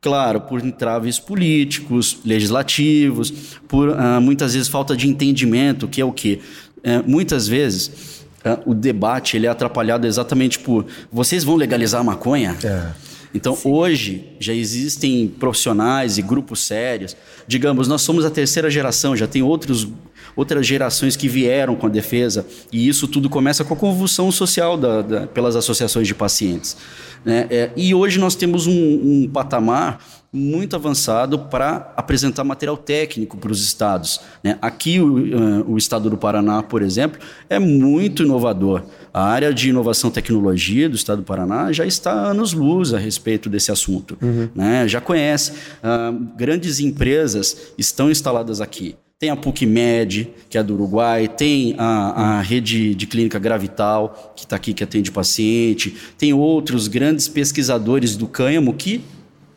Claro, 0.00 0.40
por 0.40 0.64
entraves 0.64 1.18
políticos, 1.18 2.20
legislativos, 2.24 3.30
por 3.68 3.90
uh, 3.90 4.18
muitas 4.18 4.54
vezes 4.54 4.66
falta 4.66 4.96
de 4.96 5.06
entendimento, 5.06 5.86
que 5.86 6.00
é 6.00 6.04
o 6.04 6.10
quê? 6.10 6.40
Uh, 6.78 7.06
muitas 7.06 7.46
vezes 7.46 8.24
uh, 8.42 8.70
o 8.70 8.72
debate 8.72 9.36
ele 9.36 9.46
é 9.46 9.50
atrapalhado 9.50 10.06
exatamente 10.06 10.58
por 10.58 10.86
vocês 11.12 11.44
vão 11.44 11.54
legalizar 11.54 12.00
a 12.00 12.04
maconha? 12.04 12.56
É. 12.64 13.10
Então, 13.34 13.54
Sim. 13.54 13.68
hoje, 13.68 14.24
já 14.40 14.54
existem 14.54 15.28
profissionais 15.28 16.16
e 16.16 16.22
grupos 16.22 16.60
sérios. 16.60 17.14
Digamos, 17.46 17.86
nós 17.86 18.00
somos 18.00 18.24
a 18.24 18.30
terceira 18.30 18.70
geração, 18.70 19.14
já 19.14 19.26
tem 19.26 19.42
outros, 19.42 19.86
outras 20.34 20.66
gerações 20.66 21.16
que 21.16 21.28
vieram 21.28 21.76
com 21.76 21.86
a 21.86 21.90
defesa, 21.90 22.46
e 22.72 22.88
isso 22.88 23.06
tudo 23.08 23.28
começa 23.28 23.64
com 23.64 23.74
a 23.74 23.76
convulsão 23.76 24.30
social 24.30 24.76
da, 24.76 25.02
da, 25.02 25.26
pelas 25.26 25.56
associações 25.56 26.06
de 26.06 26.14
pacientes. 26.14 26.76
Né? 27.24 27.46
É, 27.50 27.70
e 27.76 27.94
hoje 27.94 28.18
nós 28.18 28.34
temos 28.34 28.66
um, 28.66 28.72
um 28.72 29.30
patamar 29.32 29.98
muito 30.32 30.76
avançado 30.76 31.38
para 31.38 31.92
apresentar 31.96 32.44
material 32.44 32.76
técnico 32.76 33.36
para 33.36 33.50
os 33.50 33.62
estados. 33.64 34.20
Né? 34.44 34.56
Aqui, 34.62 35.00
o, 35.00 35.16
uh, 35.16 35.72
o, 35.72 35.76
estado 35.76 36.08
do 36.08 36.16
Paraná, 36.16 36.62
por 36.62 36.82
exemplo, 36.82 37.20
é 37.48 37.58
muito 37.58 38.22
inovador. 38.22 38.84
A 39.12 39.24
área 39.24 39.52
de 39.52 39.70
inovação 39.70 40.08
e 40.08 40.12
tecnologia 40.12 40.88
do 40.88 40.94
estado 40.94 41.18
do 41.18 41.24
Paraná 41.24 41.72
já 41.72 41.84
está 41.84 42.12
anos-luz 42.12 42.94
a 42.94 42.98
respeito 42.98 43.50
desse 43.50 43.72
assunto. 43.72 44.16
Uhum. 44.22 44.48
Né? 44.54 44.86
Já 44.86 45.00
conhece. 45.00 45.52
Uh, 45.82 46.28
grandes 46.36 46.78
empresas 46.78 47.72
estão 47.76 48.08
instaladas 48.08 48.60
aqui. 48.60 48.94
Tem 49.20 49.28
a 49.28 49.36
PUC-MED, 49.36 50.30
que 50.48 50.56
é 50.56 50.62
do 50.62 50.72
Uruguai, 50.72 51.28
tem 51.28 51.74
a, 51.76 52.38
a 52.38 52.40
rede 52.40 52.94
de 52.94 53.06
clínica 53.06 53.38
Gravital, 53.38 54.32
que 54.34 54.46
está 54.46 54.56
aqui, 54.56 54.72
que 54.72 54.82
atende 54.82 55.12
paciente, 55.12 55.94
tem 56.16 56.32
outros 56.32 56.88
grandes 56.88 57.28
pesquisadores 57.28 58.16
do 58.16 58.26
cânhamo 58.26 58.72
que 58.72 59.02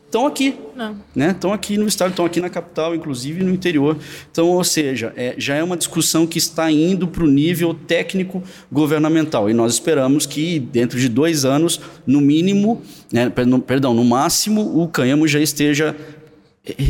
estão 0.04 0.26
aqui. 0.26 0.54
Né? 1.16 1.30
Estão 1.30 1.50
aqui 1.50 1.78
no 1.78 1.88
estado, 1.88 2.10
estão 2.10 2.26
aqui 2.26 2.42
na 2.42 2.50
capital, 2.50 2.94
inclusive 2.94 3.42
no 3.42 3.54
interior. 3.54 3.96
Então, 4.30 4.48
ou 4.48 4.62
seja, 4.62 5.14
é, 5.16 5.34
já 5.38 5.54
é 5.54 5.62
uma 5.62 5.78
discussão 5.78 6.26
que 6.26 6.36
está 6.36 6.70
indo 6.70 7.08
para 7.08 7.24
o 7.24 7.26
nível 7.26 7.72
técnico 7.72 8.42
governamental. 8.70 9.48
E 9.48 9.54
nós 9.54 9.72
esperamos 9.72 10.26
que, 10.26 10.58
dentro 10.58 11.00
de 11.00 11.08
dois 11.08 11.46
anos, 11.46 11.80
no 12.06 12.20
mínimo, 12.20 12.82
né, 13.10 13.32
perdão, 13.66 13.94
no 13.94 14.04
máximo, 14.04 14.78
o 14.78 14.86
cânhamo 14.88 15.26
já 15.26 15.40
esteja 15.40 15.96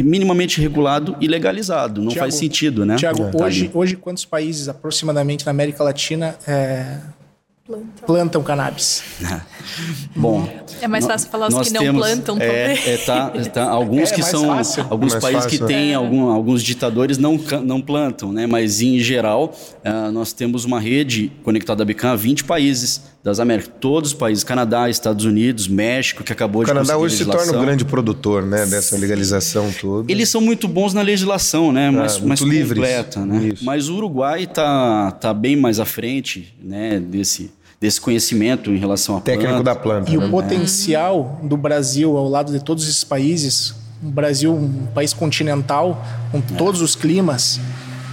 minimamente 0.03 0.61
regulado 0.61 1.17
e 1.21 1.27
legalizado. 1.27 2.01
Não 2.01 2.09
Thiago, 2.09 2.21
faz 2.21 2.35
sentido, 2.35 2.87
né? 2.87 2.97
Tiago, 2.97 3.25
é, 3.25 3.45
hoje, 3.45 3.69
tá 3.69 3.79
hoje 3.79 3.97
quantos 3.97 4.25
países 4.25 4.69
aproximadamente 4.69 5.45
na 5.45 5.51
América 5.51 5.83
Latina 5.83 6.37
é, 6.47 6.99
plantam. 7.67 8.07
plantam 8.07 8.43
cannabis. 8.43 9.03
Bom, 10.15 10.49
é 10.81 10.87
mais 10.87 11.07
fácil 11.07 11.31
falar 11.31 11.49
os 11.49 11.69
que 11.69 11.73
não 11.73 11.81
temos, 11.81 12.07
plantam 12.07 12.37
é, 12.39 12.95
é, 12.95 12.97
tá, 12.99 13.31
tá, 13.53 13.65
alguns 13.71 14.13
é, 14.13 14.15
que 14.15 14.23
são 14.23 14.47
fácil. 14.49 14.87
alguns 14.91 15.15
países 15.15 15.45
fácil. 15.45 15.59
que 15.61 15.67
têm 15.67 15.93
é. 15.93 15.95
algum, 15.95 16.29
alguns 16.29 16.63
ditadores 16.63 17.17
não 17.17 17.41
não 17.65 17.81
plantam, 17.81 18.33
né? 18.33 18.47
Mas 18.47 18.83
em 18.83 18.99
geral 18.99 19.55
uh, 19.85 20.13
nós 20.13 20.33
temos 20.33 20.65
uma 20.65 20.79
rede 20.79 21.33
conectada 21.43 21.83
a 21.83 21.87
Becam 21.87 22.13
a 22.13 22.17
20 22.17 22.45
países 22.45 23.15
das 23.25 23.41
Américas, 23.41 23.73
todos 23.81 24.11
os 24.11 24.15
países, 24.15 24.45
Canadá, 24.45 24.91
Estados 24.91 25.25
Unidos, 25.25 25.67
México, 25.67 26.23
que 26.23 26.31
acabou 26.31 26.61
o 26.61 26.65
de 26.65 26.71
Canadá 26.71 26.99
hoje 26.99 27.17
se 27.17 27.25
torna 27.25 27.57
um 27.57 27.65
grande 27.65 27.83
produtor, 27.83 28.45
né, 28.45 28.67
dessa 28.67 28.99
legalização 28.99 29.73
toda. 29.81 30.13
Eles 30.13 30.29
são 30.29 30.43
muito 30.43 30.69
bons 30.69 30.93
na 30.93 31.01
legislação, 31.01 31.73
né, 31.73 31.91
mas, 31.91 32.19
ah, 32.19 32.27
mais 32.27 32.41
completa, 32.41 33.25
né? 33.25 33.49
Isso. 33.55 33.65
Mas 33.65 33.89
o 33.89 33.97
Uruguai 33.97 34.47
tá 34.47 35.11
tá 35.13 35.33
bem 35.33 35.57
mais 35.57 35.81
à 35.81 35.87
frente, 35.87 36.55
né, 36.63 37.01
desse 37.01 37.51
desse 37.85 38.01
conhecimento 38.01 38.71
em 38.71 38.79
relação 38.79 39.19
à 39.19 39.21
técnico 39.21 39.51
planta. 39.51 39.63
da 39.63 39.77
planta. 39.77 40.11
E 40.11 40.17
né? 40.17 40.25
o 40.25 40.31
potencial 40.31 41.39
do 41.43 41.55
Brasil 41.55 42.17
ao 42.17 42.27
lado 42.27 42.51
de 42.51 42.65
todos 42.65 42.89
esses 42.89 43.05
países, 43.05 43.75
um 44.03 44.11
Brasil 44.11 44.55
um 44.55 44.87
país 44.87 45.13
continental 45.13 46.03
com 46.33 46.39
é. 46.39 46.57
todos 46.57 46.81
os 46.81 46.97
climas 46.97 47.61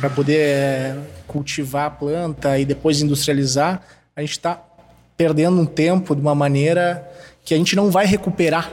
para 0.01 0.09
poder 0.09 0.39
é, 0.41 0.97
cultivar 1.25 1.85
a 1.85 1.89
planta 1.89 2.59
e 2.59 2.65
depois 2.65 3.01
industrializar, 3.01 3.81
a 4.13 4.19
gente 4.19 4.31
está 4.31 4.61
perdendo 5.15 5.61
um 5.61 5.65
tempo 5.65 6.13
de 6.17 6.21
uma 6.21 6.35
maneira 6.35 7.09
que 7.45 7.53
a 7.53 7.57
gente 7.57 7.73
não 7.73 7.89
vai 7.89 8.05
recuperar. 8.05 8.69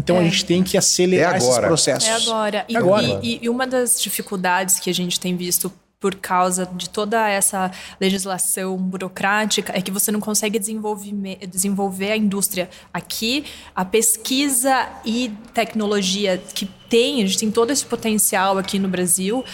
Então 0.00 0.16
é. 0.16 0.18
a 0.18 0.22
gente 0.24 0.44
tem 0.44 0.64
que 0.64 0.76
acelerar 0.76 1.34
é 1.34 1.38
esses 1.38 1.58
processos. 1.58 2.08
É 2.08 2.14
agora. 2.14 2.64
E, 2.68 2.76
agora. 2.76 3.20
E, 3.22 3.38
e, 3.42 3.48
uma 3.48 3.68
das 3.68 4.02
dificuldades 4.02 4.80
que 4.80 4.90
a 4.90 4.94
gente 4.94 5.20
tem 5.20 5.36
visto 5.36 5.72
por 6.00 6.14
causa 6.14 6.64
de 6.64 6.88
toda 6.88 7.28
essa 7.28 7.70
legislação 8.00 8.74
burocrática 8.78 9.72
é 9.76 9.82
que 9.82 9.90
você 9.90 10.10
não 10.10 10.18
consegue 10.18 10.58
desenvolver, 10.58 12.10
a 12.10 12.16
indústria. 12.16 12.70
Aqui, 12.92 13.44
a 13.76 13.84
pesquisa 13.84 14.88
e 15.04 15.30
tecnologia 15.52 16.42
que 16.54 16.64
tem, 16.88 17.22
a 17.22 17.26
gente 17.26 17.38
tem 17.38 17.50
todo 17.50 17.70
esse 17.70 17.84
potencial 17.84 18.56
aqui 18.56 18.78
no 18.78 18.88
Brasil. 18.88 19.44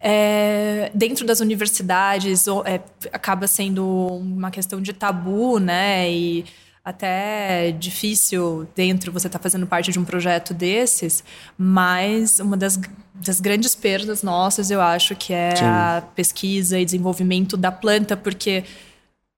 É, 0.00 0.90
dentro 0.94 1.26
das 1.26 1.40
universidades 1.40 2.46
é, 2.64 2.80
acaba 3.12 3.46
sendo 3.46 3.86
uma 3.86 4.50
questão 4.50 4.80
de 4.80 4.94
tabu, 4.94 5.58
né? 5.60 6.10
E 6.10 6.44
até 6.84 7.70
difícil 7.70 8.66
dentro 8.74 9.12
você 9.12 9.28
estar 9.28 9.38
tá 9.38 9.42
fazendo 9.42 9.66
parte 9.66 9.92
de 9.92 9.98
um 9.98 10.04
projeto 10.04 10.52
desses, 10.52 11.22
mas 11.56 12.40
uma 12.40 12.56
das, 12.56 12.78
das 13.14 13.40
grandes 13.40 13.74
perdas 13.74 14.22
nossas 14.22 14.70
eu 14.70 14.80
acho 14.80 15.14
que 15.14 15.32
é 15.32 15.54
Sim. 15.54 15.64
a 15.64 16.02
pesquisa 16.14 16.78
e 16.78 16.84
desenvolvimento 16.84 17.56
da 17.56 17.70
planta, 17.70 18.16
porque 18.16 18.64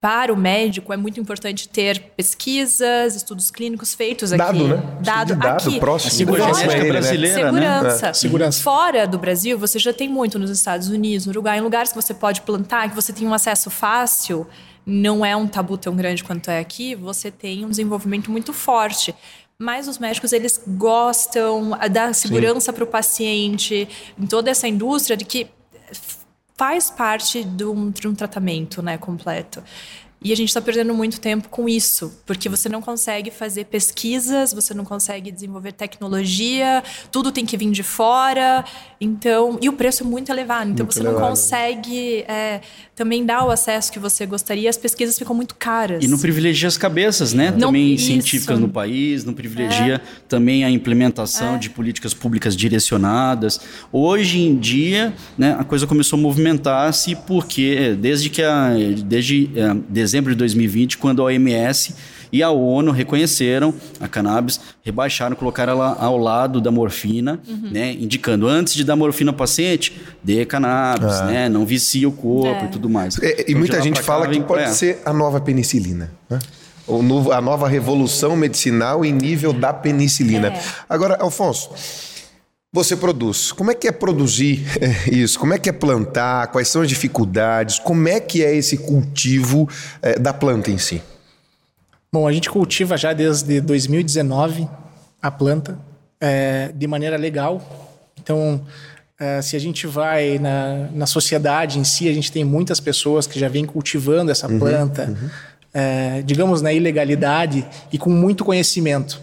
para 0.00 0.30
o 0.30 0.36
médico 0.36 0.92
é 0.92 0.98
muito 0.98 1.18
importante 1.18 1.66
ter 1.66 1.98
pesquisas, 2.14 3.16
estudos 3.16 3.50
clínicos 3.50 3.94
feitos 3.94 4.32
aqui. 4.32 4.38
Dado, 4.38 4.68
né? 4.68 4.82
Dado, 5.00 5.36
dado 5.36 5.68
aqui. 5.68 5.80
próximo. 5.80 6.12
A 6.12 6.14
segurança 6.14 6.60
Fora, 6.60 6.84
brasileira, 6.84 7.36
né? 7.36 7.44
segurança. 7.44 8.06
Né? 8.06 8.12
Segurança. 8.12 8.62
Fora 8.62 9.06
do 9.06 9.18
Brasil, 9.18 9.58
você 9.58 9.78
já 9.78 9.94
tem 9.94 10.06
muito 10.06 10.38
nos 10.38 10.50
Estados 10.50 10.88
Unidos, 10.88 11.24
no 11.24 11.32
Uruguai, 11.32 11.58
em 11.58 11.62
lugares 11.62 11.90
que 11.90 11.96
você 11.96 12.12
pode 12.12 12.42
plantar, 12.42 12.90
que 12.90 12.94
você 12.94 13.14
tem 13.14 13.26
um 13.26 13.32
acesso 13.32 13.70
fácil 13.70 14.46
não 14.86 15.24
é 15.24 15.34
um 15.34 15.46
tabu 15.46 15.78
tão 15.78 15.96
grande 15.96 16.22
quanto 16.22 16.50
é 16.50 16.58
aqui, 16.58 16.94
você 16.94 17.30
tem 17.30 17.64
um 17.64 17.70
desenvolvimento 17.70 18.30
muito 18.30 18.52
forte. 18.52 19.14
Mas 19.58 19.86
os 19.86 19.98
médicos, 19.98 20.32
eles 20.32 20.60
gostam 20.66 21.70
da 21.90 22.12
segurança 22.12 22.72
para 22.72 22.84
o 22.84 22.86
paciente, 22.86 23.88
em 24.18 24.26
toda 24.26 24.50
essa 24.50 24.66
indústria 24.66 25.16
de 25.16 25.24
que 25.24 25.48
faz 26.56 26.90
parte 26.90 27.44
de 27.44 27.64
um, 27.64 27.90
de 27.90 28.06
um 28.08 28.14
tratamento 28.14 28.82
né, 28.82 28.98
completo. 28.98 29.62
E 30.24 30.32
a 30.32 30.36
gente 30.36 30.48
está 30.48 30.60
perdendo 30.62 30.94
muito 30.94 31.20
tempo 31.20 31.50
com 31.50 31.68
isso, 31.68 32.10
porque 32.24 32.48
você 32.48 32.66
não 32.66 32.80
consegue 32.80 33.30
fazer 33.30 33.66
pesquisas, 33.66 34.54
você 34.54 34.72
não 34.72 34.82
consegue 34.82 35.30
desenvolver 35.30 35.72
tecnologia, 35.72 36.82
tudo 37.12 37.30
tem 37.30 37.44
que 37.44 37.58
vir 37.58 37.70
de 37.70 37.82
fora. 37.82 38.64
Então, 38.98 39.58
e 39.60 39.68
o 39.68 39.74
preço 39.74 40.02
é 40.02 40.06
muito 40.06 40.32
elevado, 40.32 40.70
então 40.70 40.86
muito 40.86 40.94
você 40.94 41.00
elevado. 41.00 41.20
não 41.20 41.28
consegue 41.28 42.22
é, 42.22 42.62
também 42.96 43.22
dar 43.22 43.44
o 43.44 43.50
acesso 43.50 43.92
que 43.92 43.98
você 43.98 44.24
gostaria. 44.24 44.70
As 44.70 44.78
pesquisas 44.78 45.18
ficam 45.18 45.36
muito 45.36 45.54
caras. 45.56 46.02
E 46.02 46.08
não 46.08 46.18
privilegia 46.18 46.68
as 46.68 46.78
cabeças, 46.78 47.34
né? 47.34 47.50
Não, 47.50 47.68
também 47.68 47.92
isso. 47.92 48.06
científicas 48.06 48.58
no 48.58 48.70
país, 48.70 49.26
não 49.26 49.34
privilegia 49.34 49.96
é. 49.96 50.00
também 50.26 50.64
a 50.64 50.70
implementação 50.70 51.56
é. 51.56 51.58
de 51.58 51.68
políticas 51.68 52.14
públicas 52.14 52.56
direcionadas. 52.56 53.60
Hoje 53.92 54.40
em 54.40 54.56
dia, 54.56 55.12
né, 55.36 55.54
a 55.58 55.64
coisa 55.64 55.86
começou 55.86 56.18
a 56.18 56.22
movimentar-se 56.22 57.14
porque 57.26 57.94
desde 58.00 58.30
que 58.30 58.42
a 58.42 58.70
desde 59.04 59.50
é, 59.54 59.74
dezembro 60.14 60.32
de 60.32 60.38
2020, 60.38 60.98
quando 60.98 61.22
a 61.22 61.24
OMS 61.24 61.92
e 62.32 62.40
a 62.40 62.50
ONU 62.50 62.92
reconheceram 62.92 63.74
a 63.98 64.06
cannabis, 64.06 64.60
rebaixaram, 64.84 65.34
colocaram 65.34 65.72
ela 65.72 65.96
ao 65.98 66.16
lado 66.16 66.60
da 66.60 66.70
morfina, 66.70 67.40
uhum. 67.48 67.70
né, 67.70 67.92
indicando 67.92 68.46
antes 68.46 68.74
de 68.74 68.84
dar 68.84 68.94
morfina 68.94 69.32
ao 69.32 69.36
paciente, 69.36 70.00
dê 70.22 70.44
cannabis, 70.44 71.14
ah. 71.14 71.24
né, 71.26 71.48
não 71.48 71.66
vicia 71.66 72.08
o 72.08 72.12
corpo 72.12 72.64
é. 72.64 72.66
e 72.66 72.68
tudo 72.68 72.88
mais. 72.88 73.20
É, 73.20 73.40
e 73.40 73.42
então, 73.42 73.58
muita 73.58 73.82
gente 73.82 74.00
fala 74.00 74.28
que 74.28 74.40
pode 74.40 74.70
ser 74.74 75.02
a 75.04 75.12
nova 75.12 75.40
penicilina, 75.40 76.12
né? 76.30 76.38
O 76.86 77.02
novo, 77.02 77.32
a 77.32 77.40
nova 77.40 77.66
revolução 77.66 78.36
medicinal 78.36 79.06
em 79.06 79.12
nível 79.12 79.54
da 79.54 79.72
penicilina. 79.72 80.48
É. 80.48 80.62
Agora, 80.86 81.16
Alfonso, 81.18 81.70
você 82.74 82.96
produz. 82.96 83.52
Como 83.52 83.70
é 83.70 83.74
que 83.74 83.86
é 83.86 83.92
produzir 83.92 84.66
isso? 85.06 85.38
Como 85.38 85.54
é 85.54 85.58
que 85.58 85.68
é 85.68 85.72
plantar? 85.72 86.48
Quais 86.48 86.66
são 86.66 86.82
as 86.82 86.88
dificuldades? 86.88 87.78
Como 87.78 88.08
é 88.08 88.18
que 88.18 88.44
é 88.44 88.52
esse 88.52 88.78
cultivo 88.78 89.68
é, 90.02 90.18
da 90.18 90.34
planta 90.34 90.72
em 90.72 90.76
si? 90.76 91.00
Bom, 92.12 92.26
a 92.26 92.32
gente 92.32 92.50
cultiva 92.50 92.96
já 92.96 93.12
desde 93.12 93.60
2019 93.60 94.68
a 95.22 95.30
planta 95.30 95.78
é, 96.20 96.72
de 96.74 96.88
maneira 96.88 97.16
legal. 97.16 97.62
Então, 98.20 98.60
é, 99.20 99.40
se 99.40 99.54
a 99.54 99.60
gente 99.60 99.86
vai 99.86 100.40
na, 100.40 100.88
na 100.92 101.06
sociedade 101.06 101.78
em 101.78 101.84
si, 101.84 102.08
a 102.08 102.12
gente 102.12 102.32
tem 102.32 102.42
muitas 102.42 102.80
pessoas 102.80 103.24
que 103.24 103.38
já 103.38 103.48
vêm 103.48 103.64
cultivando 103.64 104.32
essa 104.32 104.48
uhum, 104.48 104.58
planta, 104.58 105.04
uhum. 105.08 105.30
É, 105.76 106.22
digamos, 106.22 106.62
na 106.62 106.72
ilegalidade 106.72 107.66
e 107.92 107.98
com 107.98 108.08
muito 108.08 108.44
conhecimento. 108.44 109.20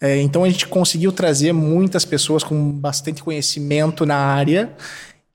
É, 0.00 0.20
então, 0.20 0.44
a 0.44 0.48
gente 0.48 0.66
conseguiu 0.66 1.12
trazer 1.12 1.52
muitas 1.52 2.04
pessoas 2.04 2.42
com 2.42 2.70
bastante 2.70 3.22
conhecimento 3.22 4.04
na 4.04 4.16
área 4.16 4.72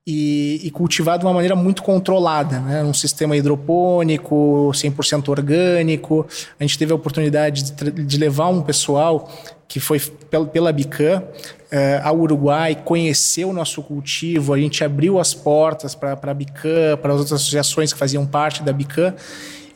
e, 0.06 0.60
e 0.64 0.72
cultivar 0.72 1.20
de 1.20 1.26
uma 1.26 1.34
maneira 1.34 1.56
muito 1.56 1.84
controlada, 1.84 2.60
né? 2.60 2.84
Um 2.84 2.94
sistema 2.94 3.38
hidropônico, 3.38 4.72
100% 4.74 5.30
orgânico. 5.30 6.26
A 6.60 6.64
gente 6.64 6.80
teve 6.80 6.92
a 6.92 6.96
oportunidade 6.96 7.72
de, 7.72 7.92
de 7.92 8.18
levar 8.18 8.48
um 8.48 8.62
pessoal 8.62 9.32
que 9.68 9.80
foi 9.80 10.00
pela, 10.52 10.74
Bican 10.74 11.24
eh, 11.70 12.02
ao 12.04 12.18
Uruguai, 12.18 12.76
conheceu 12.84 13.50
o 13.50 13.54
nosso 13.54 13.84
cultivo, 13.84 14.52
a 14.52 14.58
gente 14.58 14.84
abriu 14.84 15.20
as 15.20 15.36
portas 15.36 15.94
para 15.94 16.18
a 16.20 16.34
Bican, 16.34 16.98
para 17.00 17.14
as 17.14 17.20
outras 17.20 17.40
associações 17.40 17.94
que 17.94 18.00
faziam 18.00 18.26
parte 18.26 18.64
da 18.64 18.74
Bican 18.74 19.14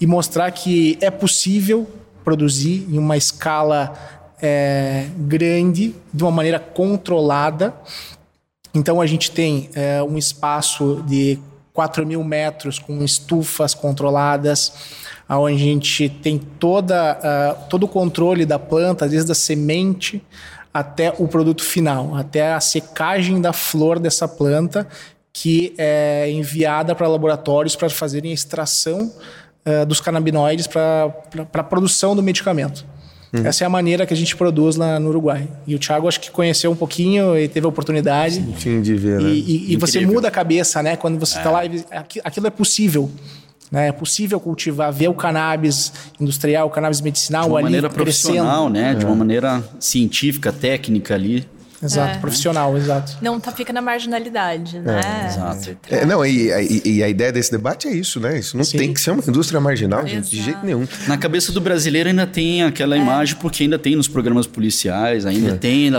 e 0.02 0.08
mostrar 0.08 0.50
que 0.50 0.98
é 1.00 1.12
possível 1.12 1.88
produzir 2.24 2.88
em 2.90 2.98
uma 2.98 3.16
escala 3.16 3.94
é, 4.42 5.08
grande, 5.18 5.96
de 6.14 6.24
uma 6.24 6.32
maneira 6.32 6.60
controlada. 6.60 7.74
Então 8.74 9.00
a 9.00 9.06
gente 9.06 9.32
tem 9.32 9.70
é, 9.76 10.02
um 10.02 10.18
espaço 10.18 11.04
de 11.08 11.40
4 11.74 12.06
mil 12.06 12.24
metros 12.24 12.78
com 12.78 13.04
estufas 13.04 13.74
controladas, 13.74 14.74
onde 15.28 15.56
a 15.56 15.58
gente 15.58 16.08
tem 16.08 16.38
toda, 16.38 17.18
uh, 17.18 17.68
todo 17.68 17.84
o 17.84 17.88
controle 17.88 18.46
da 18.46 18.60
planta, 18.60 19.10
desde 19.10 19.32
a 19.32 19.36
semente 19.36 20.24
até 20.72 21.14
o 21.18 21.28
produto 21.28 21.64
final, 21.64 22.16
até 22.16 22.54
a 22.54 22.60
secagem 22.60 23.42
da 23.42 23.52
flor 23.52 24.00
dessa 24.00 24.28
planta, 24.28 24.88
que 25.32 25.74
é 25.78 26.30
enviada 26.30 26.94
para 26.94 27.08
laboratórios 27.08 27.76
para 27.76 27.90
fazerem 27.90 28.32
a 28.32 28.34
extração 28.34 29.12
uh, 29.66 29.86
dos 29.86 30.00
canabinoides 30.00 30.68
para 30.68 31.12
a 31.54 31.64
produção 31.64 32.16
do 32.16 32.22
medicamento. 32.22 32.86
Uhum. 33.34 33.48
Essa 33.48 33.64
é 33.64 33.68
a 33.68 33.70
maneira 33.70 34.06
que 34.06 34.14
a 34.14 34.18
gente 34.18 34.36
produz 34.36 34.76
lá 34.76 35.00
no 35.00 35.10
Uruguai. 35.10 35.48
E 35.66 35.74
o 35.74 35.80
Thiago 35.80 36.08
acho 36.08 36.20
que 36.20 36.30
conheceu 36.30 36.70
um 36.72 36.76
pouquinho 36.76 37.36
e 37.36 37.48
teve 37.48 37.66
a 37.66 37.70
oportunidade. 37.70 38.40
Enfim, 38.40 38.80
de 38.80 38.94
ver, 38.94 39.20
né? 39.20 39.30
E, 39.30 39.70
e, 39.70 39.74
e 39.74 39.76
você 39.76 40.06
muda 40.06 40.28
a 40.28 40.32
cabeça, 40.32 40.84
né? 40.84 40.96
Quando 40.96 41.18
você 41.18 41.40
está 41.40 41.50
é. 41.50 41.54
lá, 41.54 41.62
aquilo 42.24 42.46
é 42.46 42.52
possível. 42.52 43.10
Né? 43.72 43.88
É 43.88 43.92
possível 43.92 44.40
cultivar, 44.40 44.94
ver 44.94 45.08
o 45.08 45.16
cannabis 45.16 45.92
industrial, 46.22 46.68
o 46.68 46.70
cannabis 46.70 47.02
medicinal 47.02 47.46
ali 47.46 47.50
De 47.50 47.54
uma 47.56 47.62
maneira 47.64 47.90
crescendo. 47.90 48.04
profissional, 48.04 48.70
né? 48.70 48.92
É. 48.92 48.94
De 48.94 49.04
uma 49.04 49.16
maneira 49.16 49.64
científica, 49.80 50.52
técnica 50.52 51.16
ali. 51.16 51.48
Exato, 51.84 52.18
é. 52.18 52.20
profissional, 52.20 52.78
exato. 52.78 53.18
Não 53.22 53.40
tá, 53.40 53.52
fica 53.52 53.74
na 53.74 53.82
marginalidade, 53.82 54.80
né? 54.80 55.02
É, 55.04 55.28
exato. 55.28 55.78
É, 55.90 56.06
não, 56.06 56.26
e, 56.26 56.50
e, 56.50 56.98
e, 56.98 57.04
a 57.04 57.10
ideia 57.10 57.32
desse 57.32 57.52
debate 57.52 57.88
é 57.88 57.92
isso, 57.92 58.20
né? 58.20 58.40
Isso 58.40 58.56
não 58.56 58.64
Sim. 58.64 58.78
tem 58.78 58.94
que 58.94 59.02
ser 59.02 59.12
uma 59.12 59.24
indústria 59.28 59.60
marginal, 59.60 60.06
gente, 60.08 60.30
de 60.30 60.42
jeito 60.42 60.66
nenhum. 60.66 60.88
Na 61.08 61.18
cabeça 61.18 61.52
do 61.52 61.60
brasileiro 61.60 62.10
ainda 62.10 62.26
tem 62.26 62.64
aquela 62.64 62.96
é. 62.96 63.00
imagem, 63.00 63.36
porque 63.36 63.64
ainda 63.64 63.78
tem 63.78 63.96
nos 63.96 64.08
programas 64.08 64.48
policiais, 64.48 65.26
ainda 65.26 65.52
é. 65.52 65.56
tem, 65.56 65.92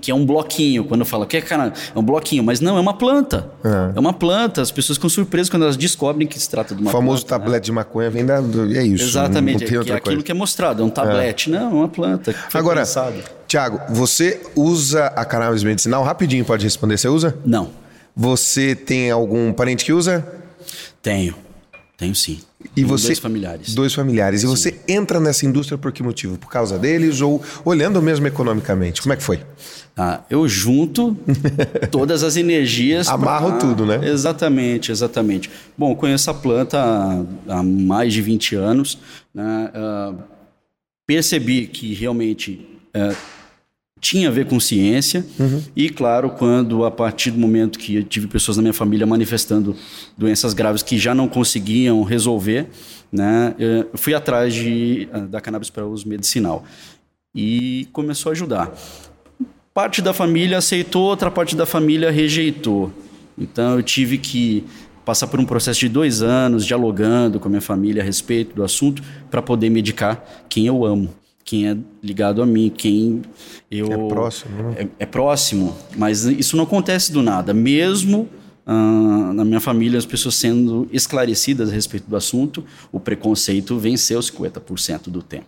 que 0.00 0.10
é 0.10 0.14
um 0.14 0.24
bloquinho. 0.24 0.84
Quando 0.84 1.04
fala 1.04 1.26
que 1.26 1.36
é, 1.36 1.40
cara, 1.40 1.72
é 1.94 1.98
um 1.98 2.02
bloquinho, 2.02 2.44
mas 2.44 2.60
não, 2.60 2.76
é 2.76 2.80
uma 2.80 2.94
planta. 2.94 3.50
É, 3.64 3.96
é 3.96 4.00
uma 4.00 4.12
planta. 4.12 4.62
As 4.62 4.70
pessoas 4.70 4.96
ficam 4.96 5.10
surpresas 5.10 5.48
quando 5.48 5.62
elas 5.62 5.76
descobrem 5.76 6.26
que 6.26 6.38
se 6.38 6.48
trata 6.48 6.74
de 6.74 6.80
uma 6.80 6.90
planta. 6.90 6.96
O 6.96 7.00
famoso 7.00 7.26
planta, 7.26 7.44
tablete 7.44 7.62
né? 7.62 7.64
de 7.66 7.72
maconha 7.72 8.10
vem 8.10 8.24
da. 8.24 8.36
É 8.74 8.84
isso. 8.84 9.04
Exatamente. 9.04 9.64
Não, 9.64 9.82
não 9.82 9.88
é, 9.88 9.90
é 9.90 9.96
aquilo 9.96 10.22
que 10.22 10.30
é 10.30 10.34
mostrado, 10.34 10.82
é 10.82 10.84
um 10.84 10.90
tablete. 10.90 11.50
Não, 11.50 11.70
é 11.70 11.74
uma 11.74 11.88
planta. 11.88 12.34
Agora, 12.54 12.80
pensado. 12.80 13.41
Tiago, 13.52 13.82
você 13.90 14.40
usa 14.56 15.08
a 15.08 15.26
cannabis 15.26 15.62
medicinal? 15.62 16.02
Rapidinho, 16.02 16.42
pode 16.42 16.64
responder. 16.64 16.96
Você 16.96 17.06
usa? 17.06 17.36
Não. 17.44 17.68
Você 18.16 18.74
tem 18.74 19.10
algum 19.10 19.52
parente 19.52 19.84
que 19.84 19.92
usa? 19.92 20.26
Tenho. 21.02 21.34
Tenho 21.98 22.14
sim. 22.14 22.40
E 22.74 22.82
você, 22.82 23.08
dois 23.08 23.18
familiares. 23.18 23.74
Dois 23.74 23.92
familiares. 23.92 24.40
Sim. 24.40 24.46
E 24.46 24.48
você 24.48 24.80
entra 24.88 25.20
nessa 25.20 25.44
indústria 25.44 25.76
por 25.76 25.92
que 25.92 26.02
motivo? 26.02 26.38
Por 26.38 26.48
causa 26.48 26.78
deles 26.78 27.20
ou 27.20 27.42
olhando 27.62 28.00
mesmo 28.00 28.26
economicamente? 28.26 29.02
Como 29.02 29.12
é 29.12 29.16
que 29.18 29.22
foi? 29.22 29.42
Ah, 29.94 30.20
eu 30.30 30.48
junto 30.48 31.14
todas 31.92 32.22
as 32.22 32.38
energias. 32.38 33.06
Amarro 33.06 33.50
pra... 33.50 33.58
tudo, 33.58 33.84
né? 33.84 34.00
Exatamente, 34.02 34.90
exatamente. 34.90 35.50
Bom, 35.76 35.94
conheço 35.94 36.30
a 36.30 36.34
planta 36.34 36.78
há, 36.78 37.58
há 37.58 37.62
mais 37.62 38.14
de 38.14 38.22
20 38.22 38.54
anos. 38.54 38.98
Né? 39.34 39.70
Uh, 39.74 40.16
percebi 41.06 41.66
que 41.66 41.92
realmente 41.92 42.66
uh, 42.96 43.41
tinha 44.02 44.28
a 44.28 44.32
ver 44.32 44.46
com 44.46 44.58
ciência. 44.58 45.24
Uhum. 45.38 45.62
E, 45.76 45.88
claro, 45.88 46.30
quando 46.30 46.84
a 46.84 46.90
partir 46.90 47.30
do 47.30 47.38
momento 47.38 47.78
que 47.78 47.96
eu 47.96 48.02
tive 48.02 48.26
pessoas 48.26 48.56
na 48.56 48.62
minha 48.62 48.74
família 48.74 49.06
manifestando 49.06 49.76
doenças 50.18 50.52
graves 50.52 50.82
que 50.82 50.98
já 50.98 51.14
não 51.14 51.28
conseguiam 51.28 52.02
resolver, 52.02 52.66
né, 53.12 53.54
eu 53.58 53.88
fui 53.94 54.12
atrás 54.12 54.52
de, 54.52 55.08
ah, 55.12 55.20
da 55.20 55.40
cannabis 55.40 55.70
para 55.70 55.86
uso 55.86 56.08
medicinal. 56.08 56.64
E 57.32 57.88
começou 57.92 58.30
a 58.30 58.32
ajudar. 58.32 58.72
Parte 59.72 60.02
da 60.02 60.12
família 60.12 60.58
aceitou, 60.58 61.04
outra 61.04 61.30
parte 61.30 61.54
da 61.54 61.64
família 61.64 62.10
rejeitou. 62.10 62.92
Então 63.38 63.76
eu 63.76 63.82
tive 63.84 64.18
que 64.18 64.64
passar 65.04 65.28
por 65.28 65.38
um 65.38 65.44
processo 65.44 65.78
de 65.78 65.88
dois 65.88 66.22
anos 66.22 66.66
dialogando 66.66 67.38
com 67.38 67.46
a 67.46 67.50
minha 67.50 67.62
família 67.62 68.02
a 68.02 68.04
respeito 68.04 68.54
do 68.54 68.64
assunto 68.64 69.00
para 69.30 69.40
poder 69.40 69.70
medicar 69.70 70.22
quem 70.48 70.66
eu 70.66 70.84
amo 70.84 71.21
quem 71.44 71.68
é 71.68 71.76
ligado 72.02 72.42
a 72.42 72.46
mim, 72.46 72.70
quem 72.74 73.22
eu 73.70 73.86
é 73.92 74.08
próximo, 74.08 74.62
né? 74.62 74.74
é, 74.78 74.88
é, 75.00 75.06
próximo, 75.06 75.76
mas 75.96 76.24
isso 76.24 76.56
não 76.56 76.64
acontece 76.64 77.12
do 77.12 77.22
nada. 77.22 77.52
Mesmo 77.52 78.28
ah, 78.66 79.32
na 79.34 79.44
minha 79.44 79.60
família 79.60 79.98
as 79.98 80.06
pessoas 80.06 80.36
sendo 80.36 80.88
esclarecidas 80.92 81.70
a 81.70 81.74
respeito 81.74 82.08
do 82.08 82.16
assunto, 82.16 82.64
o 82.90 83.00
preconceito 83.00 83.76
venceu 83.78 84.20
50% 84.20 85.08
do 85.08 85.22
tempo. 85.22 85.46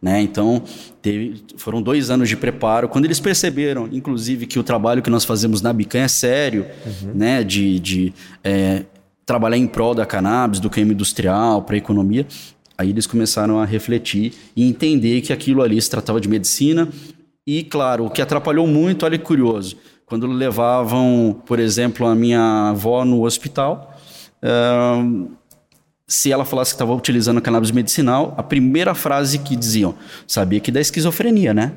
Né? 0.00 0.20
Então, 0.20 0.62
teve, 1.00 1.42
foram 1.56 1.80
dois 1.80 2.10
anos 2.10 2.28
de 2.28 2.36
preparo. 2.36 2.88
Quando 2.88 3.06
eles 3.06 3.18
perceberam, 3.18 3.88
inclusive, 3.90 4.46
que 4.46 4.58
o 4.58 4.62
trabalho 4.62 5.00
que 5.00 5.08
nós 5.08 5.24
fazemos 5.24 5.62
na 5.62 5.72
Bican 5.72 6.00
é 6.00 6.08
sério, 6.08 6.66
uhum. 6.84 7.12
né? 7.14 7.42
de, 7.42 7.80
de 7.80 8.14
é, 8.42 8.84
trabalhar 9.24 9.56
em 9.56 9.66
prol 9.66 9.94
da 9.94 10.04
cannabis, 10.04 10.60
do 10.60 10.68
crime 10.68 10.92
industrial, 10.92 11.62
para 11.62 11.76
a 11.76 11.78
economia, 11.78 12.26
Aí 12.76 12.90
eles 12.90 13.06
começaram 13.06 13.58
a 13.58 13.64
refletir 13.64 14.32
e 14.56 14.68
entender 14.68 15.20
que 15.20 15.32
aquilo 15.32 15.62
ali 15.62 15.80
se 15.80 15.88
tratava 15.88 16.20
de 16.20 16.28
medicina. 16.28 16.88
E, 17.46 17.62
claro, 17.62 18.06
o 18.06 18.10
que 18.10 18.20
atrapalhou 18.20 18.66
muito, 18.66 19.04
olha 19.04 19.18
que 19.18 19.24
curioso, 19.24 19.76
quando 20.06 20.26
levavam, 20.26 21.40
por 21.46 21.58
exemplo, 21.58 22.06
a 22.06 22.14
minha 22.14 22.70
avó 22.70 23.04
no 23.04 23.24
hospital, 23.24 23.96
uh, 24.42 25.30
se 26.06 26.32
ela 26.32 26.44
falasse 26.44 26.72
que 26.72 26.76
estava 26.76 26.94
utilizando 26.94 27.40
cannabis 27.40 27.70
medicinal, 27.70 28.34
a 28.36 28.42
primeira 28.42 28.94
frase 28.94 29.38
que 29.38 29.56
diziam, 29.56 29.94
sabia 30.26 30.60
que 30.60 30.70
dá 30.70 30.80
esquizofrenia, 30.80 31.54
né? 31.54 31.72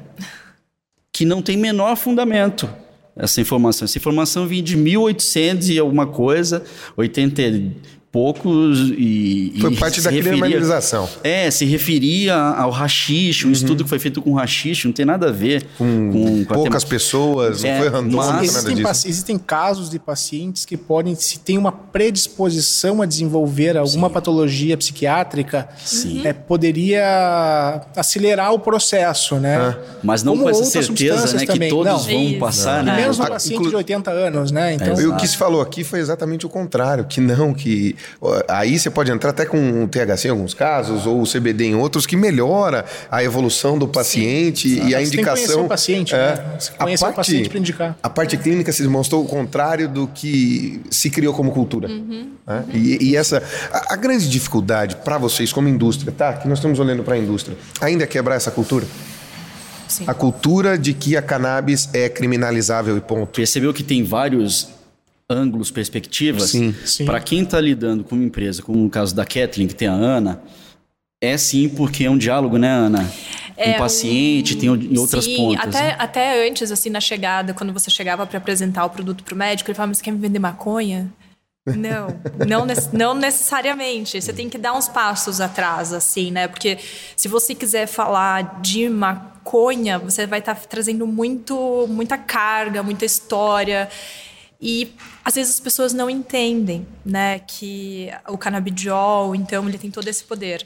Que 1.12 1.26
não 1.26 1.42
tem 1.42 1.58
menor 1.58 1.96
fundamento 1.96 2.70
essa 3.16 3.42
informação. 3.42 3.86
Essa 3.86 3.98
informação 3.98 4.48
vinha 4.48 4.62
de 4.62 4.76
1800 4.76 5.70
e 5.70 5.80
alguma 5.80 6.06
coisa, 6.06 6.64
80 6.96 7.42
poucos 8.12 8.93
e. 8.98 9.54
Foi 9.60 9.74
e 9.74 9.78
parte 9.78 10.02
da 10.02 10.10
referia, 10.10 10.39
criminalização. 10.39 11.10
É, 11.24 11.52
se 11.52 11.65
referia 11.65 12.36
ao 12.36 12.72
rachixe, 12.72 13.43
um 13.43 13.48
uhum. 13.48 13.54
estudo 13.54 13.84
que 13.84 13.89
foi 13.89 14.00
feito 14.00 14.22
com 14.22 14.34
rachixe, 14.34 14.86
não 14.88 14.93
tem 14.93 15.06
nada 15.06 15.30
a 15.30 15.32
ver 15.32 15.65
com, 15.78 16.12
com, 16.12 16.46
com 16.46 16.54
poucas 16.54 16.84
pessoas, 16.84 17.63
não 17.63 17.70
é, 17.70 17.80
foi 17.80 17.89
randômico, 17.89 18.24
nada 18.24 18.46
existem, 18.46 18.76
disso. 18.76 19.08
Existem 19.08 19.38
casos 19.38 19.89
de 19.89 20.00
pacientes 20.00 20.65
que 20.65 20.78
podem, 20.78 21.15
se 21.15 21.39
tem 21.39 21.58
uma 21.58 21.72
predisposição 21.72 23.02
a 23.02 23.06
desenvolver 23.06 23.78
alguma 23.78 24.08
Sim. 24.08 24.13
patologia 24.13 24.78
psiquiátrica, 24.78 25.67
é, 26.24 26.34
poderia 26.34 27.82
acelerar 27.96 28.54
o 28.54 28.60
processo, 28.60 29.36
né? 29.36 29.58
Ah. 29.58 29.78
Mas 30.02 30.24
não 30.24 30.34
Como 30.34 30.43
com 30.43 30.50
essa 30.50 30.65
certeza, 30.65 31.36
né, 31.36 31.46
que 31.46 31.70
todos 31.70 32.08
não. 32.08 32.30
vão 32.30 32.39
passar, 32.39 32.84
não. 32.84 32.93
né? 32.93 33.08
Mesmo 33.08 33.24
um 33.24 33.28
paciente 33.28 33.60
Inclu... 33.60 33.70
de 33.70 33.76
80 33.76 34.12
anos, 34.12 34.52
né? 34.52 34.74
Então, 34.74 35.00
é, 35.00 35.08
o 35.08 35.15
que 35.15 35.28
se 35.28 35.36
falou 35.36 35.62
aqui 35.62 35.84
foi 35.84 36.00
exatamente 36.00 36.46
o 36.46 36.50
contrário, 36.50 37.06
que 37.06 37.20
não, 37.20 37.54
que 37.54 37.96
Aí 38.48 38.78
você 38.78 38.89
pode 38.89 39.12
entrar 39.12 39.32
até 39.32 39.46
com 39.46 39.84
o 39.84 39.88
THC 39.88 40.28
em 40.28 40.32
alguns 40.32 40.54
casos, 40.54 41.06
ou 41.06 41.22
o 41.22 41.26
CBD 41.26 41.65
em 41.65 41.76
outros, 41.76 42.06
que 42.06 42.15
melhora 42.15 42.86
a 43.12 43.24
evolução 43.24 43.78
do 43.78 43.88
paciente 43.88 44.70
Sim, 44.70 44.88
e 44.88 44.96
a 44.96 45.02
indicação. 45.02 45.56
Tem 45.56 45.65
o 45.65 45.67
paciente, 45.67 46.15
é, 46.15 46.17
né? 46.17 46.56
Você 46.60 46.72
conhecer 46.72 47.04
parte, 47.04 47.13
o 47.13 47.17
paciente 47.17 47.50
para 47.50 47.60
indicar. 47.60 47.98
A 48.02 48.10
parte 48.10 48.38
clínica 48.38 48.72
se 48.72 48.82
demonstrou 48.82 49.24
o 49.24 49.28
contrário 49.28 49.88
do 49.88 50.08
que 50.08 50.82
se 50.89 51.10
criou 51.10 51.34
como 51.34 51.52
cultura. 51.52 51.88
Uhum, 51.88 52.32
né? 52.46 52.63
uhum. 52.67 52.76
E, 52.76 53.12
e, 53.12 53.15
essa. 53.15 53.43
A, 53.72 53.93
a 53.93 53.96
grande 53.96 54.30
dificuldade 54.30 54.96
para 54.98 55.17
vocês, 55.17 55.52
como 55.54 55.67
indústria, 55.67 56.12
tá? 56.12 56.34
Que 56.34 56.48
nós 56.48 56.58
estamos 56.58 56.80
olhando 56.80 57.04
para 57.04 57.15
a 57.15 57.17
indústria, 57.17 57.58
ainda 57.82 58.04
é 58.04 58.08
quebrar 58.08 58.36
essa 58.36 58.52
cultura? 58.52 58.86
Sim. 59.88 60.04
A 60.06 60.13
cultura 60.13 60.78
de 60.78 60.93
que 60.93 61.15
a 61.15 61.22
cannabis 61.22 61.89
é 61.93 62.10
criminalizável 62.10 62.98
e 62.98 63.02
ponto. 63.02 63.28
Percebeu 63.28 63.74
que 63.74 63.84
tem 63.84 64.04
vários 64.04 64.70
ângulos, 65.30 65.70
perspectivas, 65.70 66.54
para 67.06 67.20
quem 67.20 67.44
está 67.44 67.60
lidando 67.60 68.04
com 68.04 68.16
uma 68.16 68.24
empresa, 68.24 68.62
como 68.62 68.78
no 68.78 68.90
caso 68.90 69.13
da 69.13 69.26
Kathleen, 69.26 69.68
que 69.68 69.76
tem 69.76 69.88
a 69.88 69.94
Ana, 69.94 70.42
é 71.22 71.38
sim 71.38 71.68
porque 71.68 72.06
é 72.06 72.10
um 72.10 72.18
diálogo, 72.18 72.58
né, 72.58 72.70
Ana? 72.70 73.10
É, 73.58 73.72
um 73.72 73.78
paciente, 73.80 74.56
um... 74.56 74.60
tem 74.60 74.70
em 74.70 74.98
outras 74.98 75.26
sim, 75.26 75.36
pontas. 75.36 75.76
Até, 75.76 75.88
né? 75.88 75.96
até 75.98 76.48
antes, 76.48 76.72
assim, 76.72 76.90
na 76.90 77.02
chegada, 77.02 77.54
quando 77.54 77.74
você 77.74 77.90
chegava 77.90 78.26
para 78.26 78.38
apresentar 78.38 78.86
o 78.86 78.90
produto 78.90 79.24
para 79.24 79.34
o 79.34 79.38
médico, 79.38 79.70
ele 79.70 79.76
falava, 79.76 79.90
mas 79.90 79.98
você 79.98 80.04
quer 80.04 80.12
me 80.12 80.20
vender 80.20 80.40
maconha? 80.40 81.12
Não, 81.66 82.08
não, 82.48 82.66
não 82.94 83.13
necessariamente. 83.13 84.22
Você 84.22 84.32
tem 84.32 84.48
que 84.48 84.58
dar 84.58 84.74
uns 84.74 84.88
passos 84.88 85.42
atrás, 85.42 85.92
assim, 85.92 86.32
né? 86.32 86.48
Porque 86.48 86.78
se 87.16 87.28
você 87.28 87.54
quiser 87.54 87.88
falar 87.88 88.62
de 88.62 88.88
maconha, 88.88 90.00
você 90.00 90.26
vai 90.26 90.40
estar 90.40 90.56
tá 90.56 90.62
trazendo 90.70 91.06
muito, 91.06 91.86
muita 91.90 92.18
carga, 92.18 92.82
muita 92.82 93.04
história. 93.04 93.90
E 94.62 94.91
às 95.24 95.36
vezes 95.36 95.54
as 95.54 95.60
pessoas 95.60 95.93
não 95.93 96.10
entendem, 96.10 96.86
né, 97.06 97.39
que 97.39 98.10
o 98.28 98.38
canabidiol, 98.38 99.36
então, 99.36 99.67
ele 99.67 99.78
tem 99.78 99.91
todo 99.91 100.08
esse 100.08 100.24
poder. 100.24 100.65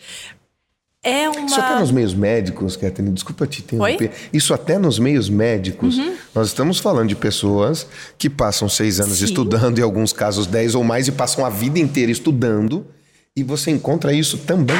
É 1.04 1.27
uma... 1.27 1.45
Isso 1.45 1.60
até 1.60 1.80
nos 1.80 1.91
meios 1.91 2.13
médicos, 2.13 2.77
Catherine, 2.77 3.12
desculpa 3.12 3.47
te 3.47 3.62
interromper. 3.62 4.10
Oi? 4.10 4.30
Isso 4.32 4.54
até 4.54 4.77
nos 4.77 4.99
meios 4.99 5.30
médicos. 5.30 5.97
Uhum. 5.97 6.15
Nós 6.34 6.47
estamos 6.47 6.77
falando 6.77 7.10
de 7.10 7.15
pessoas 7.15 7.88
que 8.19 8.30
passam 8.30 8.69
seis 8.69 8.99
anos 8.99 9.17
Sim. 9.17 9.25
estudando, 9.25 9.80
em 9.80 9.82
alguns 9.82 10.13
casos 10.13 10.45
dez 10.45 10.75
ou 10.75 10.84
mais, 10.84 11.08
e 11.08 11.12
passam 11.12 11.43
a 11.43 11.49
vida 11.49 11.80
inteira 11.80 12.12
estudando 12.12 12.86
e 13.34 13.44
você 13.44 13.72
encontra 13.72 14.12
isso 14.12 14.38
também. 14.39 14.76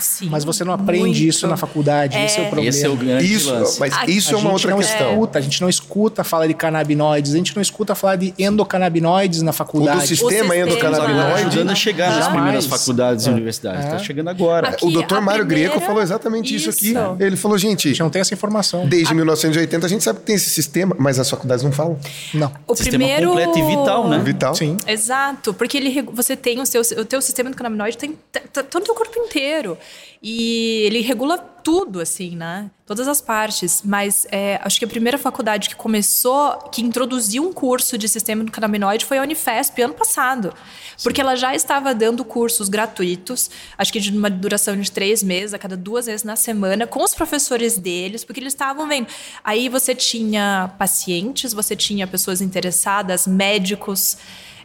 Sim, 0.00 0.28
mas 0.28 0.42
você 0.42 0.64
não 0.64 0.72
aprende 0.72 1.04
muito. 1.04 1.22
isso 1.22 1.46
na 1.46 1.56
faculdade. 1.56 2.16
É. 2.16 2.24
Esse 2.24 2.40
é 2.40 2.42
o 2.42 2.46
problema. 2.46 2.68
Esse 2.68 2.84
é 2.84 2.88
o 2.88 2.96
grande 2.96 3.32
isso, 3.32 3.52
lance. 3.52 3.78
Mas 3.78 3.96
a, 3.96 4.06
isso 4.06 4.34
é 4.34 4.38
uma 4.38 4.50
outra 4.50 4.74
questão. 4.74 5.12
Escuta, 5.12 5.38
a 5.38 5.42
gente 5.42 5.62
não 5.62 5.68
escuta 5.68 6.24
falar 6.24 6.48
de 6.48 6.54
canabinoides, 6.54 7.32
a 7.32 7.36
gente 7.36 7.54
não 7.54 7.62
escuta 7.62 7.94
falar 7.94 8.16
de 8.16 8.34
endocannabinoides 8.36 9.42
na 9.42 9.52
faculdade. 9.52 9.98
O 9.98 10.00
do 10.00 10.06
sistema, 10.08 10.30
sistema 10.30 10.56
endocannabinoide. 10.56 11.46
ajudando 11.46 11.70
a 11.70 11.74
chegar 11.76 12.10
nas 12.10 12.26
primeiras 12.26 12.66
faculdades 12.66 13.24
é. 13.24 13.30
e 13.30 13.32
universidades. 13.32 13.84
Está 13.84 13.94
é. 13.94 13.98
chegando 14.00 14.30
agora. 14.30 14.70
Aqui, 14.70 14.84
o 14.84 14.90
doutor 14.90 15.20
Mário 15.20 15.46
primeira... 15.46 15.70
Greco 15.70 15.86
falou 15.86 16.02
exatamente 16.02 16.56
isso. 16.56 16.70
isso. 16.70 16.98
aqui. 16.98 17.22
Ele 17.22 17.36
falou, 17.36 17.56
gente... 17.56 17.86
A 17.86 17.90
gente 17.92 18.00
não 18.00 18.10
tem 18.10 18.20
essa 18.20 18.34
informação. 18.34 18.84
Desde 18.84 19.12
a... 19.12 19.14
1980 19.14 19.86
a 19.86 19.88
gente 19.88 20.02
sabe 20.02 20.18
que 20.18 20.26
tem 20.26 20.34
esse 20.34 20.50
sistema, 20.50 20.96
mas 20.98 21.20
as 21.20 21.30
faculdades 21.30 21.64
não 21.64 21.70
falam. 21.70 21.96
Não. 22.34 22.52
O 22.66 22.74
sistema 22.74 22.98
primeiro... 22.98 23.28
completo 23.28 23.58
e 23.60 23.62
vital, 23.62 24.08
né? 24.08 24.18
Vital. 24.18 24.54
Sim. 24.56 24.76
Exato. 24.88 25.54
Porque 25.54 25.76
ele, 25.76 26.02
você 26.12 26.34
tem 26.34 26.60
o 26.60 26.66
seu... 26.66 26.82
O 26.98 27.04
teu 27.04 27.22
sistema 27.22 27.48
endocannabinoide 27.48 27.91
tem 27.96 28.18
todo 28.52 28.82
o 28.82 28.84
teu 28.84 28.94
corpo 28.94 29.18
inteiro. 29.18 29.78
E 30.22 30.82
ele 30.84 31.00
regula 31.00 31.36
tudo, 31.36 32.00
assim, 32.00 32.36
né? 32.36 32.70
Todas 32.86 33.08
as 33.08 33.20
partes. 33.20 33.82
Mas 33.84 34.24
é, 34.30 34.60
acho 34.62 34.78
que 34.78 34.84
a 34.84 34.88
primeira 34.88 35.18
faculdade 35.18 35.68
que 35.68 35.74
começou, 35.74 36.58
que 36.70 36.80
introduziu 36.80 37.42
um 37.42 37.52
curso 37.52 37.98
de 37.98 38.08
sistema 38.08 38.42
endocannabinoide 38.42 39.04
foi 39.04 39.18
a 39.18 39.22
Unifesp, 39.22 39.82
ano 39.82 39.94
passado. 39.94 40.54
Sim. 40.96 41.02
Porque 41.02 41.20
ela 41.20 41.34
já 41.34 41.56
estava 41.56 41.92
dando 41.92 42.24
cursos 42.24 42.68
gratuitos, 42.68 43.50
acho 43.76 43.92
que 43.92 43.98
de 43.98 44.16
uma 44.16 44.30
duração 44.30 44.76
de 44.76 44.92
três 44.92 45.24
meses, 45.24 45.54
a 45.54 45.58
cada 45.58 45.76
duas 45.76 46.06
vezes 46.06 46.22
na 46.22 46.36
semana, 46.36 46.86
com 46.86 47.02
os 47.02 47.14
professores 47.14 47.76
deles, 47.76 48.24
porque 48.24 48.38
eles 48.38 48.52
estavam 48.52 48.86
vendo. 48.86 49.08
Aí 49.42 49.68
você 49.68 49.92
tinha 49.92 50.72
pacientes, 50.78 51.52
você 51.52 51.74
tinha 51.74 52.06
pessoas 52.06 52.40
interessadas, 52.40 53.26
médicos. 53.26 54.16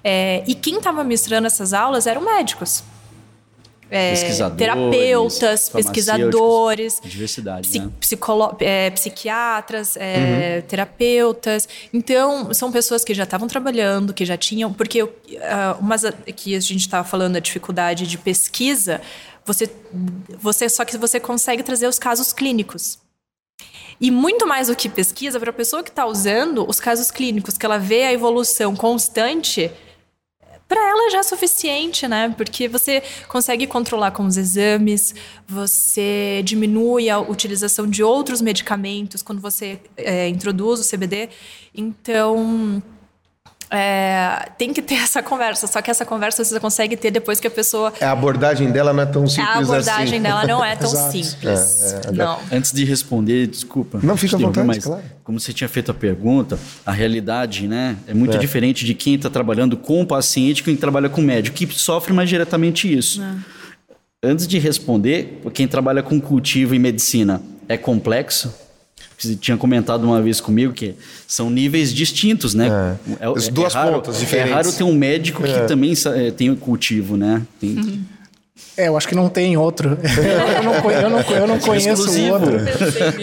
É, 0.04 0.44
e 0.46 0.54
quem 0.54 0.78
estava 0.78 1.04
ministrando 1.04 1.48
essas 1.48 1.74
aulas 1.74 2.06
eram 2.06 2.22
médicos 2.22 2.84
é, 3.90 4.14
terapeutas, 4.58 5.70
pesquisadores, 5.70 7.00
diversidade, 7.04 7.70
psi, 7.70 7.80
né? 7.80 7.92
é, 8.60 8.90
psiquiatras, 8.90 9.96
é, 9.96 10.58
uhum. 10.62 10.68
terapeutas. 10.68 11.68
Então, 11.94 12.54
são 12.54 12.72
pessoas 12.72 13.04
que 13.04 13.14
já 13.14 13.24
estavam 13.24 13.48
trabalhando, 13.48 14.14
que 14.14 14.26
já 14.26 14.38
tinham. 14.38 14.74
Porque 14.74 15.04
uh, 15.04 15.10
umas 15.80 16.04
que 16.36 16.56
a 16.56 16.60
gente 16.60 16.82
estava 16.82 17.08
falando, 17.08 17.38
a 17.38 17.40
dificuldade 17.40 18.06
de 18.06 18.18
pesquisa, 18.18 19.02
você, 19.46 19.70
você 20.40 20.68
só 20.68 20.84
que 20.84 20.98
você 20.98 21.20
consegue 21.20 21.64
trazer 21.64 21.88
os 21.88 21.98
casos 21.98 22.34
clínicos. 22.34 23.00
E 24.00 24.12
muito 24.12 24.46
mais 24.46 24.68
do 24.68 24.76
que 24.76 24.88
pesquisa, 24.90 25.40
para 25.40 25.50
a 25.50 25.54
pessoa 25.54 25.82
que 25.82 25.90
está 25.90 26.06
usando 26.06 26.70
os 26.70 26.80
casos 26.80 27.10
clínicos, 27.10 27.58
que 27.58 27.66
ela 27.66 27.80
vê 27.80 28.04
a 28.04 28.14
evolução 28.14 28.76
constante 28.76 29.72
para 30.68 30.82
ela 30.90 31.10
já 31.10 31.20
é 31.20 31.24
suficiente, 31.24 32.08
né? 32.08 32.34
Porque 32.36 32.68
você 32.68 33.02
consegue 33.28 33.66
controlar 33.66 34.12
com 34.12 34.26
os 34.26 34.38
exames, 34.38 35.16
você 35.48 36.42
diminui 36.44 37.10
a 37.10 37.20
utilização 37.20 37.88
de 37.88 38.04
outros 38.04 38.42
medicamentos 38.42 39.22
quando 39.22 39.42
você 39.42 39.80
é, 39.96 40.28
introduz 40.28 40.80
o 40.80 40.90
CBD. 40.90 41.30
Então, 41.74 42.82
é, 43.70 44.50
tem 44.58 44.74
que 44.74 44.82
ter 44.82 44.96
essa 45.02 45.22
conversa, 45.22 45.68
só 45.68 45.82
que 45.82 45.92
essa 45.92 46.06
conversa 46.06 46.44
você 46.44 46.60
consegue 46.60 46.96
ter 46.96 47.12
depois 47.12 47.40
que 47.40 47.48
a 47.48 47.52
pessoa. 47.52 47.94
A 48.00 48.12
abordagem 48.12 48.72
dela 48.72 48.94
não 48.94 49.04
é 49.04 49.06
tão 49.06 49.28
simples 49.28 49.48
assim. 49.48 49.60
A 49.60 49.64
abordagem 49.64 50.04
assim. 50.04 50.22
dela 50.22 50.48
não 50.48 50.64
é 50.64 50.76
tão 50.76 50.90
simples. 51.12 51.94
É, 51.94 52.08
é, 52.08 52.12
não. 52.12 52.40
Antes 52.52 52.72
de 52.72 52.86
responder, 52.86 53.48
desculpa. 53.48 54.00
Não, 54.02 54.16
fica 54.16 54.36
à 54.36 54.40
vontade, 54.40 54.68
mas 54.68 54.86
claro. 54.86 55.04
Como 55.24 55.40
você 55.40 55.52
tinha 55.52 55.68
feito 55.68 55.92
a 55.92 55.94
pergunta, 55.94 56.58
a 56.86 56.92
realidade 56.92 57.68
né, 57.68 57.98
é 58.08 58.14
muito 58.14 58.38
é. 58.38 58.40
diferente 58.40 58.86
de 58.86 58.94
quem 58.94 59.16
está 59.16 59.30
trabalhando 59.30 59.76
com 59.76 60.02
o 60.02 60.08
paciente 60.08 60.64
quem 60.64 60.76
trabalha 60.76 61.10
com 61.10 61.20
o 61.22 61.24
médico, 61.24 61.56
que 61.56 61.68
sofre 61.74 62.14
mais 62.14 62.30
diretamente 62.30 62.92
isso. 62.92 63.22
É. 63.22 63.36
Antes 64.24 64.48
de 64.48 64.58
responder, 64.58 65.42
quem 65.54 65.68
trabalha 65.68 66.02
com 66.02 66.20
cultivo 66.20 66.74
e 66.74 66.80
medicina 66.80 67.42
é 67.68 67.78
complexo? 67.78 68.67
Você 69.18 69.36
tinha 69.36 69.58
comentado 69.58 70.04
uma 70.04 70.22
vez 70.22 70.40
comigo 70.40 70.74
que 70.74 70.94
são 71.28 71.50
níveis 71.50 71.92
distintos, 71.92 72.54
né? 72.54 72.98
É. 73.20 73.26
É, 73.26 73.28
As 73.28 73.48
duas 73.48 73.74
é 73.74 73.78
raro, 73.78 73.94
pontas 73.94 74.20
diferentes. 74.20 74.52
É 74.52 74.54
raro 74.54 74.72
ter 74.72 74.84
um 74.84 74.94
médico 74.94 75.42
que 75.42 75.50
é. 75.50 75.66
também 75.66 75.94
é, 76.16 76.32
tem 76.32 76.52
o 76.52 76.56
cultivo, 76.56 77.18
né? 77.18 77.42
Tem... 77.60 77.76
Uhum. 77.76 78.04
É, 78.76 78.88
eu 78.88 78.96
acho 78.96 79.08
que 79.08 79.16
não 79.16 79.28
tem 79.28 79.58
outro. 79.58 79.98
eu, 79.98 80.64
não, 80.64 80.92
eu, 80.92 81.10
não, 81.10 81.20
eu 81.22 81.48
não 81.48 81.60
conheço 81.60 82.04
outro. 82.32 82.58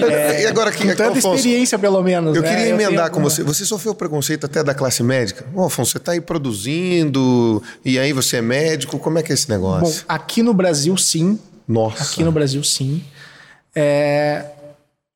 É, 0.05 0.43
e 0.43 0.47
agora, 0.47 0.73
que, 0.73 0.83
com 0.83 0.89
tanta 0.89 1.19
Afonso, 1.19 1.35
experiência, 1.37 1.79
pelo 1.79 2.03
menos. 2.03 2.35
Eu 2.37 2.43
né? 2.43 2.49
queria 2.49 2.69
emendar 2.71 3.09
com 3.11 3.21
você. 3.21 3.45
Você 3.45 3.65
sofreu 3.65 3.95
preconceito 3.95 4.47
até 4.47 4.65
da 4.65 4.75
classe 4.75 5.03
médica? 5.05 5.45
Ô, 5.55 5.67
Afonso, 5.67 5.93
você 5.93 5.99
está 5.99 6.11
aí 6.11 6.21
produzindo, 6.21 7.63
e 7.85 8.01
aí 8.01 8.13
você 8.13 8.39
é 8.39 8.43
médico, 8.43 8.99
como 8.99 9.19
é 9.19 9.23
que 9.23 9.31
é 9.31 9.35
esse 9.35 9.49
negócio? 9.49 10.03
Bom, 10.03 10.05
aqui 10.09 10.43
no 10.43 10.53
Brasil, 10.53 10.97
sim. 10.97 11.39
Nossa. 11.69 12.03
Aqui 12.03 12.25
no 12.25 12.33
Brasil, 12.33 12.63
sim. 12.65 13.03
É, 13.77 14.45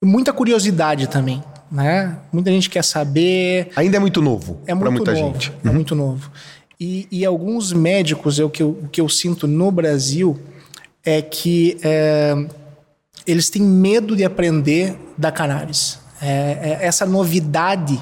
muita 0.04 0.32
curiosidade 0.32 1.08
também, 1.08 1.42
né? 1.70 2.16
Muita 2.32 2.50
gente 2.50 2.70
quer 2.70 2.84
saber. 2.84 3.70
Ainda 3.76 3.96
é 3.96 4.00
muito 4.00 4.22
novo 4.22 4.60
é 4.66 4.74
para 4.74 4.90
muita 4.90 5.12
novo, 5.12 5.34
gente. 5.34 5.52
É 5.64 5.68
uhum. 5.68 5.74
muito 5.74 5.94
novo. 5.94 6.30
E, 6.80 7.08
e, 7.10 7.24
alguns 7.24 7.72
médicos, 7.72 8.38
é 8.38 8.44
o 8.44 8.50
que 8.50 8.62
eu, 8.62 8.70
o 8.70 8.88
que 8.88 9.00
eu 9.00 9.08
sinto 9.08 9.48
no 9.48 9.68
Brasil 9.70 10.38
é 11.04 11.20
que 11.20 11.76
é, 11.82 12.36
eles 13.26 13.50
têm 13.50 13.62
medo 13.62 14.14
de 14.14 14.24
aprender 14.24 14.96
da 15.16 15.32
cannabis. 15.32 15.98
É, 16.22 16.78
é, 16.80 16.86
essa 16.86 17.04
novidade 17.04 18.00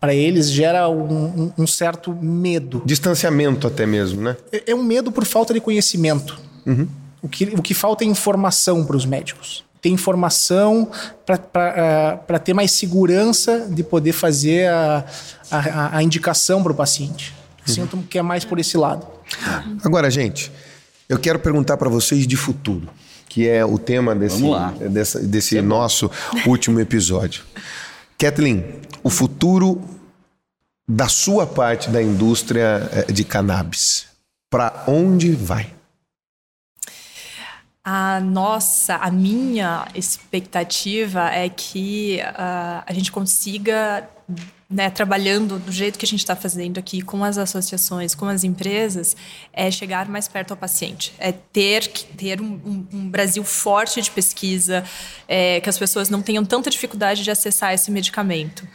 para 0.00 0.14
eles 0.14 0.50
gera 0.50 0.88
um, 0.88 1.52
um, 1.56 1.66
certo 1.66 2.12
medo. 2.12 2.82
Distanciamento 2.84 3.68
até 3.68 3.86
mesmo, 3.86 4.20
né? 4.20 4.36
É, 4.50 4.72
é 4.72 4.74
um 4.74 4.82
medo 4.82 5.12
por 5.12 5.24
falta 5.24 5.54
de 5.54 5.60
conhecimento. 5.60 6.40
Uhum. 6.66 6.88
O, 7.22 7.28
que, 7.28 7.44
o 7.44 7.62
que 7.62 7.74
falta 7.74 8.02
é 8.02 8.06
informação 8.06 8.84
para 8.84 8.96
os 8.96 9.06
médicos 9.06 9.64
ter 9.80 9.88
informação 9.90 10.90
para 11.24 12.36
uh, 12.36 12.38
ter 12.40 12.54
mais 12.54 12.72
segurança 12.72 13.68
de 13.70 13.82
poder 13.82 14.12
fazer 14.12 14.68
a, 14.68 15.04
a, 15.50 15.96
a 15.98 16.02
indicação 16.02 16.62
para 16.62 16.72
o 16.72 16.74
paciente. 16.74 17.34
Uhum. 17.66 17.74
Sinto 17.74 17.96
que 17.98 18.18
é 18.18 18.22
mais 18.22 18.44
por 18.44 18.58
esse 18.58 18.76
lado. 18.76 19.06
Agora, 19.84 20.10
gente, 20.10 20.50
eu 21.08 21.18
quero 21.18 21.38
perguntar 21.38 21.76
para 21.76 21.88
vocês 21.88 22.26
de 22.26 22.36
futuro, 22.36 22.88
que 23.28 23.48
é 23.48 23.64
o 23.64 23.78
tema 23.78 24.14
desse, 24.14 24.42
desse, 24.90 25.18
desse 25.26 25.62
nosso 25.62 26.10
último 26.46 26.80
episódio. 26.80 27.44
Kathleen, 28.18 28.64
o 29.02 29.10
futuro 29.10 29.80
da 30.88 31.08
sua 31.08 31.46
parte 31.46 31.90
da 31.90 32.02
indústria 32.02 32.88
eh, 32.92 33.12
de 33.12 33.22
cannabis, 33.22 34.06
para 34.50 34.84
onde 34.88 35.32
vai? 35.32 35.77
A 37.90 38.20
nossa, 38.20 38.96
a 38.96 39.10
minha 39.10 39.88
expectativa 39.94 41.30
é 41.30 41.48
que 41.48 42.20
uh, 42.20 42.84
a 42.84 42.92
gente 42.92 43.10
consiga, 43.10 44.06
né, 44.68 44.90
trabalhando 44.90 45.58
do 45.58 45.72
jeito 45.72 45.98
que 45.98 46.04
a 46.04 46.08
gente 46.08 46.20
está 46.20 46.36
fazendo 46.36 46.76
aqui 46.76 47.00
com 47.00 47.24
as 47.24 47.38
associações, 47.38 48.14
com 48.14 48.26
as 48.26 48.44
empresas, 48.44 49.16
é 49.54 49.70
chegar 49.70 50.06
mais 50.06 50.28
perto 50.28 50.50
ao 50.50 50.56
paciente, 50.58 51.14
é 51.18 51.32
ter 51.32 51.88
ter 51.88 52.42
um, 52.42 52.86
um, 52.92 53.08
Brasil 53.08 53.42
forte 53.42 54.02
de 54.02 54.10
pesquisa, 54.10 54.84
é, 55.26 55.58
que 55.58 55.70
as 55.70 55.78
pessoas 55.78 56.10
não 56.10 56.20
tenham 56.20 56.44
tanta 56.44 56.68
dificuldade 56.68 57.24
de 57.24 57.30
acessar 57.30 57.72
esse 57.72 57.90
medicamento. 57.90 58.68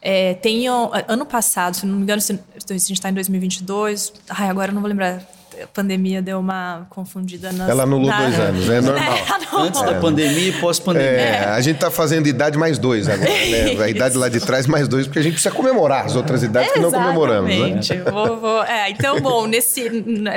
É, 0.00 0.32
tenho, 0.32 0.90
ano 1.06 1.26
passado, 1.26 1.76
se 1.76 1.84
não 1.84 1.96
me 1.96 2.02
engano, 2.02 2.22
se, 2.22 2.32
a 2.32 2.72
gente 2.72 2.92
está 2.92 3.10
em 3.10 3.14
2022, 3.14 4.10
ai, 4.30 4.48
agora 4.48 4.72
não 4.72 4.80
vou 4.80 4.88
lembrar 4.88 5.33
a 5.62 5.66
pandemia 5.66 6.20
deu 6.20 6.38
uma 6.38 6.86
confundida 6.90 7.52
nas... 7.52 7.68
Ela 7.68 7.84
anulou 7.84 8.08
na... 8.08 8.20
dois 8.22 8.38
anos, 8.38 8.68
é 8.68 8.80
normal. 8.82 9.14
É, 9.14 9.66
Antes 9.66 9.82
da 9.82 9.94
pandemia 9.94 10.48
e 10.48 10.52
pós-pandemia. 10.52 11.10
É, 11.10 11.44
a 11.44 11.60
gente 11.60 11.76
está 11.76 11.90
fazendo 11.90 12.26
idade 12.26 12.58
mais 12.58 12.78
dois 12.78 13.08
agora, 13.08 13.30
né? 13.30 13.82
A 13.82 13.88
idade 13.88 14.16
lá 14.16 14.28
de 14.28 14.40
trás 14.40 14.66
mais 14.66 14.88
dois, 14.88 15.06
porque 15.06 15.18
a 15.18 15.22
gente 15.22 15.34
precisa 15.34 15.54
comemorar 15.54 16.06
as 16.06 16.16
outras 16.16 16.42
idades 16.42 16.72
que 16.72 16.80
não 16.80 16.90
comemoramos. 16.90 17.50
Exatamente. 17.50 17.94
Né? 17.94 18.10
Vou, 18.10 18.40
vou... 18.40 18.64
É, 18.64 18.90
então, 18.90 19.20
bom, 19.20 19.46
nesse, 19.46 19.88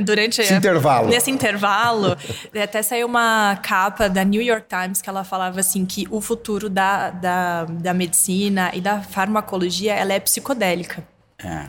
durante... 0.03 0.41
Esse 0.41 0.53
intervalo. 0.53 1.09
Nesse 1.09 1.31
intervalo, 1.31 2.15
até 2.61 2.81
saiu 2.81 3.07
uma 3.07 3.57
capa 3.63 4.07
da 4.07 4.23
New 4.23 4.41
York 4.41 4.65
Times 4.67 5.01
que 5.01 5.09
ela 5.09 5.23
falava 5.23 5.59
assim 5.59 5.85
que 5.85 6.07
o 6.11 6.21
futuro 6.21 6.69
da, 6.69 7.09
da, 7.09 7.65
da 7.65 7.93
medicina 7.93 8.71
e 8.73 8.81
da 8.81 9.01
farmacologia, 9.01 9.93
ela 9.93 10.13
é 10.13 10.19
psicodélica. 10.19 11.03
É. 11.43 11.65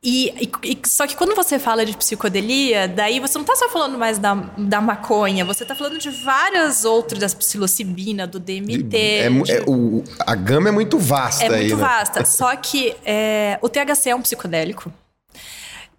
E, 0.00 0.48
e, 0.62 0.78
só 0.86 1.08
que 1.08 1.16
quando 1.16 1.34
você 1.34 1.58
fala 1.58 1.84
de 1.84 1.96
psicodelia, 1.96 2.86
daí 2.86 3.18
você 3.18 3.36
não 3.36 3.42
está 3.42 3.56
só 3.56 3.68
falando 3.68 3.98
mais 3.98 4.16
da, 4.16 4.34
da 4.56 4.80
maconha, 4.80 5.44
você 5.44 5.64
está 5.64 5.74
falando 5.74 5.98
de 5.98 6.08
várias 6.08 6.84
outras, 6.84 7.20
da 7.20 7.36
psilocibina, 7.36 8.24
do 8.24 8.38
DMT. 8.38 8.96
É, 8.96 9.28
de... 9.28 9.52
é, 9.52 9.64
o, 9.66 10.04
a 10.20 10.36
gama 10.36 10.68
é 10.68 10.72
muito 10.72 10.98
vasta. 10.98 11.44
É 11.44 11.48
aí, 11.48 11.68
muito 11.68 11.76
né? 11.78 11.82
vasta. 11.82 12.24
só 12.26 12.54
que 12.54 12.94
é, 13.04 13.58
o 13.60 13.68
THC 13.68 14.10
é 14.10 14.14
um 14.14 14.22
psicodélico 14.22 14.92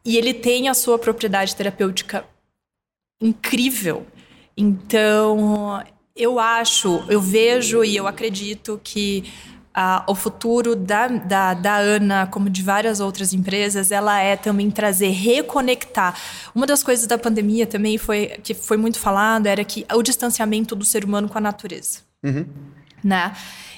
e 0.06 0.18
ele 0.18 0.34
tem 0.34 0.70
a 0.70 0.74
sua 0.74 0.98
propriedade 0.98 1.54
terapêutica 1.54 2.24
incrível. 3.22 4.08
Então, 4.56 5.84
eu 6.16 6.40
acho, 6.40 7.04
eu 7.10 7.20
vejo 7.20 7.84
e 7.84 7.98
eu 7.98 8.08
acredito 8.08 8.80
que 8.82 9.30
ah, 9.82 10.04
o 10.08 10.14
futuro 10.14 10.76
da, 10.76 11.08
da, 11.08 11.54
da 11.54 11.78
Ana, 11.78 12.28
como 12.28 12.50
de 12.50 12.62
várias 12.62 13.00
outras 13.00 13.32
empresas, 13.32 13.94
ela 13.94 14.20
é 14.20 14.36
também 14.36 14.70
trazer, 14.70 15.08
reconectar. 15.08 16.20
Uma 16.54 16.68
das 16.68 16.84
coisas 16.84 17.08
da 17.08 17.18
pandemia 17.18 17.66
também 17.66 17.98
foi 17.98 18.28
que 18.44 18.54
foi 18.54 18.76
muito 18.76 19.00
falado 19.00 19.48
era 19.48 19.64
que 19.64 19.86
o 19.94 20.04
distanciamento 20.04 20.76
do 20.76 20.84
ser 20.84 21.06
humano 21.06 21.30
com 21.30 21.38
a 21.38 21.42
natureza, 21.42 22.00
uhum. 22.22 22.46
né? 23.02 23.32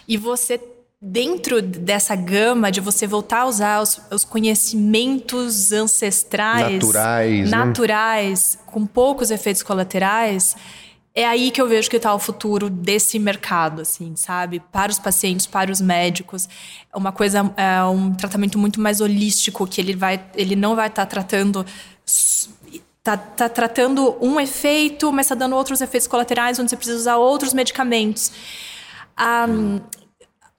E 0.08 0.18
você 0.18 0.60
dentro 1.00 1.62
dessa 1.62 2.16
gama 2.16 2.72
de 2.72 2.82
você 2.82 3.06
voltar 3.06 3.42
a 3.42 3.46
usar 3.46 3.80
os, 3.80 4.02
os 4.12 4.26
conhecimentos 4.26 5.72
ancestrais, 5.72 6.84
naturais, 6.84 7.50
naturais 7.52 8.58
né? 8.60 8.64
com 8.66 8.88
poucos 8.88 9.30
efeitos 9.30 9.62
colaterais, 9.62 10.56
é 11.14 11.28
aí 11.28 11.52
que 11.52 11.62
eu 11.62 11.68
vejo 11.68 11.90
que 11.90 11.98
está 11.98 12.14
o 12.14 12.20
futuro 12.20 12.70
desse 12.70 13.20
mercado, 13.20 13.82
assim, 13.82 14.16
sabe? 14.16 14.62
Para 14.72 14.92
os 14.92 15.00
pacientes, 15.00 15.46
para 15.46 15.72
os 15.72 15.82
médicos, 15.82 16.48
é 16.94 16.98
uma 16.98 17.12
coisa, 17.12 17.54
é 17.58 17.84
um 17.84 18.14
tratamento 18.14 18.58
muito 18.58 18.80
mais 18.80 19.02
holístico 19.02 19.68
que 19.68 19.82
ele 19.82 19.96
vai, 19.96 20.24
ele 20.36 20.56
não 20.56 20.76
vai 20.76 20.88
estar 20.88 21.06
tá 21.06 21.10
tratando 21.10 21.66
Tá, 23.04 23.18
tá, 23.18 23.50
tratando 23.50 24.16
um 24.22 24.40
efeito, 24.40 25.12
mas 25.12 25.26
está 25.26 25.34
dando 25.34 25.56
outros 25.56 25.82
efeitos 25.82 26.08
colaterais, 26.08 26.60
onde 26.60 26.70
você 26.70 26.76
precisa 26.76 27.00
usar 27.00 27.18
outros 27.18 27.52
medicamentos. 27.52 28.32
Um, 29.20 29.82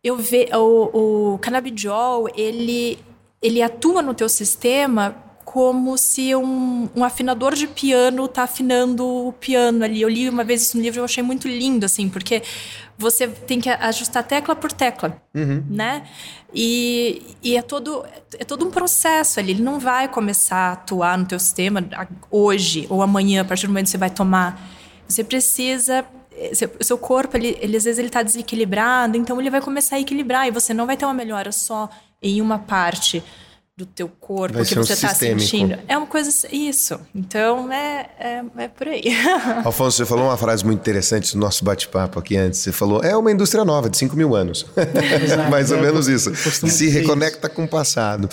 eu 0.02 0.16
ve, 0.16 0.48
o, 0.52 1.34
o 1.34 1.38
canabidiol, 1.38 2.28
ele, 2.34 2.98
ele 3.40 3.62
atua 3.62 4.02
no 4.02 4.12
teu 4.12 4.28
sistema 4.28 5.14
como 5.52 5.98
se 5.98 6.34
um, 6.34 6.88
um 6.96 7.04
afinador 7.04 7.54
de 7.54 7.66
piano 7.66 8.24
está 8.24 8.44
afinando 8.44 9.06
o 9.06 9.34
piano 9.34 9.84
ali. 9.84 10.00
Eu 10.00 10.08
li 10.08 10.26
uma 10.26 10.42
vez 10.42 10.62
isso 10.62 10.78
no 10.78 10.82
livro 10.82 10.98
e 10.98 11.02
eu 11.02 11.04
achei 11.04 11.22
muito 11.22 11.46
lindo, 11.46 11.84
assim, 11.84 12.08
porque 12.08 12.42
você 12.96 13.28
tem 13.28 13.60
que 13.60 13.68
ajustar 13.68 14.24
tecla 14.24 14.56
por 14.56 14.72
tecla, 14.72 15.20
uhum. 15.34 15.62
né? 15.68 16.04
E, 16.54 17.36
e, 17.42 17.54
é, 17.54 17.60
todo, 17.60 18.02
é 18.38 18.44
todo 18.46 18.66
um 18.66 18.70
processo 18.70 19.40
ali. 19.40 19.50
Ele 19.50 19.62
não 19.62 19.78
vai 19.78 20.08
começar 20.08 20.56
a 20.56 20.72
atuar 20.72 21.18
no 21.18 21.26
teu 21.26 21.38
sistema 21.38 21.84
hoje 22.30 22.86
ou 22.88 23.02
amanhã, 23.02 23.42
a 23.42 23.44
partir 23.44 23.66
do 23.66 23.74
momento 23.74 23.84
que 23.84 23.90
você 23.90 23.98
vai 23.98 24.10
tomar. 24.10 24.58
Você 25.06 25.22
precisa 25.22 26.02
o 26.80 26.82
seu 26.82 26.96
corpo, 26.96 27.36
ele, 27.36 27.58
ele 27.60 27.76
às 27.76 27.84
vezes 27.84 27.98
ele 27.98 28.08
está 28.08 28.22
desequilibrado, 28.22 29.18
então 29.18 29.38
ele 29.38 29.50
vai 29.50 29.60
começar 29.60 29.96
a 29.96 30.00
equilibrar 30.00 30.48
e 30.48 30.50
você 30.50 30.72
não 30.72 30.86
vai 30.86 30.96
ter 30.96 31.04
uma 31.04 31.12
melhora 31.12 31.52
só 31.52 31.90
em 32.22 32.40
uma 32.40 32.58
parte 32.58 33.22
do 33.82 33.86
teu 33.86 34.08
corpo 34.08 34.54
vai 34.54 34.64
que 34.64 34.78
um 34.78 34.84
você 34.84 34.92
está 34.92 35.12
sentindo. 35.12 35.76
É 35.88 35.98
uma 35.98 36.06
coisa 36.06 36.30
isso. 36.52 37.00
Então 37.12 37.70
é, 37.72 38.08
é, 38.18 38.44
é 38.58 38.68
por 38.68 38.86
aí. 38.86 39.02
Alfonso, 39.64 39.96
você 39.96 40.06
falou 40.06 40.26
uma 40.26 40.36
frase 40.36 40.64
muito 40.64 40.78
interessante 40.78 41.34
no 41.34 41.40
nosso 41.40 41.64
bate-papo 41.64 42.18
aqui 42.18 42.36
antes. 42.36 42.60
Você 42.60 42.70
falou, 42.70 43.02
é 43.02 43.16
uma 43.16 43.32
indústria 43.32 43.64
nova, 43.64 43.90
de 43.90 43.98
5 43.98 44.16
mil 44.16 44.36
anos. 44.36 44.66
Mais 45.50 45.72
ou 45.72 45.78
é, 45.78 45.82
menos 45.82 46.06
isso. 46.06 46.32
Se 46.34 46.88
reconecta 46.88 47.48
isso. 47.48 47.56
com 47.56 47.64
o 47.64 47.68
passado. 47.68 48.28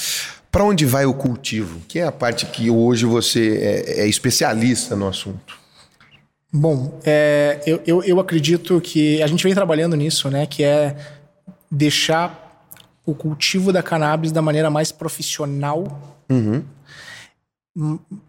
Para 0.51 0.63
onde 0.63 0.85
vai 0.85 1.05
o 1.05 1.13
cultivo? 1.13 1.81
Que 1.87 1.99
é 1.99 2.05
a 2.05 2.11
parte 2.11 2.45
que 2.45 2.69
hoje 2.69 3.05
você 3.05 3.85
é, 3.87 4.01
é 4.01 4.07
especialista 4.07 4.95
no 4.95 5.07
assunto. 5.07 5.57
Bom, 6.51 6.99
é, 7.03 7.59
eu, 7.65 7.81
eu, 7.85 8.03
eu, 8.03 8.19
acredito 8.19 8.79
que 8.81 9.21
a 9.21 9.27
gente 9.27 9.43
vem 9.43 9.53
trabalhando 9.53 9.95
nisso, 9.95 10.29
né? 10.29 10.47
Que 10.47 10.63
é 10.63 10.95
deixar 11.69 12.48
o 13.09 13.15
cultivo 13.15 13.71
da 13.71 13.81
cannabis 13.81 14.31
da 14.31 14.41
maneira 14.41 14.69
mais 14.69 14.91
profissional, 14.91 16.17
uhum. 16.29 16.63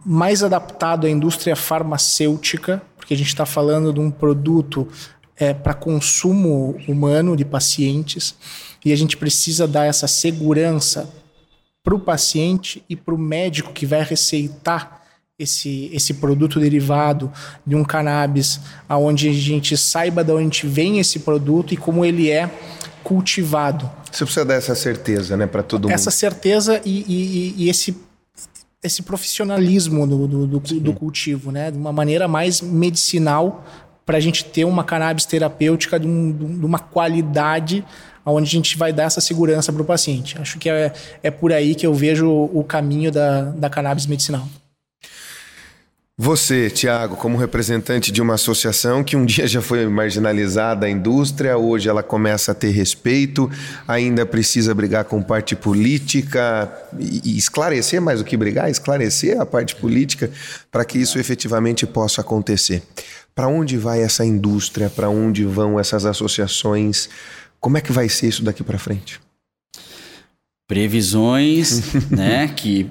mais 0.05 0.43
adaptado 0.43 1.07
à 1.07 1.11
indústria 1.11 1.57
farmacêutica, 1.57 2.83
porque 2.97 3.14
a 3.14 3.16
gente 3.16 3.28
está 3.28 3.47
falando 3.47 3.93
de 3.93 4.01
um 4.01 4.11
produto 4.11 4.89
é, 5.37 5.55
para 5.55 5.74
consumo 5.74 6.78
humano 6.87 7.37
de 7.37 7.45
pacientes 7.45 8.35
e 8.85 8.93
a 8.93 8.97
gente 8.97 9.16
precisa 9.16 9.66
dar 9.66 9.87
essa 9.87 10.07
segurança 10.07 11.09
para 11.83 11.95
o 11.95 12.01
paciente 12.01 12.85
e 12.89 12.95
para 12.95 13.14
o 13.14 13.18
médico 13.18 13.72
que 13.72 13.87
vai 13.87 14.03
receitar 14.03 15.01
esse, 15.39 15.91
esse 15.93 16.14
produto 16.14 16.61
derivado 16.61 17.33
de 17.66 17.74
um 17.74 17.83
cannabis, 17.83 18.61
aonde 18.87 19.31
a 19.31 19.33
gente 19.33 19.74
saiba 19.76 20.22
de 20.22 20.31
onde 20.33 20.66
vem 20.66 20.99
esse 20.99 21.20
produto 21.20 21.72
e 21.72 21.76
como 21.78 22.05
ele 22.05 22.31
é 22.31 22.51
cultivado. 23.03 23.91
Você 24.11 24.24
precisa 24.24 24.44
dar 24.44 24.54
essa 24.54 24.74
certeza, 24.74 25.36
né, 25.36 25.46
para 25.46 25.62
todo 25.62 25.84
mundo. 25.84 25.94
Essa 25.94 26.11
certeza 26.11 26.80
e, 26.84 27.04
e, 27.06 27.64
e, 27.64 27.68
esse 27.68 27.96
esse 28.82 29.02
profissionalismo 29.02 30.06
do, 30.06 30.26
do, 30.26 30.46
do, 30.46 30.58
do 30.58 30.92
cultivo, 30.94 31.52
né, 31.52 31.70
de 31.70 31.76
uma 31.76 31.92
maneira 31.92 32.26
mais 32.26 32.62
medicinal 32.62 33.62
para 34.06 34.16
a 34.16 34.20
gente 34.20 34.44
ter 34.44 34.64
uma 34.64 34.82
cannabis 34.82 35.26
terapêutica 35.26 36.00
de, 36.00 36.06
um, 36.06 36.32
de 36.32 36.64
uma 36.64 36.78
qualidade 36.78 37.84
onde 38.24 38.48
a 38.48 38.50
gente 38.50 38.76
vai 38.76 38.92
dar 38.92 39.04
essa 39.04 39.20
segurança 39.20 39.72
para 39.72 39.82
o 39.82 39.84
paciente. 39.84 40.36
Acho 40.40 40.58
que 40.58 40.68
é, 40.68 40.92
é 41.22 41.30
por 41.30 41.52
aí 41.52 41.74
que 41.74 41.86
eu 41.86 41.92
vejo 41.94 42.28
o 42.28 42.64
caminho 42.64 43.11
da, 43.11 43.42
da 43.42 43.68
cannabis 43.70 44.06
medicinal. 44.06 44.46
Você, 46.22 46.68
Tiago, 46.68 47.16
como 47.16 47.38
representante 47.38 48.12
de 48.12 48.20
uma 48.20 48.34
associação 48.34 49.02
que 49.02 49.16
um 49.16 49.24
dia 49.24 49.46
já 49.46 49.62
foi 49.62 49.86
marginalizada 49.86 50.84
a 50.84 50.90
indústria, 50.90 51.56
hoje 51.56 51.88
ela 51.88 52.02
começa 52.02 52.52
a 52.52 52.54
ter 52.54 52.72
respeito, 52.72 53.50
ainda 53.88 54.26
precisa 54.26 54.74
brigar 54.74 55.06
com 55.06 55.22
parte 55.22 55.56
política 55.56 56.70
e 56.98 57.38
esclarecer 57.38 58.02
mais 58.02 58.18
do 58.18 58.24
que 58.26 58.36
brigar, 58.36 58.70
esclarecer 58.70 59.40
a 59.40 59.46
parte 59.46 59.74
política 59.74 60.30
para 60.70 60.84
que 60.84 60.98
isso 60.98 61.18
efetivamente 61.18 61.86
possa 61.86 62.20
acontecer. 62.20 62.82
Para 63.34 63.48
onde 63.48 63.78
vai 63.78 64.02
essa 64.02 64.22
indústria? 64.22 64.90
Para 64.90 65.08
onde 65.08 65.46
vão 65.46 65.80
essas 65.80 66.04
associações? 66.04 67.08
Como 67.58 67.78
é 67.78 67.80
que 67.80 67.92
vai 67.92 68.10
ser 68.10 68.28
isso 68.28 68.44
daqui 68.44 68.62
para 68.62 68.78
frente? 68.78 69.18
Previsões, 70.68 71.94
né, 72.12 72.46
que 72.48 72.90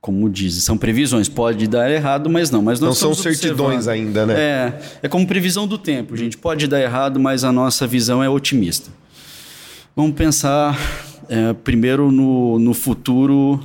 como 0.00 0.28
dizem, 0.30 0.60
são 0.60 0.78
previsões. 0.78 1.28
Pode 1.28 1.66
dar 1.66 1.90
errado, 1.90 2.30
mas 2.30 2.50
não. 2.50 2.62
Mas 2.62 2.80
não 2.80 2.94
são 2.94 3.14
certidões 3.14 3.88
ainda, 3.88 4.24
né? 4.24 4.34
É, 4.38 4.80
é 5.02 5.08
como 5.08 5.26
previsão 5.26 5.66
do 5.66 5.76
tempo, 5.76 6.16
gente. 6.16 6.36
Pode 6.36 6.66
dar 6.66 6.80
errado, 6.80 7.18
mas 7.18 7.44
a 7.44 7.52
nossa 7.52 7.86
visão 7.86 8.22
é 8.22 8.28
otimista. 8.28 8.90
Vamos 9.94 10.14
pensar 10.14 10.78
é, 11.28 11.52
primeiro 11.52 12.10
no, 12.12 12.58
no 12.58 12.72
futuro 12.72 13.60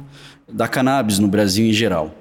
da 0.51 0.67
cannabis 0.67 1.19
no 1.19 1.27
Brasil 1.27 1.65
em 1.65 1.73
geral. 1.73 2.13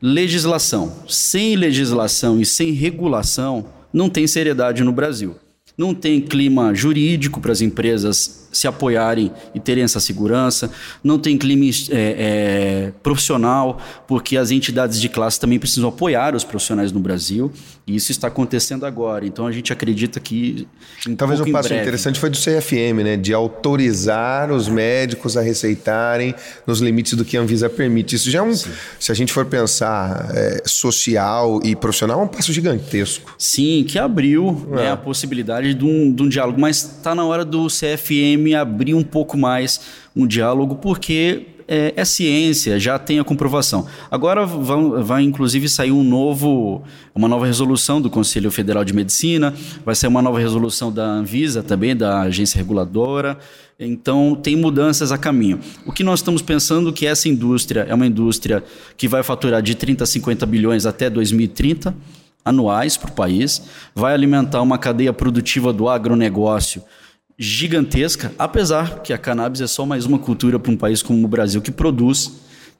Legislação. 0.00 0.92
Sem 1.08 1.56
legislação 1.56 2.40
e 2.40 2.46
sem 2.46 2.72
regulação, 2.72 3.66
não 3.92 4.08
tem 4.08 4.26
seriedade 4.26 4.84
no 4.84 4.92
Brasil. 4.92 5.36
Não 5.76 5.94
tem 5.94 6.20
clima 6.20 6.74
jurídico 6.74 7.40
para 7.40 7.52
as 7.52 7.60
empresas 7.60 8.47
se 8.58 8.66
apoiarem 8.66 9.30
e 9.54 9.60
terem 9.60 9.84
essa 9.84 10.00
segurança. 10.00 10.70
Não 11.02 11.18
tem 11.18 11.38
clima 11.38 11.58
é, 11.58 11.70
é, 11.90 12.92
profissional, 13.02 13.80
porque 14.06 14.36
as 14.36 14.50
entidades 14.50 15.00
de 15.00 15.08
classe 15.08 15.38
também 15.38 15.58
precisam 15.58 15.88
apoiar 15.88 16.34
os 16.34 16.44
profissionais 16.44 16.90
no 16.90 17.00
Brasil. 17.00 17.52
E 17.86 17.96
isso 17.96 18.10
está 18.10 18.28
acontecendo 18.28 18.84
agora. 18.84 19.26
Então 19.26 19.46
a 19.46 19.52
gente 19.52 19.72
acredita 19.72 20.20
que. 20.20 20.68
Talvez 21.16 21.40
um 21.40 21.50
passo 21.50 21.72
interessante 21.72 22.18
foi 22.18 22.28
do 22.28 22.36
CFM, 22.36 23.02
né? 23.02 23.16
De 23.16 23.32
autorizar 23.32 24.52
os 24.52 24.68
médicos 24.68 25.36
a 25.36 25.40
receitarem 25.40 26.34
nos 26.66 26.80
limites 26.80 27.14
do 27.14 27.24
que 27.24 27.36
a 27.36 27.40
Anvisa 27.40 27.70
permite. 27.70 28.16
Isso 28.16 28.30
já 28.30 28.40
é 28.40 28.42
um. 28.42 28.54
Sim. 28.54 28.70
Se 28.98 29.10
a 29.10 29.14
gente 29.14 29.32
for 29.32 29.46
pensar 29.46 30.30
é, 30.34 30.62
social 30.66 31.60
e 31.64 31.74
profissional, 31.74 32.20
é 32.20 32.24
um 32.24 32.28
passo 32.28 32.52
gigantesco. 32.52 33.34
Sim, 33.38 33.84
que 33.88 33.98
abriu 33.98 34.66
né, 34.68 34.86
é. 34.86 34.90
a 34.90 34.96
possibilidade 34.96 35.72
de 35.72 35.84
um, 35.84 36.12
de 36.12 36.22
um 36.22 36.28
diálogo. 36.28 36.60
Mas 36.60 36.82
está 36.82 37.14
na 37.14 37.24
hora 37.24 37.44
do 37.44 37.68
CFM 37.68 38.47
me 38.48 38.54
abrir 38.54 38.94
um 38.94 39.02
pouco 39.02 39.36
mais 39.36 39.78
um 40.16 40.26
diálogo, 40.26 40.76
porque 40.76 41.48
é, 41.68 41.92
é, 41.94 42.04
ciência, 42.06 42.80
já 42.80 42.98
tem 42.98 43.18
a 43.18 43.24
comprovação. 43.24 43.86
Agora 44.10 44.46
vai, 44.46 45.02
vai, 45.02 45.22
inclusive 45.22 45.68
sair 45.68 45.92
um 45.92 46.02
novo, 46.02 46.82
uma 47.14 47.28
nova 47.28 47.44
resolução 47.44 48.00
do 48.00 48.08
Conselho 48.08 48.50
Federal 48.50 48.86
de 48.86 48.94
Medicina, 48.94 49.52
vai 49.84 49.94
sair 49.94 50.08
uma 50.08 50.22
nova 50.22 50.38
resolução 50.38 50.90
da 50.90 51.04
Anvisa 51.04 51.62
também, 51.62 51.94
da 51.94 52.22
agência 52.22 52.56
reguladora. 52.56 53.38
Então 53.78 54.34
tem 54.34 54.56
mudanças 54.56 55.12
a 55.12 55.18
caminho. 55.18 55.60
O 55.84 55.92
que 55.92 56.02
nós 56.02 56.20
estamos 56.20 56.40
pensando 56.40 56.90
que 56.90 57.06
essa 57.06 57.28
indústria 57.28 57.80
é 57.86 57.94
uma 57.94 58.06
indústria 58.06 58.64
que 58.96 59.06
vai 59.06 59.22
faturar 59.22 59.60
de 59.60 59.74
30 59.74 60.04
a 60.04 60.06
50 60.06 60.46
bilhões 60.46 60.86
até 60.86 61.10
2030 61.10 61.94
anuais 62.42 62.96
para 62.96 63.10
o 63.10 63.12
país, 63.12 63.62
vai 63.94 64.14
alimentar 64.14 64.62
uma 64.62 64.78
cadeia 64.78 65.12
produtiva 65.12 65.70
do 65.70 65.86
agronegócio 65.86 66.82
gigantesca, 67.38 68.32
apesar 68.38 69.00
que 69.00 69.12
a 69.12 69.18
cannabis 69.18 69.60
é 69.60 69.66
só 69.66 69.86
mais 69.86 70.04
uma 70.04 70.18
cultura 70.18 70.58
para 70.58 70.72
um 70.72 70.76
país 70.76 71.02
como 71.02 71.24
o 71.24 71.28
Brasil 71.28 71.62
que 71.62 71.70
produz 71.70 72.32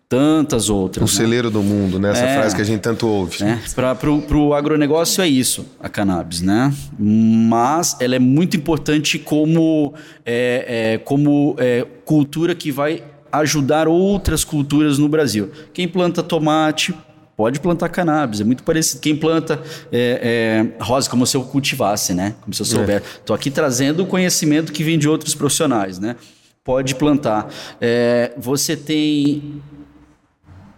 tantas 0.08 0.68
outras. 0.70 1.08
O 1.08 1.12
né? 1.14 1.16
celeiro 1.24 1.50
do 1.50 1.62
mundo, 1.62 1.98
né? 2.00 2.10
Essa 2.10 2.24
É. 2.24 2.34
frase 2.34 2.56
que 2.56 2.62
a 2.62 2.64
gente 2.64 2.80
tanto 2.80 3.06
ouve. 3.06 3.44
né? 3.44 3.60
Para 3.74 4.10
o 4.10 4.54
agronegócio 4.54 5.22
é 5.22 5.28
isso, 5.28 5.66
a 5.78 5.88
cannabis, 5.88 6.40
né? 6.40 6.72
Mas 6.98 7.96
ela 8.00 8.16
é 8.16 8.18
muito 8.18 8.56
importante 8.56 9.18
como, 9.18 9.92
é, 10.24 10.94
é, 10.94 10.98
como 10.98 11.54
é, 11.58 11.86
cultura 12.04 12.54
que 12.54 12.72
vai 12.72 13.02
ajudar 13.30 13.86
outras 13.86 14.42
culturas 14.42 14.98
no 14.98 15.08
Brasil. 15.08 15.50
Quem 15.74 15.86
planta 15.86 16.22
tomate 16.22 16.94
pode 17.38 17.60
plantar 17.60 17.88
cannabis, 17.88 18.40
é 18.40 18.44
muito 18.44 18.64
parecido. 18.64 19.00
Quem 19.00 19.14
planta 19.14 19.62
é, 19.92 20.66
é, 20.80 20.82
rosa, 20.82 21.08
como 21.08 21.24
se 21.24 21.36
eu 21.36 21.44
cultivasse, 21.44 22.12
né? 22.12 22.34
Como 22.40 22.52
se 22.52 22.60
eu 22.60 22.66
souber. 22.66 23.00
Estou 23.00 23.34
aqui 23.34 23.48
trazendo 23.48 24.02
o 24.02 24.06
conhecimento 24.06 24.72
que 24.72 24.82
vem 24.82 24.98
de 24.98 25.08
outros 25.08 25.36
profissionais, 25.36 26.00
né? 26.00 26.16
Pode 26.64 26.96
plantar. 26.96 27.48
É, 27.80 28.32
você 28.36 28.76
tem 28.76 29.62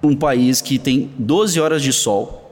um 0.03 0.15
país 0.15 0.61
que 0.61 0.79
tem 0.79 1.11
12 1.19 1.59
horas 1.59 1.81
de 1.81 1.95
sol. 1.95 2.50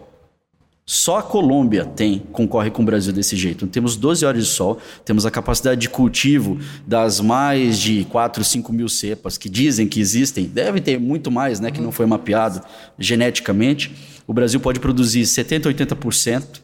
Só 0.90 1.18
a 1.18 1.22
Colômbia 1.22 1.84
tem, 1.84 2.20
concorre 2.32 2.70
com 2.70 2.80
o 2.80 2.84
Brasil 2.86 3.12
desse 3.12 3.36
jeito. 3.36 3.56
Então, 3.56 3.68
temos 3.68 3.94
12 3.94 4.24
horas 4.24 4.42
de 4.42 4.48
sol, 4.48 4.78
temos 5.04 5.26
a 5.26 5.30
capacidade 5.30 5.82
de 5.82 5.88
cultivo 5.90 6.58
das 6.86 7.20
mais 7.20 7.78
de 7.78 8.06
4, 8.06 8.42
5 8.42 8.72
mil 8.72 8.88
cepas 8.88 9.36
que 9.36 9.50
dizem 9.50 9.86
que 9.86 10.00
existem. 10.00 10.46
Deve 10.46 10.80
ter 10.80 10.98
muito 10.98 11.30
mais, 11.30 11.60
né, 11.60 11.70
que 11.70 11.78
não 11.78 11.92
foi 11.92 12.06
mapeado 12.06 12.62
geneticamente. 12.98 13.94
O 14.26 14.32
Brasil 14.32 14.60
pode 14.60 14.80
produzir 14.80 15.26
70, 15.26 15.68
80% 15.68 16.62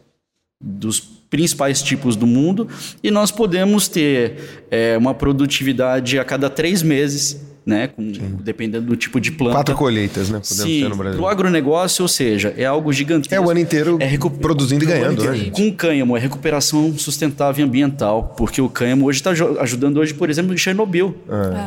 dos 0.58 1.00
principais 1.28 1.82
tipos 1.82 2.16
do 2.16 2.26
mundo 2.26 2.66
e 3.02 3.10
nós 3.10 3.30
podemos 3.30 3.88
ter 3.88 4.64
é, 4.70 4.96
uma 4.96 5.12
produtividade 5.12 6.18
a 6.18 6.24
cada 6.24 6.48
três 6.48 6.82
meses, 6.82 7.42
né, 7.66 7.88
com, 7.88 8.12
dependendo 8.42 8.86
do 8.86 8.96
tipo 8.96 9.20
de 9.20 9.32
planta. 9.32 9.54
Quatro 9.56 9.74
colheitas, 9.74 10.28
né? 10.28 10.38
Podemos 10.40 10.48
Sim, 10.72 10.82
ter 10.82 10.88
no 10.88 10.96
Brasil. 10.96 11.18
pro 11.18 11.28
agronegócio, 11.28 12.02
ou 12.02 12.08
seja, 12.08 12.52
é 12.56 12.64
algo 12.66 12.92
gigantesco. 12.92 13.34
É 13.34 13.40
o 13.40 13.50
ano 13.50 13.60
inteiro 13.60 13.96
É 14.00 14.04
recu- 14.06 14.30
produzindo 14.30 14.84
e 14.84 14.86
ganhando, 14.86 15.24
né, 15.24 15.34
gente? 15.34 15.50
Com 15.52 15.68
o 15.68 15.72
cânhamo, 15.74 16.16
é 16.16 16.20
recuperação 16.20 16.92
sustentável 16.98 17.64
e 17.64 17.68
ambiental, 17.68 18.34
porque 18.36 18.60
o 18.60 18.68
cânhamo 18.68 19.06
hoje 19.06 19.18
está 19.20 19.30
ajudando 19.60 19.96
hoje, 19.98 20.12
por 20.14 20.28
exemplo, 20.28 20.52
em 20.52 20.56
Chernobyl. 20.58 21.14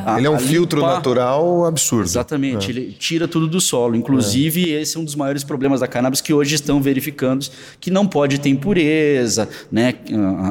A- 0.05 0.17
Ele 0.17 0.27
é 0.27 0.29
um 0.29 0.35
a 0.35 0.39
filtro 0.39 0.79
limpar- 0.79 0.95
natural 0.95 1.65
absurdo. 1.65 2.05
Exatamente, 2.05 2.69
ele 2.71 2.95
tira 2.97 3.27
tudo 3.27 3.47
do 3.47 3.59
solo. 3.59 3.95
Inclusive, 3.95 4.69
esse 4.71 4.97
é 4.97 4.99
um 4.99 5.03
dos 5.03 5.15
maiores 5.15 5.43
problemas 5.43 5.79
da 5.79 5.87
cannabis 5.87 6.21
que 6.21 6.33
hoje 6.33 6.55
estão 6.55 6.81
verificando 6.81 7.45
que 7.79 7.89
não 7.89 8.05
pode 8.05 8.39
ter 8.39 8.49
impureza, 8.49 9.49
né? 9.71 9.95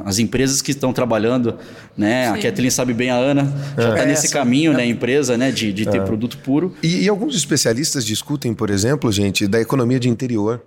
As 0.04 0.18
empresas 0.18 0.60
que 0.62 0.70
estão 0.70 0.92
trabalhando, 0.92 1.54
né? 1.96 2.28
A 2.28 2.34
Sim. 2.34 2.40
Kathleen 2.42 2.70
sabe 2.70 2.92
bem, 2.92 3.10
a 3.10 3.16
Ana 3.16 3.44
já 3.76 3.90
está 3.90 4.02
É, 4.02 4.06
nesse 4.06 4.30
caminho, 4.30 4.72
né? 4.72 4.82
A 4.82 4.86
empresa, 4.86 5.35
né? 5.36 5.50
De, 5.50 5.72
de 5.72 5.86
ter 5.86 6.02
produto 6.02 6.38
puro. 6.38 6.74
E, 6.82 7.04
e 7.04 7.08
alguns 7.08 7.36
especialistas 7.36 8.04
discutem, 8.04 8.54
por 8.54 8.70
exemplo, 8.70 9.10
gente, 9.12 9.46
da 9.46 9.60
economia 9.60 10.00
de 10.00 10.08
interior. 10.08 10.62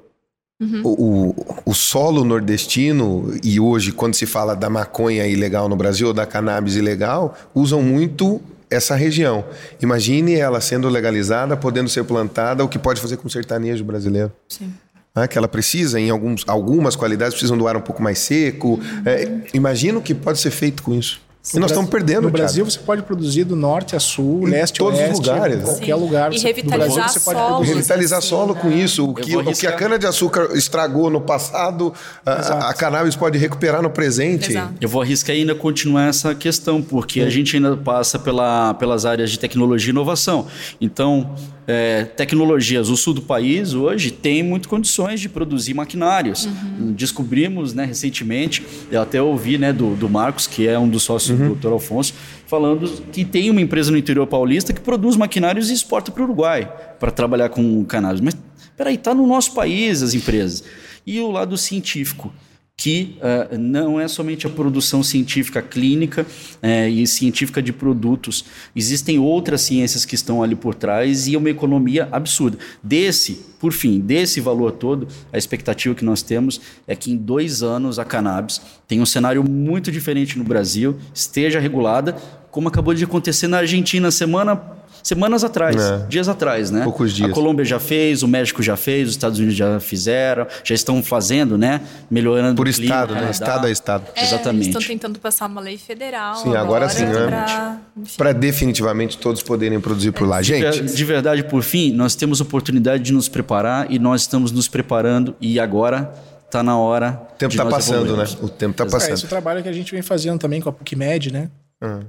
O, 0.83 0.89
o, 0.89 1.61
o 1.67 1.73
solo 1.73 2.25
nordestino, 2.25 3.33
e 3.41 3.61
hoje, 3.61 3.93
quando 3.93 4.13
se 4.13 4.25
fala 4.25 4.53
da 4.53 4.69
maconha 4.69 5.25
ilegal 5.25 5.69
no 5.69 5.75
Brasil, 5.77 6.07
ou 6.07 6.13
da 6.13 6.25
cannabis 6.25 6.75
ilegal, 6.75 7.33
usam 7.55 7.81
muito 7.81 8.41
essa 8.69 8.93
região. 8.93 9.45
Imagine 9.81 10.35
ela 10.35 10.59
sendo 10.59 10.89
legalizada, 10.89 11.55
podendo 11.55 11.87
ser 11.87 12.03
plantada, 12.03 12.61
o 12.61 12.67
que 12.67 12.77
pode 12.77 12.99
fazer 12.99 13.15
com 13.15 13.27
o 13.27 13.31
sertanejo 13.31 13.85
brasileiro. 13.85 14.33
Sim. 14.49 14.73
né, 15.15 15.27
que 15.27 15.37
ela 15.37 15.47
precisa, 15.47 15.99
em 15.99 16.09
alguns, 16.09 16.43
algumas 16.47 16.95
qualidades, 16.95 17.33
precisam 17.33 17.57
do 17.57 17.67
ar 17.67 17.77
um 17.77 17.81
pouco 17.81 18.01
mais 18.01 18.19
seco. 18.19 18.79
É, 19.05 19.29
imagina 19.53 19.97
o 19.97 20.01
que 20.01 20.13
pode 20.13 20.39
ser 20.39 20.51
feito 20.51 20.83
com 20.83 20.93
isso. 20.93 21.21
E 21.55 21.57
nós 21.57 21.71
estamos 21.71 21.89
perdendo, 21.89 22.23
No 22.23 22.27
Thiago. 22.31 22.37
Brasil 22.37 22.65
você 22.65 22.79
pode 22.79 23.01
produzir 23.01 23.45
do 23.45 23.55
norte 23.55 23.95
a 23.95 23.99
sul, 23.99 24.45
Em 24.47 24.51
leste 24.51 24.75
a 24.75 24.79
todos 24.85 24.99
os 24.99 25.05
oeste, 25.05 25.29
lugares, 25.29 25.57
né? 25.59 25.63
qualquer 25.63 25.85
Sim. 25.95 25.99
lugar 26.01 26.33
E 26.33 26.37
você- 26.37 26.43
do 26.43 26.47
revitalizar 26.47 26.93
Brasil 26.95 27.03
você 27.13 27.19
pode 27.21 27.39
solos. 27.39 27.51
produzir. 27.55 27.73
Revitalizar 27.75 28.19
assim, 28.19 28.27
solo 28.27 28.55
com 28.55 28.67
né? 28.67 28.75
isso. 28.75 29.09
O 29.09 29.13
que, 29.15 29.21
o 29.21 29.25
que 29.25 29.35
a 29.35 29.39
arriscar. 29.39 29.77
cana-de-açúcar 29.77 30.49
estragou 30.53 31.09
no 31.09 31.21
passado, 31.21 31.93
a, 32.25 32.69
a 32.69 32.73
cannabis 32.73 33.15
pode 33.15 33.37
recuperar 33.37 33.81
no 33.81 33.89
presente. 33.89 34.51
Exato. 34.51 34.73
Eu 34.81 34.89
vou 34.89 35.01
arriscar 35.01 35.33
ainda 35.35 35.55
continuar 35.55 36.09
essa 36.09 36.35
questão, 36.35 36.81
porque 36.81 37.21
a 37.21 37.29
gente 37.29 37.55
ainda 37.55 37.75
passa 37.77 38.19
pela, 38.19 38.73
pelas 38.73 39.05
áreas 39.05 39.31
de 39.31 39.39
tecnologia 39.39 39.89
e 39.89 39.91
inovação. 39.91 40.45
Então, 40.81 41.33
é, 41.71 42.03
tecnologias, 42.03 42.89
o 42.89 42.97
sul 42.97 43.13
do 43.13 43.21
país 43.21 43.75
hoje 43.75 44.09
tem 44.09 44.41
muitas 44.41 44.65
condições 44.65 45.19
de 45.19 45.29
produzir 45.29 45.75
maquinários. 45.75 46.49
Descobrimos 46.95 47.75
né, 47.75 47.85
recentemente, 47.85 48.65
eu 48.89 48.99
até 48.99 49.21
ouvi 49.21 49.59
né, 49.59 49.71
do, 49.71 49.93
do 49.95 50.09
Marcos, 50.09 50.47
que 50.47 50.67
é 50.67 50.79
um 50.79 50.89
dos 50.89 51.03
sócios 51.03 51.37
do 51.37 51.53
Dr. 51.53 51.67
Alfonso, 51.67 52.15
falando 52.47 52.89
que 53.11 53.23
tem 53.23 53.51
uma 53.51 53.61
empresa 53.61 53.91
no 53.91 53.97
interior 53.99 54.25
paulista 54.25 54.73
que 54.73 54.81
produz 54.81 55.15
maquinários 55.15 55.69
e 55.69 55.73
exporta 55.73 56.09
para 56.09 56.23
o 56.23 56.25
Uruguai 56.25 56.67
para 56.99 57.11
trabalhar 57.11 57.49
com 57.49 57.85
cannabis. 57.85 58.19
Mas, 58.19 58.35
peraí, 58.75 58.95
está 58.95 59.13
no 59.13 59.27
nosso 59.27 59.53
país 59.53 60.01
as 60.01 60.15
empresas. 60.15 60.63
E 61.05 61.19
o 61.19 61.29
lado 61.29 61.55
científico 61.55 62.33
que 62.79 63.17
eh, 63.21 63.57
não 63.57 63.99
é 63.99 64.07
somente 64.07 64.47
a 64.47 64.49
produção 64.49 65.03
científica 65.03 65.61
clínica 65.61 66.25
eh, 66.61 66.89
e 66.89 67.05
científica 67.05 67.61
de 67.61 67.73
produtos. 67.73 68.45
Existem 68.73 69.19
outras 69.19 69.59
ciências 69.59 70.05
que 70.05 70.15
estão 70.15 70.41
ali 70.41 70.55
por 70.55 70.73
trás 70.73 71.27
e 71.27 71.35
é 71.35 71.37
uma 71.37 71.49
economia 71.49 72.07
absurda. 72.09 72.57
Desse, 72.81 73.45
por 73.59 73.73
fim, 73.73 73.99
desse 73.99 74.39
valor 74.39 74.71
todo, 74.71 75.09
a 75.33 75.37
expectativa 75.37 75.93
que 75.93 76.05
nós 76.05 76.21
temos 76.21 76.61
é 76.87 76.95
que 76.95 77.11
em 77.11 77.17
dois 77.17 77.61
anos 77.61 77.99
a 77.99 78.05
cannabis 78.05 78.61
tenha 78.87 79.03
um 79.03 79.05
cenário 79.05 79.43
muito 79.43 79.91
diferente 79.91 80.37
no 80.37 80.45
Brasil, 80.45 80.95
esteja 81.13 81.59
regulada, 81.59 82.13
como 82.49 82.69
acabou 82.69 82.93
de 82.93 83.03
acontecer 83.03 83.49
na 83.49 83.57
Argentina 83.57 84.09
semana 84.09 84.78
semanas 85.03 85.43
atrás, 85.43 85.75
É. 85.75 86.05
dias 86.07 86.27
atrás, 86.27 86.71
né? 86.71 86.83
Poucos 86.83 87.13
dias. 87.13 87.29
A 87.29 87.33
Colômbia 87.33 87.63
já 87.65 87.79
fez, 87.79 88.23
o 88.23 88.27
México 88.27 88.61
já 88.63 88.75
fez, 88.77 89.07
os 89.09 89.15
Estados 89.15 89.37
Unidos 89.39 89.55
já 89.55 89.79
fizeram, 89.79 90.45
já 90.63 90.75
estão 90.75 91.01
fazendo, 91.03 91.57
né? 91.57 91.81
Melhorando 92.09 92.55
Por 92.55 92.67
o 92.67 92.71
clima, 92.73 92.85
estado, 92.85 93.13
né? 93.15 93.29
Estado 93.31 93.67
a 93.67 93.71
estado. 93.71 94.05
É, 94.15 94.23
Exatamente. 94.23 94.65
Eles 94.65 94.75
estão 94.75 94.81
tentando 94.81 95.19
passar 95.19 95.47
uma 95.47 95.61
lei 95.61 95.77
federal. 95.77 96.35
Sim, 96.35 96.55
agora 96.55 96.87
sim, 96.89 97.05
né? 97.05 97.79
Para 98.17 98.31
definitivamente 98.33 99.17
todos 99.17 99.41
poderem 99.41 99.79
produzir 99.79 100.11
por 100.11 100.27
lá. 100.27 100.41
Gente, 100.41 100.81
De 100.83 101.05
verdade, 101.05 101.43
por 101.43 101.63
fim, 101.63 101.91
nós 101.93 102.15
temos 102.15 102.41
oportunidade 102.41 103.03
de 103.03 103.13
nos 103.13 103.27
preparar 103.29 103.91
e 103.91 103.99
nós 103.99 104.21
estamos 104.21 104.51
nos 104.51 104.67
preparando 104.67 105.35
e 105.39 105.59
agora 105.59 106.13
está 106.45 106.63
na 106.63 106.77
hora. 106.77 107.21
o 107.33 107.37
tempo 107.37 107.53
está 107.53 107.65
passando, 107.65 107.97
né? 108.17 108.23
evoluirmos. 108.23 108.37
O 108.41 108.49
tempo 108.49 108.71
está 108.71 108.83
É, 108.83 108.87
esse 108.87 108.95
é 108.95 108.99
passando. 109.11 109.25
o 109.25 109.29
trabalho 109.29 109.63
que 109.63 109.69
a 109.69 109.73
gente 109.73 109.91
vem 109.91 110.01
fazendo 110.01 110.39
também 110.39 110.59
com 110.61 110.69
a 110.69 110.73
PUCMED, 110.73 111.31
né? 111.31 111.49
Ah. 111.81 111.99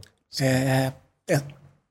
É, 0.41 0.93
é 1.29 1.41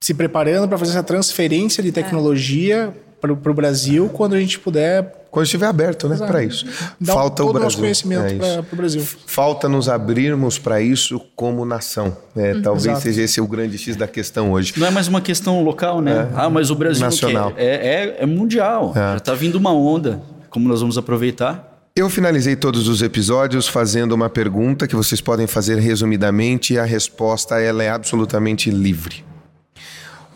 se 0.02 0.14
preparando 0.14 0.68
para 0.68 0.78
fazer 0.78 0.91
essa 0.91 1.04
transferência 1.04 1.84
de 1.84 1.91
tecnologia 1.91 2.93
para 3.20 3.34
o 3.34 3.54
Brasil 3.54 4.10
quando 4.10 4.34
a 4.34 4.39
gente 4.39 4.58
puder 4.58 5.26
Quando 5.30 5.43
estiver 5.43 5.66
aberto, 5.66 6.08
né? 6.08 6.16
Para 6.16 6.41
isso. 6.41 6.66
dar 7.00 7.14
Falta 7.14 7.36
todo 7.36 7.47
o 7.47 7.50
o 7.50 7.54
nosso 7.54 7.78
Brasil. 7.78 7.80
conhecimento 7.82 8.45
É 8.45 8.62
para 8.62 8.74
o 8.74 8.78
Brasil. 8.78 9.06
Falta 9.28 9.68
nos 9.68 9.89
abrirmos 9.89 10.58
para 10.58 10.82
isso 10.82 11.20
como 11.36 11.66
nação. 11.66 12.16
É, 12.34 12.62
talvez 12.62 12.86
Exato. 12.86 13.02
seja 13.02 13.24
esse 13.24 13.41
o 13.41 13.47
grande 13.47 13.78
X 13.78 13.97
da 13.97 14.08
questão 14.08 14.54
hoje. 14.54 14.74
Não 14.78 14.88
é 14.88 14.89
mais 14.89 15.10
uma 15.10 15.20
questão 15.20 15.62
local, 15.62 16.02
né? 16.02 16.30
Ah, 16.34 16.50
mas 16.50 16.72
o 16.72 16.76
Brasil 16.76 17.04
Nacional. 17.04 17.54
É, 17.58 17.66
é, 17.66 18.24
é 18.24 18.26
mundial. 18.26 18.93
Já 18.95 19.18
está 19.18 19.34
vindo 19.34 19.56
uma 19.56 19.74
onda. 19.74 20.22
Como 20.50 20.68
nós 20.68 20.80
vamos 20.80 20.97
aproveitar? 20.97 21.68
Eu 21.93 22.10
finalizei 22.10 22.56
todos 22.56 22.88
os 22.88 23.02
episódios 23.02 23.68
fazendo 23.68 24.14
uma 24.14 24.30
pergunta 24.30 24.88
que 24.88 24.95
vocês 24.95 25.20
podem 25.20 25.45
fazer 25.45 25.78
resumidamente 25.78 26.74
e 26.76 26.80
a 26.80 26.86
resposta 26.86 27.60
ela 27.60 27.84
é 27.84 27.89
absolutamente 27.89 28.72
livre. 28.72 29.26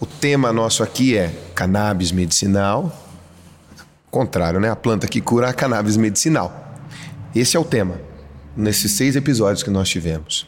O 0.03 0.05
tema 0.05 0.51
nosso 0.51 0.83
aqui 0.83 1.15
é 1.15 1.33
cannabis 1.55 2.11
medicinal. 2.11 2.91
Contrário, 4.11 4.59
né? 4.59 4.69
A 4.69 4.75
planta 4.75 5.07
que 5.07 5.21
cura 5.21 5.47
a 5.47 5.53
cannabis 5.53 5.95
medicinal. 5.95 6.75
Esse 7.33 7.55
é 7.55 7.59
o 7.61 7.63
tema 7.63 8.01
nesses 8.53 8.91
seis 8.91 9.15
episódios 9.15 9.63
que 9.63 9.69
nós 9.69 9.87
tivemos. 9.87 10.45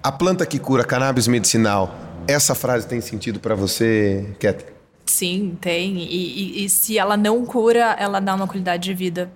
A 0.00 0.12
planta 0.12 0.46
que 0.46 0.60
cura 0.60 0.82
a 0.82 0.86
cannabis 0.86 1.26
medicinal. 1.26 1.92
Essa 2.28 2.54
frase 2.54 2.86
tem 2.86 3.00
sentido 3.00 3.40
para 3.40 3.56
você, 3.56 4.32
Cat? 4.38 4.64
Sim, 5.06 5.58
tem. 5.60 5.96
E, 6.04 6.60
e- 6.60 6.64
e 6.64 6.70
se 6.70 6.96
ela 6.98 7.16
não 7.16 7.44
cura, 7.44 7.96
ela 7.98 8.20
dá 8.20 8.32
uma 8.32 8.46
qualidade 8.46 8.84
de 8.84 8.94
vida 8.94 9.28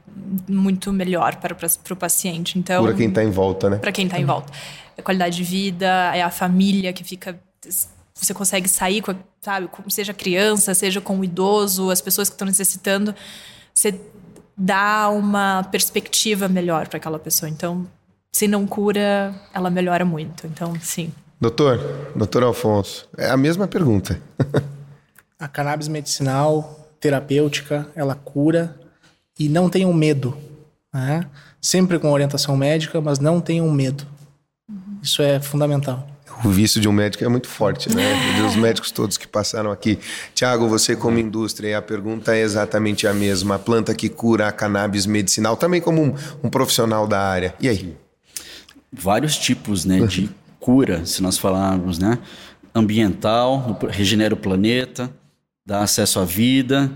muito 0.48 0.92
melhor 0.92 1.34
para, 1.34 1.52
para 1.52 1.92
o 1.92 1.96
paciente. 1.96 2.60
Então, 2.60 2.80
Cura 2.80 2.94
quem 2.94 3.08
está 3.08 3.24
em 3.24 3.30
volta, 3.32 3.68
né? 3.68 3.78
para 3.78 3.90
quem 3.90 4.04
está 4.06 4.20
em 4.20 4.24
volta. 4.24 4.52
É 4.96 5.02
qualidade 5.02 5.34
de 5.36 5.42
vida, 5.42 6.12
é 6.14 6.22
a 6.22 6.30
família 6.30 6.92
que 6.92 7.02
fica. 7.02 7.36
Você 8.14 8.32
consegue 8.32 8.68
sair, 8.68 9.02
com, 9.02 9.14
sabe, 9.42 9.66
com- 9.68 9.88
seja 9.90 10.14
criança, 10.14 10.72
seja 10.74 11.00
com 11.00 11.18
o 11.18 11.24
idoso, 11.24 11.90
as 11.90 12.00
pessoas 12.00 12.28
que 12.28 12.34
estão 12.34 12.46
necessitando. 12.46 13.14
Você 13.74 14.00
dá 14.56 15.08
uma 15.10 15.64
perspectiva 15.64 16.48
melhor 16.48 16.86
para 16.88 16.96
aquela 16.98 17.18
pessoa. 17.18 17.48
Então, 17.48 17.86
se 18.32 18.46
não 18.46 18.66
cura, 18.66 19.34
ela 19.52 19.68
melhora 19.68 20.04
muito. 20.04 20.46
Então, 20.46 20.78
sim. 20.80 21.12
Doutor, 21.40 21.78
doutor 22.14 22.44
Alfonso, 22.44 23.08
é 23.18 23.28
a 23.28 23.36
mesma 23.36 23.66
pergunta. 23.66 24.20
A 25.36 25.48
cannabis 25.48 25.88
medicinal, 25.88 26.88
terapêutica, 27.00 27.86
ela 27.94 28.14
cura 28.14 28.78
e 29.38 29.48
não 29.48 29.68
tenham 29.68 29.92
medo. 29.92 30.38
Né? 30.92 31.26
Sempre 31.60 31.98
com 31.98 32.10
orientação 32.12 32.56
médica, 32.56 33.00
mas 33.00 33.18
não 33.18 33.40
tenham 33.40 33.68
medo. 33.70 34.06
Isso 35.02 35.20
é 35.20 35.40
fundamental. 35.40 36.08
O 36.44 36.50
vício 36.50 36.80
de 36.80 36.88
um 36.88 36.92
médico 36.92 37.24
é 37.24 37.28
muito 37.28 37.48
forte, 37.48 37.94
né? 37.94 38.12
Os 38.46 38.54
médicos 38.54 38.90
todos 38.90 39.16
que 39.16 39.26
passaram 39.26 39.72
aqui. 39.72 39.98
Tiago, 40.34 40.68
você 40.68 40.94
como 40.94 41.18
indústria, 41.18 41.78
a 41.78 41.82
pergunta 41.82 42.36
é 42.36 42.40
exatamente 42.40 43.06
a 43.06 43.14
mesma. 43.14 43.54
A 43.54 43.58
planta 43.58 43.94
que 43.94 44.10
cura 44.10 44.48
a 44.48 44.52
cannabis 44.52 45.06
medicinal, 45.06 45.56
também 45.56 45.80
como 45.80 46.02
um, 46.02 46.14
um 46.42 46.50
profissional 46.50 47.06
da 47.06 47.20
área. 47.20 47.54
E 47.58 47.68
aí? 47.68 47.96
Vários 48.92 49.38
tipos 49.38 49.84
né, 49.86 50.00
de 50.06 50.28
cura, 50.60 51.06
se 51.06 51.22
nós 51.22 51.38
falarmos, 51.38 51.98
né? 51.98 52.18
Ambiental, 52.74 53.78
regenera 53.88 54.34
o 54.34 54.36
planeta, 54.36 55.10
dá 55.64 55.82
acesso 55.82 56.20
à 56.20 56.24
vida 56.24 56.90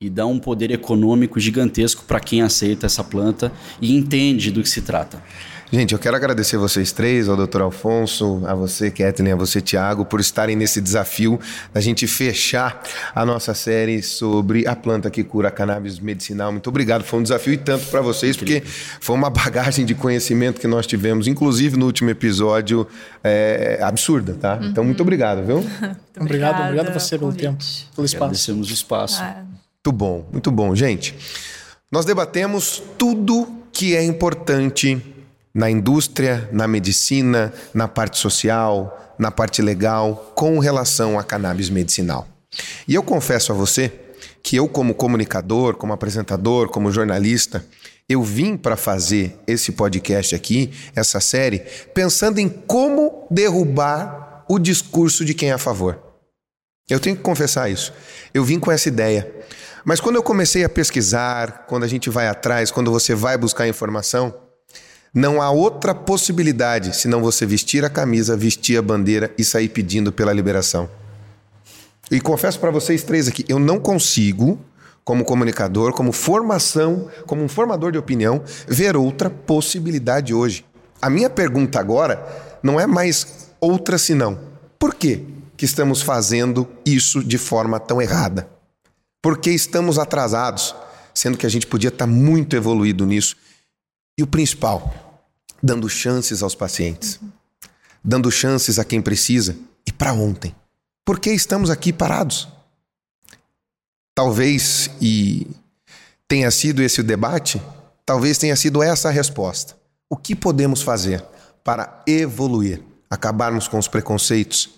e 0.00 0.08
dá 0.08 0.24
um 0.24 0.38
poder 0.38 0.70
econômico 0.70 1.40
gigantesco 1.40 2.04
para 2.04 2.20
quem 2.20 2.42
aceita 2.42 2.86
essa 2.86 3.02
planta 3.02 3.52
e 3.80 3.94
entende 3.94 4.50
do 4.50 4.62
que 4.62 4.68
se 4.68 4.82
trata. 4.82 5.22
Gente, 5.70 5.92
eu 5.92 5.98
quero 5.98 6.14
agradecer 6.14 6.56
vocês 6.56 6.92
três, 6.92 7.28
ao 7.28 7.36
doutor 7.36 7.60
Alfonso, 7.60 8.40
a 8.46 8.54
você, 8.54 8.88
Kathleen, 8.88 9.32
a 9.32 9.36
você, 9.36 9.60
Tiago, 9.60 10.04
por 10.04 10.20
estarem 10.20 10.54
nesse 10.54 10.80
desafio 10.80 11.40
da 11.74 11.80
gente 11.80 12.06
fechar 12.06 12.84
a 13.12 13.26
nossa 13.26 13.52
série 13.52 14.00
sobre 14.00 14.64
a 14.68 14.76
planta 14.76 15.10
que 15.10 15.24
cura 15.24 15.48
a 15.48 15.50
cannabis 15.50 15.98
medicinal. 15.98 16.52
Muito 16.52 16.68
obrigado, 16.70 17.02
foi 17.02 17.18
um 17.18 17.22
desafio 17.24 17.52
e 17.52 17.56
tanto 17.56 17.86
para 17.86 18.00
vocês, 18.00 18.36
porque 18.36 18.62
foi 19.00 19.16
uma 19.16 19.28
bagagem 19.28 19.84
de 19.84 19.92
conhecimento 19.92 20.60
que 20.60 20.68
nós 20.68 20.86
tivemos, 20.86 21.26
inclusive 21.26 21.76
no 21.76 21.86
último 21.86 22.10
episódio, 22.10 22.86
é, 23.24 23.80
absurda, 23.82 24.34
tá? 24.34 24.54
Uhum. 24.54 24.68
Então, 24.68 24.84
muito 24.84 25.02
obrigado, 25.02 25.44
viu? 25.44 25.56
muito 25.82 26.20
obrigado, 26.20 26.62
obrigado 26.62 26.90
a 26.90 26.92
você 26.92 27.18
pelo 27.18 27.32
tempo, 27.32 27.64
pelo 27.92 28.04
espaço. 28.04 28.24
Agradecemos 28.24 28.70
o 28.70 28.72
espaço. 28.72 29.20
Ah. 29.20 29.42
Muito 29.42 29.98
bom, 29.98 30.28
muito 30.30 30.50
bom. 30.52 30.76
Gente, 30.76 31.12
nós 31.90 32.04
debatemos 32.04 32.80
tudo 32.96 33.48
que 33.72 33.96
é 33.96 34.04
importante 34.04 35.15
na 35.56 35.70
indústria, 35.70 36.46
na 36.52 36.68
medicina, 36.68 37.50
na 37.72 37.88
parte 37.88 38.18
social, 38.18 39.14
na 39.18 39.30
parte 39.30 39.62
legal, 39.62 40.32
com 40.34 40.58
relação 40.58 41.18
à 41.18 41.24
cannabis 41.24 41.70
medicinal. 41.70 42.28
E 42.86 42.94
eu 42.94 43.02
confesso 43.02 43.52
a 43.52 43.54
você 43.54 43.90
que 44.42 44.54
eu, 44.54 44.68
como 44.68 44.94
comunicador, 44.94 45.76
como 45.76 45.94
apresentador, 45.94 46.68
como 46.68 46.92
jornalista, 46.92 47.64
eu 48.06 48.22
vim 48.22 48.54
para 48.54 48.76
fazer 48.76 49.34
esse 49.46 49.72
podcast 49.72 50.34
aqui, 50.34 50.74
essa 50.94 51.20
série, 51.20 51.60
pensando 51.94 52.38
em 52.38 52.50
como 52.50 53.26
derrubar 53.30 54.44
o 54.50 54.58
discurso 54.58 55.24
de 55.24 55.32
quem 55.32 55.48
é 55.48 55.54
a 55.54 55.58
favor. 55.58 55.98
Eu 56.86 57.00
tenho 57.00 57.16
que 57.16 57.22
confessar 57.22 57.70
isso. 57.70 57.94
Eu 58.34 58.44
vim 58.44 58.60
com 58.60 58.70
essa 58.70 58.88
ideia. 58.88 59.34
Mas 59.86 60.00
quando 60.00 60.16
eu 60.16 60.22
comecei 60.22 60.64
a 60.64 60.68
pesquisar, 60.68 61.64
quando 61.66 61.84
a 61.84 61.88
gente 61.88 62.10
vai 62.10 62.28
atrás, 62.28 62.70
quando 62.70 62.90
você 62.90 63.14
vai 63.14 63.38
buscar 63.38 63.66
informação, 63.66 64.45
não 65.16 65.40
há 65.40 65.50
outra 65.50 65.94
possibilidade 65.94 66.94
senão 66.94 67.22
você 67.22 67.46
vestir 67.46 67.82
a 67.86 67.88
camisa, 67.88 68.36
vestir 68.36 68.76
a 68.76 68.82
bandeira 68.82 69.32
e 69.38 69.42
sair 69.42 69.70
pedindo 69.70 70.12
pela 70.12 70.30
liberação. 70.30 70.90
E 72.10 72.20
confesso 72.20 72.60
para 72.60 72.70
vocês 72.70 73.02
três 73.02 73.26
aqui, 73.26 73.42
eu 73.48 73.58
não 73.58 73.80
consigo, 73.80 74.60
como 75.02 75.24
comunicador, 75.24 75.94
como 75.94 76.12
formação, 76.12 77.08
como 77.24 77.42
um 77.42 77.48
formador 77.48 77.92
de 77.92 77.96
opinião, 77.96 78.42
ver 78.68 78.94
outra 78.94 79.30
possibilidade 79.30 80.34
hoje. 80.34 80.66
A 81.00 81.08
minha 81.08 81.30
pergunta 81.30 81.80
agora 81.80 82.22
não 82.62 82.78
é 82.78 82.86
mais 82.86 83.48
outra 83.58 83.96
senão: 83.96 84.38
por 84.78 84.94
que, 84.94 85.24
que 85.56 85.64
estamos 85.64 86.02
fazendo 86.02 86.68
isso 86.84 87.24
de 87.24 87.38
forma 87.38 87.80
tão 87.80 88.02
errada? 88.02 88.46
Por 89.22 89.38
que 89.38 89.50
estamos 89.50 89.98
atrasados, 89.98 90.76
sendo 91.14 91.38
que 91.38 91.46
a 91.46 91.50
gente 91.50 91.66
podia 91.66 91.88
estar 91.88 92.06
muito 92.06 92.54
evoluído 92.54 93.06
nisso? 93.06 93.34
E 94.18 94.22
o 94.22 94.26
principal, 94.26 95.05
dando 95.62 95.88
chances 95.88 96.42
aos 96.42 96.54
pacientes, 96.54 97.20
dando 98.02 98.30
chances 98.30 98.78
a 98.78 98.84
quem 98.84 99.00
precisa 99.00 99.56
e 99.86 99.92
para 99.92 100.12
ontem. 100.12 100.54
Por 101.04 101.20
que 101.20 101.30
estamos 101.30 101.70
aqui 101.70 101.92
parados? 101.92 102.48
Talvez, 104.14 104.90
e 105.00 105.46
tenha 106.26 106.50
sido 106.50 106.82
esse 106.82 107.00
o 107.00 107.04
debate, 107.04 107.62
talvez 108.04 108.38
tenha 108.38 108.56
sido 108.56 108.82
essa 108.82 109.08
a 109.08 109.12
resposta. 109.12 109.76
O 110.08 110.16
que 110.16 110.34
podemos 110.34 110.82
fazer 110.82 111.24
para 111.62 112.02
evoluir, 112.06 112.82
acabarmos 113.10 113.68
com 113.68 113.78
os 113.78 113.88
preconceitos, 113.88 114.70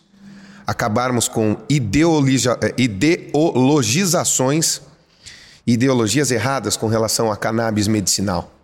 acabarmos 0.66 1.29
com 1.29 1.57
eh, 1.70 2.74
ideologizações, 2.79 4.83
ideologias 5.66 6.31
erradas 6.31 6.76
com 6.76 6.89
relação 6.89 7.33
a 7.33 7.37
cannabis 7.37 7.89
medicinal? 7.89 8.57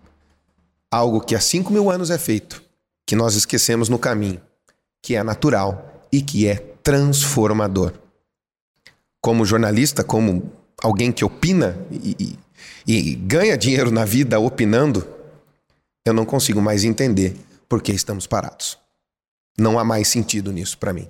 Algo 0.94 1.20
que 1.20 1.34
há 1.34 1.40
5 1.40 1.72
mil 1.72 1.90
anos 1.90 2.10
é 2.10 2.18
feito, 2.18 2.62
que 3.06 3.16
nós 3.16 3.34
esquecemos 3.34 3.88
no 3.88 3.98
caminho, 3.98 4.40
que 5.02 5.16
é 5.16 5.22
natural 5.22 6.06
e 6.12 6.22
que 6.22 6.46
é 6.46 6.56
transformador. 6.82 7.92
Como 9.20 9.44
jornalista, 9.44 10.04
como 10.04 10.52
alguém 10.82 11.10
que 11.10 11.24
opina 11.24 11.78
e, 11.90 12.38
e, 12.86 13.10
e 13.10 13.14
ganha 13.14 13.56
dinheiro 13.56 13.90
na 13.90 14.04
vida 14.04 14.38
opinando, 14.38 15.06
eu 16.04 16.12
não 16.12 16.24
consigo 16.24 16.60
mais 16.60 16.84
entender 16.84 17.36
por 17.68 17.82
que 17.82 17.92
estamos 17.92 18.26
parados. 18.26 18.78
Não 19.58 19.78
há 19.78 19.84
mais 19.84 20.08
sentido 20.08 20.52
nisso 20.52 20.78
para 20.78 20.92
mim. 20.92 21.08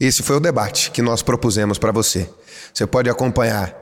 Esse 0.00 0.22
foi 0.22 0.36
o 0.36 0.40
debate 0.40 0.90
que 0.90 1.02
nós 1.02 1.22
propusemos 1.22 1.78
para 1.78 1.92
você. 1.92 2.30
Você 2.72 2.86
pode 2.86 3.10
acompanhar 3.10 3.76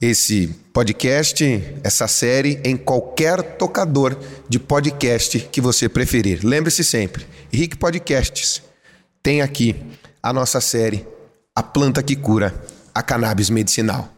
esse 0.00 0.48
podcast, 0.72 1.44
essa 1.82 2.06
série, 2.06 2.60
em 2.64 2.76
qualquer 2.76 3.56
tocador 3.56 4.16
de 4.48 4.58
podcast 4.58 5.40
que 5.50 5.60
você 5.60 5.88
preferir. 5.88 6.40
Lembre-se 6.44 6.84
sempre, 6.84 7.26
Rick 7.52 7.76
Podcasts 7.76 8.62
tem 9.22 9.42
aqui 9.42 9.76
a 10.22 10.32
nossa 10.32 10.60
série 10.60 11.06
A 11.54 11.62
Planta 11.62 12.02
que 12.02 12.14
Cura, 12.14 12.54
a 12.94 13.02
Cannabis 13.02 13.50
Medicinal. 13.50 14.08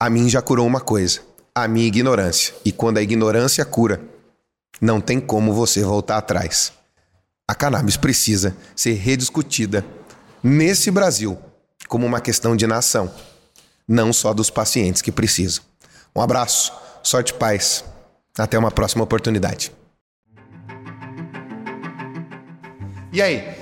A 0.00 0.08
mim 0.08 0.28
já 0.28 0.40
curou 0.40 0.66
uma 0.66 0.80
coisa, 0.80 1.20
a 1.54 1.68
minha 1.68 1.86
ignorância. 1.86 2.54
E 2.64 2.72
quando 2.72 2.98
a 2.98 3.02
ignorância 3.02 3.64
cura, 3.64 4.00
não 4.80 5.00
tem 5.00 5.20
como 5.20 5.52
você 5.52 5.82
voltar 5.82 6.16
atrás. 6.16 6.72
A 7.46 7.54
cannabis 7.54 7.96
precisa 7.96 8.56
ser 8.74 8.94
rediscutida 8.94 9.84
nesse 10.42 10.90
Brasil 10.90 11.38
como 11.86 12.06
uma 12.06 12.20
questão 12.20 12.56
de 12.56 12.66
nação 12.66 13.12
não 13.90 14.12
só 14.12 14.32
dos 14.32 14.50
pacientes 14.50 15.02
que 15.02 15.10
precisam. 15.10 15.64
Um 16.14 16.22
abraço, 16.22 16.72
sorte 17.02 17.30
e 17.30 17.34
paz. 17.34 17.84
Até 18.38 18.56
uma 18.56 18.70
próxima 18.70 19.02
oportunidade. 19.02 19.72
E 23.12 23.20
aí? 23.20 23.56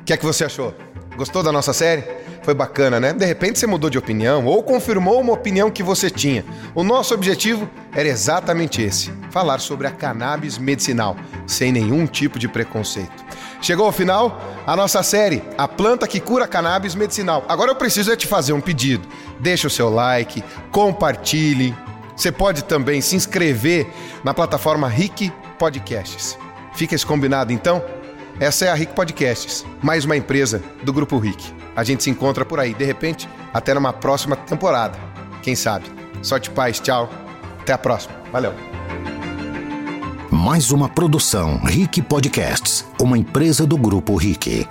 O 0.00 0.04
que 0.04 0.12
é 0.12 0.16
que 0.16 0.24
você 0.24 0.44
achou? 0.44 0.74
Gostou 1.16 1.44
da 1.44 1.52
nossa 1.52 1.72
série? 1.72 2.02
Foi 2.42 2.54
bacana, 2.54 2.98
né? 2.98 3.12
De 3.12 3.24
repente 3.24 3.60
você 3.60 3.66
mudou 3.68 3.88
de 3.88 3.98
opinião 3.98 4.44
ou 4.44 4.62
confirmou 4.64 5.20
uma 5.20 5.32
opinião 5.32 5.70
que 5.70 5.82
você 5.82 6.10
tinha. 6.10 6.44
O 6.74 6.82
nosso 6.82 7.14
objetivo 7.14 7.70
era 7.92 8.08
exatamente 8.08 8.82
esse: 8.82 9.12
falar 9.30 9.60
sobre 9.60 9.86
a 9.86 9.92
cannabis 9.92 10.58
medicinal, 10.58 11.16
sem 11.46 11.70
nenhum 11.70 12.04
tipo 12.04 12.36
de 12.36 12.48
preconceito. 12.48 13.24
Chegou 13.60 13.86
ao 13.86 13.92
final 13.92 14.40
a 14.66 14.76
nossa 14.76 15.02
série, 15.02 15.42
A 15.56 15.66
Planta 15.66 16.06
que 16.06 16.20
Cura 16.20 16.46
Cannabis 16.46 16.94
Medicinal. 16.94 17.44
Agora 17.48 17.70
eu 17.70 17.76
preciso 17.76 18.12
é 18.12 18.16
te 18.16 18.26
fazer 18.26 18.52
um 18.52 18.60
pedido. 18.60 19.06
Deixa 19.40 19.66
o 19.66 19.70
seu 19.70 19.88
like, 19.88 20.42
compartilhe. 20.70 21.74
Você 22.16 22.32
pode 22.32 22.64
também 22.64 23.00
se 23.00 23.14
inscrever 23.14 23.86
na 24.24 24.32
plataforma 24.32 24.88
RIC 24.88 25.32
Podcasts. 25.58 26.38
Fica 26.74 26.94
esse 26.94 27.06
combinado 27.06 27.52
então? 27.52 27.82
Essa 28.38 28.66
é 28.66 28.68
a 28.70 28.74
RIC 28.74 28.92
Podcasts, 28.92 29.64
mais 29.82 30.04
uma 30.04 30.16
empresa 30.16 30.62
do 30.82 30.92
Grupo 30.92 31.18
RIC. 31.18 31.54
A 31.74 31.82
gente 31.84 32.02
se 32.02 32.10
encontra 32.10 32.44
por 32.44 32.60
aí, 32.60 32.74
de 32.74 32.84
repente, 32.84 33.28
até 33.52 33.72
numa 33.72 33.92
próxima 33.92 34.36
temporada. 34.36 34.98
Quem 35.42 35.54
sabe? 35.54 35.86
Sorte 36.22 36.50
paz, 36.50 36.80
tchau. 36.80 37.08
Até 37.60 37.72
a 37.72 37.78
próxima. 37.78 38.14
Valeu 38.32 38.75
mais 40.36 40.70
uma 40.70 40.86
produção 40.86 41.58
Rick 41.64 42.02
Podcasts, 42.02 42.86
uma 43.00 43.16
empresa 43.16 43.66
do 43.66 43.76
grupo 43.78 44.14
Rick. 44.16 44.68